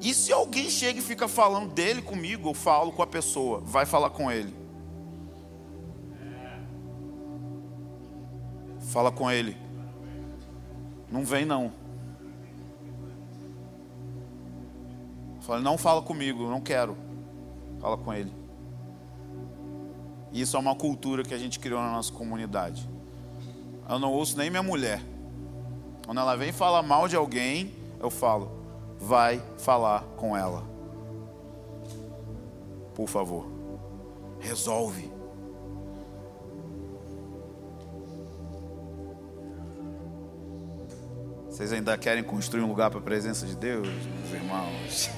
E 0.00 0.12
se 0.12 0.32
alguém 0.32 0.68
chega 0.68 0.98
e 0.98 1.02
fica 1.02 1.28
falando 1.28 1.72
dele 1.72 2.02
comigo, 2.02 2.50
eu 2.50 2.54
falo 2.54 2.92
com 2.92 3.02
a 3.02 3.06
pessoa, 3.06 3.60
vai 3.60 3.86
falar 3.86 4.10
com 4.10 4.30
ele. 4.30 4.54
Fala 8.80 9.10
com 9.10 9.30
ele. 9.30 9.56
Não 11.10 11.24
vem 11.24 11.44
não. 11.44 11.72
Fala, 15.44 15.60
não 15.60 15.76
fala 15.76 16.00
comigo, 16.00 16.48
não 16.48 16.60
quero. 16.60 16.96
Fala 17.78 17.98
com 17.98 18.12
ele. 18.12 18.32
Isso 20.32 20.56
é 20.56 20.60
uma 20.60 20.74
cultura 20.74 21.22
que 21.22 21.34
a 21.34 21.38
gente 21.38 21.60
criou 21.60 21.80
na 21.80 21.92
nossa 21.92 22.10
comunidade. 22.10 22.88
Eu 23.88 23.98
não 23.98 24.10
ouço 24.10 24.38
nem 24.38 24.48
minha 24.48 24.62
mulher. 24.62 25.02
Quando 26.06 26.18
ela 26.18 26.34
vem 26.34 26.50
falar 26.50 26.82
mal 26.82 27.06
de 27.08 27.14
alguém, 27.14 27.72
eu 28.00 28.10
falo, 28.10 28.50
vai 28.98 29.42
falar 29.58 30.02
com 30.16 30.34
ela. 30.34 30.64
Por 32.94 33.06
favor. 33.06 33.46
Resolve. 34.40 35.13
Vocês 41.54 41.72
ainda 41.72 41.96
querem 41.96 42.24
construir 42.24 42.62
um 42.62 42.66
lugar 42.66 42.90
para 42.90 42.98
a 42.98 43.02
presença 43.02 43.46
de 43.46 43.54
Deus, 43.54 43.86
meus 43.86 44.32
irmãos? 44.32 45.08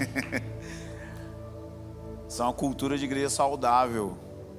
Isso 2.28 2.42
é 2.42 2.44
uma 2.44 2.52
cultura 2.52 2.98
de 2.98 3.06
igreja 3.06 3.30
saudável. 3.30 4.18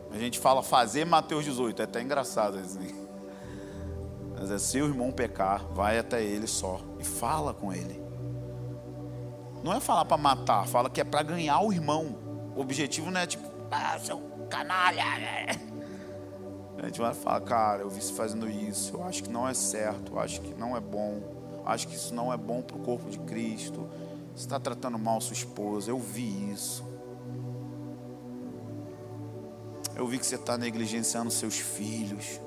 A 0.09 0.17
gente 0.17 0.39
fala 0.39 0.63
fazer 0.63 1.05
Mateus 1.05 1.45
18, 1.45 1.79
é 1.79 1.85
até 1.85 2.01
engraçado 2.01 2.57
assim. 2.57 3.07
Mas 4.35 4.49
é 4.49 4.57
se 4.57 4.81
o 4.81 4.87
irmão 4.87 5.11
pecar, 5.11 5.67
vai 5.67 5.99
até 5.99 6.23
ele 6.23 6.47
só 6.47 6.81
e 6.97 7.03
fala 7.03 7.53
com 7.53 7.71
ele. 7.71 8.03
Não 9.63 9.71
é 9.71 9.79
falar 9.79 10.05
para 10.05 10.17
matar, 10.17 10.65
fala 10.65 10.89
que 10.89 10.99
é 10.99 11.03
para 11.03 11.21
ganhar 11.21 11.59
o 11.59 11.71
irmão. 11.71 12.17
O 12.55 12.61
objetivo 12.61 13.11
não 13.11 13.21
é 13.21 13.27
tipo, 13.27 13.47
ah, 13.69 13.99
seu 13.99 14.19
canalha. 14.49 15.03
A 16.81 16.85
gente 16.87 16.99
vai 16.99 17.13
falar, 17.13 17.41
cara, 17.41 17.83
eu 17.83 17.89
vi 17.89 18.01
você 18.01 18.13
fazendo 18.13 18.49
isso, 18.49 18.95
eu 18.95 19.03
acho 19.03 19.23
que 19.23 19.29
não 19.29 19.47
é 19.47 19.53
certo, 19.53 20.13
eu 20.13 20.19
acho 20.19 20.41
que 20.41 20.55
não 20.55 20.75
é 20.75 20.79
bom 20.79 21.36
acho 21.67 21.87
que 21.87 21.95
isso 21.95 22.13
não 22.15 22.31
é 22.31 22.37
bom 22.37 22.61
para 22.61 22.77
o 22.77 22.79
corpo 22.79 23.09
de 23.09 23.19
Cristo. 23.19 23.89
Você 24.33 24.45
está 24.45 24.59
tratando 24.59 24.97
mal 24.97 25.19
sua 25.19 25.33
esposa, 25.33 25.91
eu 25.91 25.99
vi 25.99 26.51
isso. 26.51 26.85
Eu 29.93 30.07
vi 30.07 30.17
que 30.17 30.25
você 30.25 30.35
está 30.35 30.57
negligenciando 30.57 31.29
seus 31.29 31.59
filhos. 31.59 32.39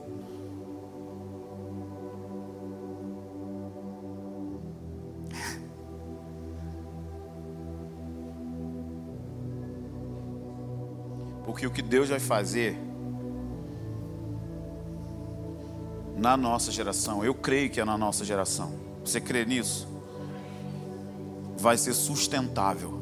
Porque 11.45 11.67
o 11.67 11.71
que 11.71 11.83
Deus 11.83 12.09
vai 12.09 12.21
fazer 12.21 12.79
na 16.17 16.37
nossa 16.37 16.71
geração, 16.71 17.23
eu 17.25 17.35
creio 17.35 17.69
que 17.69 17.81
é 17.81 17.85
na 17.85 17.99
nossa 17.99 18.25
geração 18.25 18.90
você 19.11 19.21
crê 19.21 19.45
nisso? 19.45 19.89
Vai 21.59 21.77
ser 21.77 21.93
sustentável. 21.93 23.01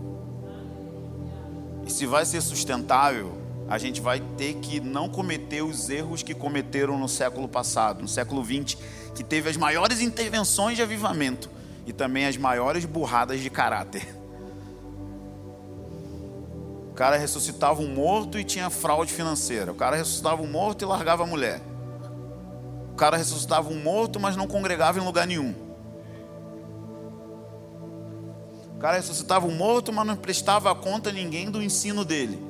E 1.87 1.91
se 1.91 2.07
vai 2.07 2.25
ser 2.25 2.41
sustentável, 2.41 3.37
a 3.69 3.79
gente 3.79 4.01
vai 4.01 4.21
ter 4.37 4.55
que 4.55 4.81
não 4.81 5.09
cometer 5.09 5.63
os 5.63 5.91
erros 5.91 6.23
que 6.23 6.35
cometeram 6.35 6.99
no 6.99 7.09
século 7.09 7.47
passado, 7.47 8.01
no 8.01 8.09
século 8.09 8.43
20, 8.43 8.79
que 9.15 9.23
teve 9.23 9.51
as 9.51 9.57
maiores 9.57 10.01
intervenções 10.01 10.77
de 10.77 10.83
avivamento 10.83 11.51
e 11.87 11.93
também 11.93 12.27
as 12.27 12.37
maiores 12.37 12.85
burradas 12.85 13.41
de 13.41 13.51
caráter. 13.51 14.17
O 16.91 16.95
cara 16.95 17.17
ressuscitava 17.17 17.81
um 17.81 17.95
morto 17.95 18.39
e 18.39 18.45
tinha 18.45 18.71
fraude 18.71 19.13
financeira. 19.13 19.71
O 19.71 19.75
cara 19.75 19.97
ressuscitava 19.97 20.43
um 20.43 20.51
morto 20.51 20.83
e 20.83 20.87
largava 20.87 21.23
a 21.23 21.27
mulher. 21.27 21.61
O 22.93 22.97
cara 22.97 23.17
ressuscitava 23.17 23.69
um 23.69 23.81
morto, 23.81 24.19
mas 24.19 24.35
não 24.35 24.49
congregava 24.49 24.99
em 24.99 25.05
lugar 25.05 25.27
nenhum. 25.27 25.68
O 28.79 28.81
cara 28.81 28.97
ressuscitava 28.97 29.45
um 29.45 29.57
morto, 29.57 29.93
mas 29.93 30.07
não 30.07 30.15
prestava 30.15 30.73
conta 30.73 31.11
a 31.11 31.13
ninguém 31.13 31.51
do 31.51 31.61
ensino 31.61 32.05
dele. 32.05 32.41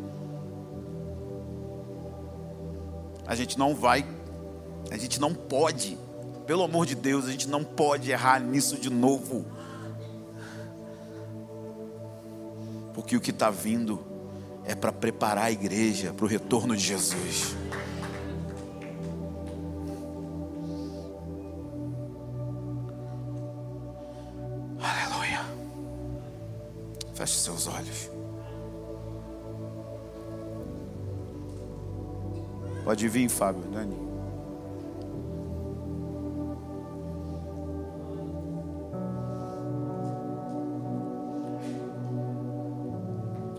A 3.26 3.34
gente 3.34 3.58
não 3.58 3.74
vai, 3.74 4.06
a 4.90 4.98
gente 4.98 5.18
não 5.18 5.32
pode, 5.32 5.96
pelo 6.46 6.62
amor 6.62 6.84
de 6.84 6.94
Deus, 6.94 7.24
a 7.26 7.30
gente 7.30 7.48
não 7.48 7.64
pode 7.64 8.10
errar 8.10 8.40
nisso 8.40 8.76
de 8.76 8.90
novo. 8.90 9.46
Porque 12.92 13.16
o 13.16 13.22
que 13.22 13.30
está 13.30 13.48
vindo 13.48 13.98
é 14.66 14.74
para 14.74 14.92
preparar 14.92 15.44
a 15.44 15.50
igreja 15.50 16.12
para 16.12 16.26
o 16.26 16.28
retorno 16.28 16.76
de 16.76 16.82
Jesus. 16.82 17.56
Feche 27.28 27.40
seus 27.40 27.66
olhos. 27.66 28.10
Pode 32.84 33.06
vir, 33.06 33.28
Fábio, 33.28 33.62
Dani. 33.70 33.96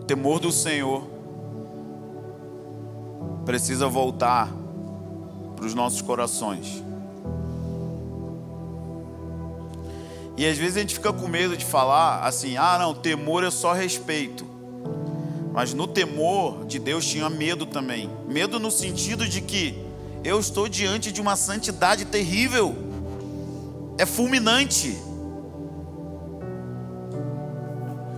O 0.00 0.04
temor 0.04 0.40
do 0.40 0.50
Senhor 0.50 1.04
precisa 3.44 3.88
voltar 3.88 4.52
para 5.54 5.64
os 5.64 5.74
nossos 5.74 6.02
corações. 6.02 6.89
E 10.40 10.46
às 10.46 10.56
vezes 10.56 10.78
a 10.78 10.80
gente 10.80 10.94
fica 10.94 11.12
com 11.12 11.28
medo 11.28 11.54
de 11.54 11.66
falar 11.66 12.26
assim: 12.26 12.56
ah, 12.56 12.78
não, 12.78 12.94
temor 12.94 13.44
é 13.44 13.50
só 13.50 13.74
respeito. 13.74 14.46
Mas 15.52 15.74
no 15.74 15.86
temor 15.86 16.64
de 16.64 16.78
Deus 16.78 17.04
tinha 17.06 17.28
medo 17.28 17.66
também. 17.66 18.08
Medo 18.26 18.58
no 18.58 18.70
sentido 18.70 19.28
de 19.28 19.42
que 19.42 19.78
eu 20.24 20.40
estou 20.40 20.66
diante 20.66 21.12
de 21.12 21.20
uma 21.20 21.36
santidade 21.36 22.06
terrível, 22.06 22.74
é 23.98 24.06
fulminante. 24.06 24.96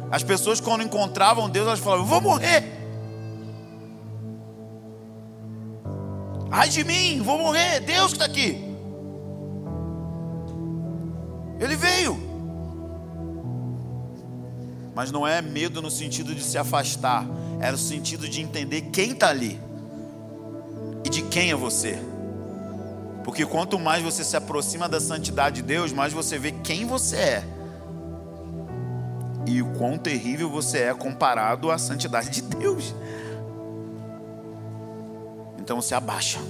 As 0.08 0.22
pessoas, 0.22 0.60
quando 0.60 0.84
encontravam 0.84 1.50
Deus, 1.50 1.66
elas 1.66 1.80
falavam: 1.80 2.04
Eu 2.04 2.08
vou 2.08 2.20
morrer. 2.20 2.62
Ai 6.52 6.68
de 6.68 6.84
mim, 6.84 7.20
vou 7.20 7.36
morrer. 7.36 7.80
Deus 7.80 8.12
que 8.12 8.22
está 8.22 8.26
aqui. 8.26 8.71
Ele 11.62 11.76
veio. 11.76 12.18
Mas 14.96 15.12
não 15.12 15.24
é 15.26 15.40
medo 15.40 15.80
no 15.80 15.90
sentido 15.90 16.34
de 16.34 16.42
se 16.42 16.58
afastar, 16.58 17.24
é 17.60 17.70
no 17.70 17.78
sentido 17.78 18.28
de 18.28 18.42
entender 18.42 18.82
quem 18.92 19.12
está 19.12 19.28
ali 19.28 19.60
e 21.04 21.08
de 21.08 21.22
quem 21.22 21.52
é 21.52 21.54
você. 21.54 21.96
Porque 23.22 23.46
quanto 23.46 23.78
mais 23.78 24.02
você 24.02 24.24
se 24.24 24.36
aproxima 24.36 24.88
da 24.88 25.00
santidade 25.00 25.56
de 25.56 25.62
Deus, 25.62 25.92
mais 25.92 26.12
você 26.12 26.36
vê 26.36 26.50
quem 26.50 26.84
você 26.84 27.16
é. 27.16 27.44
E 29.46 29.62
o 29.62 29.66
quão 29.74 29.96
terrível 29.96 30.50
você 30.50 30.78
é 30.78 30.94
comparado 30.94 31.70
à 31.70 31.78
santidade 31.78 32.28
de 32.30 32.42
Deus. 32.42 32.92
Então 35.60 35.80
você 35.80 35.94
abaixa. 35.94 36.40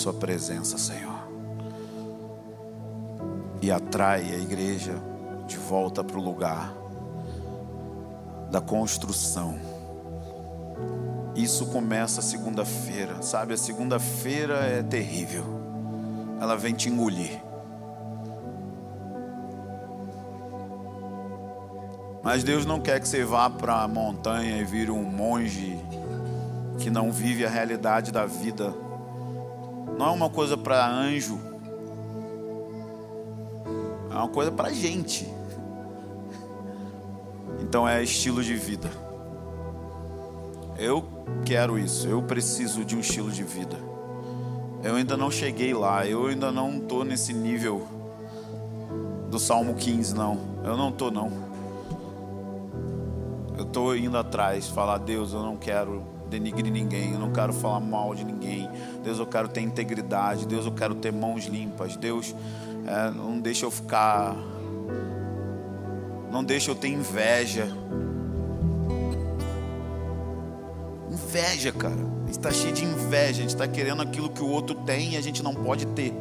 Sua 0.00 0.14
presença, 0.14 0.78
Senhor. 0.78 1.28
E 3.60 3.70
atrai 3.70 4.22
a 4.32 4.38
igreja 4.38 4.94
de 5.46 5.58
volta 5.58 6.02
para 6.02 6.18
o 6.18 6.22
lugar 6.22 6.72
da 8.50 8.62
construção. 8.62 9.58
Isso 11.36 11.66
começa 11.66 12.22
segunda-feira, 12.22 13.20
sabe? 13.20 13.52
A 13.52 13.56
segunda-feira 13.58 14.54
é 14.54 14.82
terrível, 14.82 15.44
ela 16.40 16.56
vem 16.56 16.74
te 16.74 16.88
engolir. 16.88 17.42
Mas 22.22 22.42
Deus 22.42 22.64
não 22.64 22.80
quer 22.80 23.00
que 23.00 23.08
você 23.08 23.22
vá 23.24 23.50
para 23.50 23.82
a 23.82 23.88
montanha 23.88 24.58
e 24.58 24.64
vire 24.64 24.90
um 24.90 25.04
monge 25.04 25.78
que 26.78 26.88
não 26.90 27.12
vive 27.12 27.44
a 27.44 27.50
realidade 27.50 28.10
da 28.10 28.24
vida. 28.24 28.74
Não 30.00 30.06
é 30.06 30.10
uma 30.12 30.30
coisa 30.30 30.56
para 30.56 30.90
anjo, 30.90 31.38
é 34.10 34.14
uma 34.14 34.28
coisa 34.28 34.50
para 34.50 34.72
gente. 34.72 35.28
Então 37.60 37.86
é 37.86 38.02
estilo 38.02 38.42
de 38.42 38.54
vida. 38.54 38.90
Eu 40.78 41.04
quero 41.44 41.78
isso, 41.78 42.08
eu 42.08 42.22
preciso 42.22 42.82
de 42.82 42.96
um 42.96 43.00
estilo 43.00 43.30
de 43.30 43.44
vida. 43.44 43.76
Eu 44.82 44.94
ainda 44.94 45.18
não 45.18 45.30
cheguei 45.30 45.74
lá, 45.74 46.06
eu 46.06 46.28
ainda 46.28 46.50
não 46.50 46.78
estou 46.78 47.04
nesse 47.04 47.34
nível 47.34 47.86
do 49.28 49.38
Salmo 49.38 49.74
15, 49.74 50.14
não. 50.14 50.38
Eu 50.64 50.78
não 50.78 50.88
estou, 50.88 51.10
não. 51.10 51.30
Eu 53.58 53.64
estou 53.64 53.94
indo 53.94 54.16
atrás, 54.16 54.66
falar, 54.66 54.96
Deus, 54.96 55.34
eu 55.34 55.42
não 55.42 55.58
quero 55.58 56.09
denigrir 56.30 56.72
ninguém, 56.72 57.12
eu 57.12 57.18
não 57.18 57.32
quero 57.32 57.52
falar 57.52 57.80
mal 57.80 58.14
de 58.14 58.24
ninguém. 58.24 58.70
Deus, 59.02 59.18
eu 59.18 59.26
quero 59.26 59.48
ter 59.48 59.60
integridade. 59.60 60.46
Deus, 60.46 60.64
eu 60.64 60.72
quero 60.72 60.94
ter 60.94 61.12
mãos 61.12 61.44
limpas. 61.46 61.96
Deus, 61.96 62.34
é, 62.86 63.10
não 63.10 63.38
deixa 63.40 63.66
eu 63.66 63.70
ficar. 63.70 64.36
Não 66.30 66.44
deixa 66.44 66.70
eu 66.70 66.74
ter 66.74 66.88
inveja. 66.88 67.68
Inveja, 71.10 71.72
cara. 71.72 71.94
A 71.94 72.26
gente 72.26 72.38
está 72.38 72.52
cheio 72.52 72.72
de 72.72 72.84
inveja. 72.84 73.30
A 73.30 73.42
gente 73.42 73.48
está 73.48 73.66
querendo 73.66 74.00
aquilo 74.00 74.30
que 74.30 74.42
o 74.42 74.48
outro 74.48 74.76
tem 74.76 75.14
e 75.14 75.16
a 75.16 75.20
gente 75.20 75.42
não 75.42 75.54
pode 75.54 75.86
ter. 75.88 76.14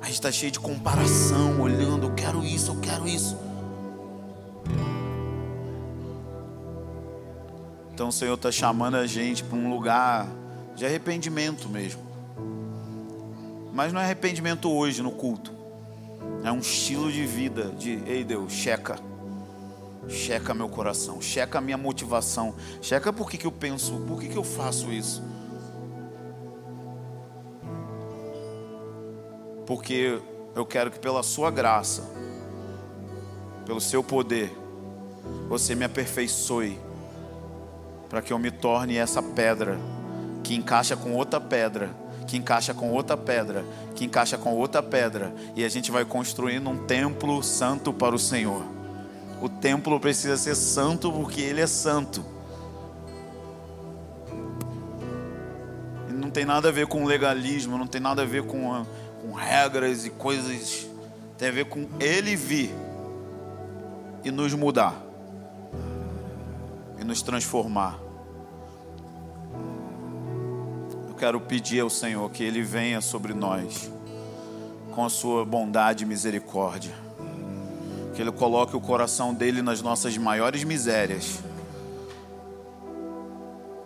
A 0.00 0.06
gente 0.06 0.14
está 0.14 0.32
cheio 0.32 0.50
de 0.50 0.58
comparação, 0.58 1.60
olhando, 1.60 2.06
eu 2.06 2.14
quero 2.14 2.42
isso, 2.42 2.70
eu 2.70 2.80
quero 2.80 3.06
isso. 3.06 3.36
Então 8.00 8.08
o 8.08 8.12
Senhor 8.12 8.32
está 8.32 8.50
chamando 8.50 8.94
a 8.94 9.06
gente 9.06 9.44
para 9.44 9.58
um 9.58 9.68
lugar 9.68 10.26
de 10.74 10.86
arrependimento 10.86 11.68
mesmo. 11.68 12.00
Mas 13.74 13.92
não 13.92 14.00
é 14.00 14.04
arrependimento 14.04 14.72
hoje 14.72 15.02
no 15.02 15.10
culto. 15.10 15.52
É 16.42 16.50
um 16.50 16.60
estilo 16.60 17.12
de 17.12 17.26
vida 17.26 17.64
de, 17.78 18.02
ei 18.06 18.24
Deus, 18.24 18.54
checa. 18.54 18.98
Checa 20.08 20.54
meu 20.54 20.66
coração, 20.66 21.20
checa 21.20 21.58
a 21.58 21.60
minha 21.60 21.76
motivação, 21.76 22.54
checa 22.80 23.12
por 23.12 23.30
que, 23.30 23.36
que 23.36 23.46
eu 23.46 23.52
penso, 23.52 23.92
por 24.08 24.18
que, 24.18 24.30
que 24.30 24.38
eu 24.38 24.44
faço 24.44 24.90
isso. 24.90 25.22
Porque 29.66 30.18
eu 30.54 30.64
quero 30.64 30.90
que 30.90 30.98
pela 30.98 31.22
sua 31.22 31.50
graça, 31.50 32.10
pelo 33.66 33.78
seu 33.78 34.02
poder, 34.02 34.56
você 35.50 35.74
me 35.74 35.84
aperfeiçoe, 35.84 36.80
para 38.10 38.20
que 38.20 38.32
eu 38.32 38.38
me 38.40 38.50
torne 38.50 38.96
essa 38.96 39.22
pedra 39.22 39.78
que 40.42 40.56
encaixa 40.56 40.96
com 40.96 41.14
outra 41.14 41.40
pedra, 41.40 41.90
que 42.26 42.36
encaixa 42.36 42.74
com 42.74 42.90
outra 42.90 43.16
pedra, 43.16 43.64
que 43.94 44.04
encaixa 44.04 44.36
com 44.36 44.52
outra 44.52 44.82
pedra, 44.82 45.32
e 45.54 45.64
a 45.64 45.68
gente 45.68 45.92
vai 45.92 46.04
construindo 46.04 46.68
um 46.68 46.86
templo 46.86 47.40
santo 47.40 47.92
para 47.92 48.12
o 48.12 48.18
Senhor. 48.18 48.64
O 49.40 49.48
templo 49.48 49.98
precisa 50.00 50.36
ser 50.36 50.56
santo 50.56 51.12
porque 51.12 51.40
ele 51.40 51.60
é 51.60 51.68
santo. 51.68 52.24
E 56.08 56.12
não 56.12 56.30
tem 56.30 56.44
nada 56.44 56.68
a 56.68 56.72
ver 56.72 56.88
com 56.88 57.04
legalismo, 57.04 57.78
não 57.78 57.86
tem 57.86 58.00
nada 58.00 58.22
a 58.22 58.26
ver 58.26 58.42
com, 58.42 58.84
com 59.22 59.32
regras 59.32 60.04
e 60.04 60.10
coisas. 60.10 60.88
Tem 61.38 61.48
a 61.48 61.52
ver 61.52 61.66
com 61.66 61.86
ele 62.00 62.34
vir 62.34 62.74
e 64.24 64.32
nos 64.32 64.52
mudar 64.52 65.09
e 67.00 67.04
nos 67.04 67.22
transformar. 67.22 67.98
Eu 71.08 71.14
quero 71.14 71.40
pedir 71.40 71.80
ao 71.80 71.90
Senhor 71.90 72.30
que 72.30 72.44
Ele 72.44 72.62
venha 72.62 73.00
sobre 73.00 73.34
nós 73.34 73.90
com 74.92 75.04
a 75.04 75.10
Sua 75.10 75.44
bondade 75.44 76.04
e 76.04 76.06
misericórdia 76.06 77.10
que 78.20 78.22
Ele 78.22 78.32
coloque 78.32 78.76
o 78.76 78.80
coração 78.82 79.32
dele 79.32 79.62
nas 79.62 79.80
nossas 79.80 80.18
maiores 80.18 80.62
misérias 80.62 81.38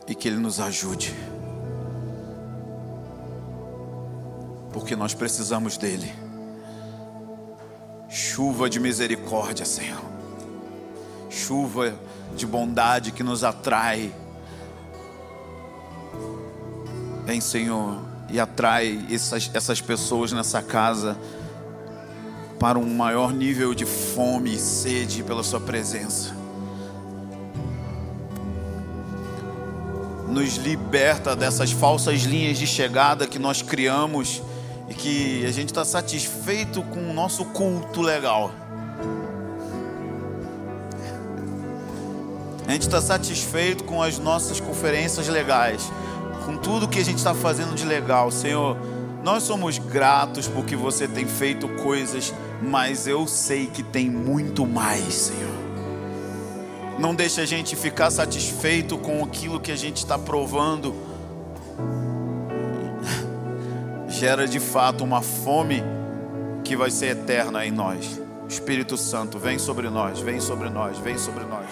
e 0.09 0.15
que 0.15 0.27
Ele 0.27 0.39
nos 0.39 0.59
ajude, 0.59 1.15
porque 4.73 4.97
nós 4.97 5.15
precisamos 5.15 5.77
dEle. 5.77 6.13
Chuva 8.09 8.69
de 8.69 8.81
misericórdia, 8.81 9.65
Senhor, 9.65 10.03
chuva 11.31 11.95
de 12.35 12.47
bondade 12.47 13.13
que 13.13 13.23
nos 13.23 13.45
atrai. 13.45 14.13
Vem, 17.25 17.41
Senhor, 17.41 17.99
e 18.29 18.39
atrai 18.39 19.07
essas, 19.11 19.51
essas 19.55 19.81
pessoas 19.81 20.33
nessa 20.33 20.61
casa 20.61 21.17
para 22.59 22.79
um 22.79 22.95
maior 22.95 23.33
nível 23.33 23.75
de 23.75 23.85
fome 23.85 24.55
e 24.55 24.59
sede 24.59 25.23
pela 25.23 25.43
Sua 25.43 25.61
presença. 25.61 26.35
Nos 30.29 30.57
liberta 30.57 31.37
dessas 31.37 31.71
falsas 31.71 32.23
linhas 32.23 32.59
de 32.59 32.67
chegada 32.67 33.27
que 33.27 33.39
nós 33.39 33.63
criamos 33.63 34.43
e 34.89 34.95
que 34.95 35.45
a 35.47 35.53
gente 35.53 35.69
está 35.69 35.85
satisfeito 35.85 36.83
com 36.83 37.11
o 37.11 37.13
nosso 37.13 37.45
culto 37.47 38.03
legal. 38.03 38.64
Gente 42.75 42.83
está 42.83 43.01
satisfeito 43.01 43.85
com 43.85 44.03
as 44.03 44.19
nossas 44.19 44.61
conferências 44.61 45.27
legais, 45.29 45.91
com 46.45 46.57
tudo 46.57 46.87
que 46.89 46.99
a 46.99 47.05
gente 47.05 47.19
está 47.19 47.35
fazendo 47.35 47.75
de 47.75 47.85
legal, 47.85 48.31
Senhor. 48.31 48.77
Nós 49.23 49.43
somos 49.43 49.79
gratos 49.79 50.47
porque 50.47 50.77
você 50.77 51.09
tem 51.09 51.27
feito 51.27 51.67
coisas 51.69 52.33
mas 52.65 53.07
eu 53.07 53.27
sei 53.27 53.67
que 53.67 53.83
tem 53.83 54.11
muito 54.11 54.67
mais, 54.67 55.15
Senhor. 55.15 55.55
Não 56.99 57.15
deixe 57.15 57.41
a 57.41 57.47
gente 57.47 57.77
ficar 57.77 58.11
satisfeito 58.11 58.97
com 58.97 59.23
aquilo 59.23 59.61
que 59.61 59.73
a 59.73 59.77
gente 59.77 59.99
está 59.99 60.19
provando. 60.19 60.95
Gera 64.09 64.47
de 64.47 64.61
fato 64.61 65.03
uma 65.03 65.21
fome 65.21 65.83
que 66.63 66.77
vai 66.77 66.91
ser 66.91 67.07
eterna 67.07 67.67
em 67.67 67.71
nós. 67.71 68.21
Espírito 68.49 68.97
Santo, 68.97 69.39
vem 69.39 69.59
sobre 69.59 69.91
nós, 69.91 70.21
vem 70.21 70.41
sobre 70.41 70.71
nós, 70.71 70.99
vem 70.99 71.19
sobre 71.19 71.45
nós. 71.45 71.67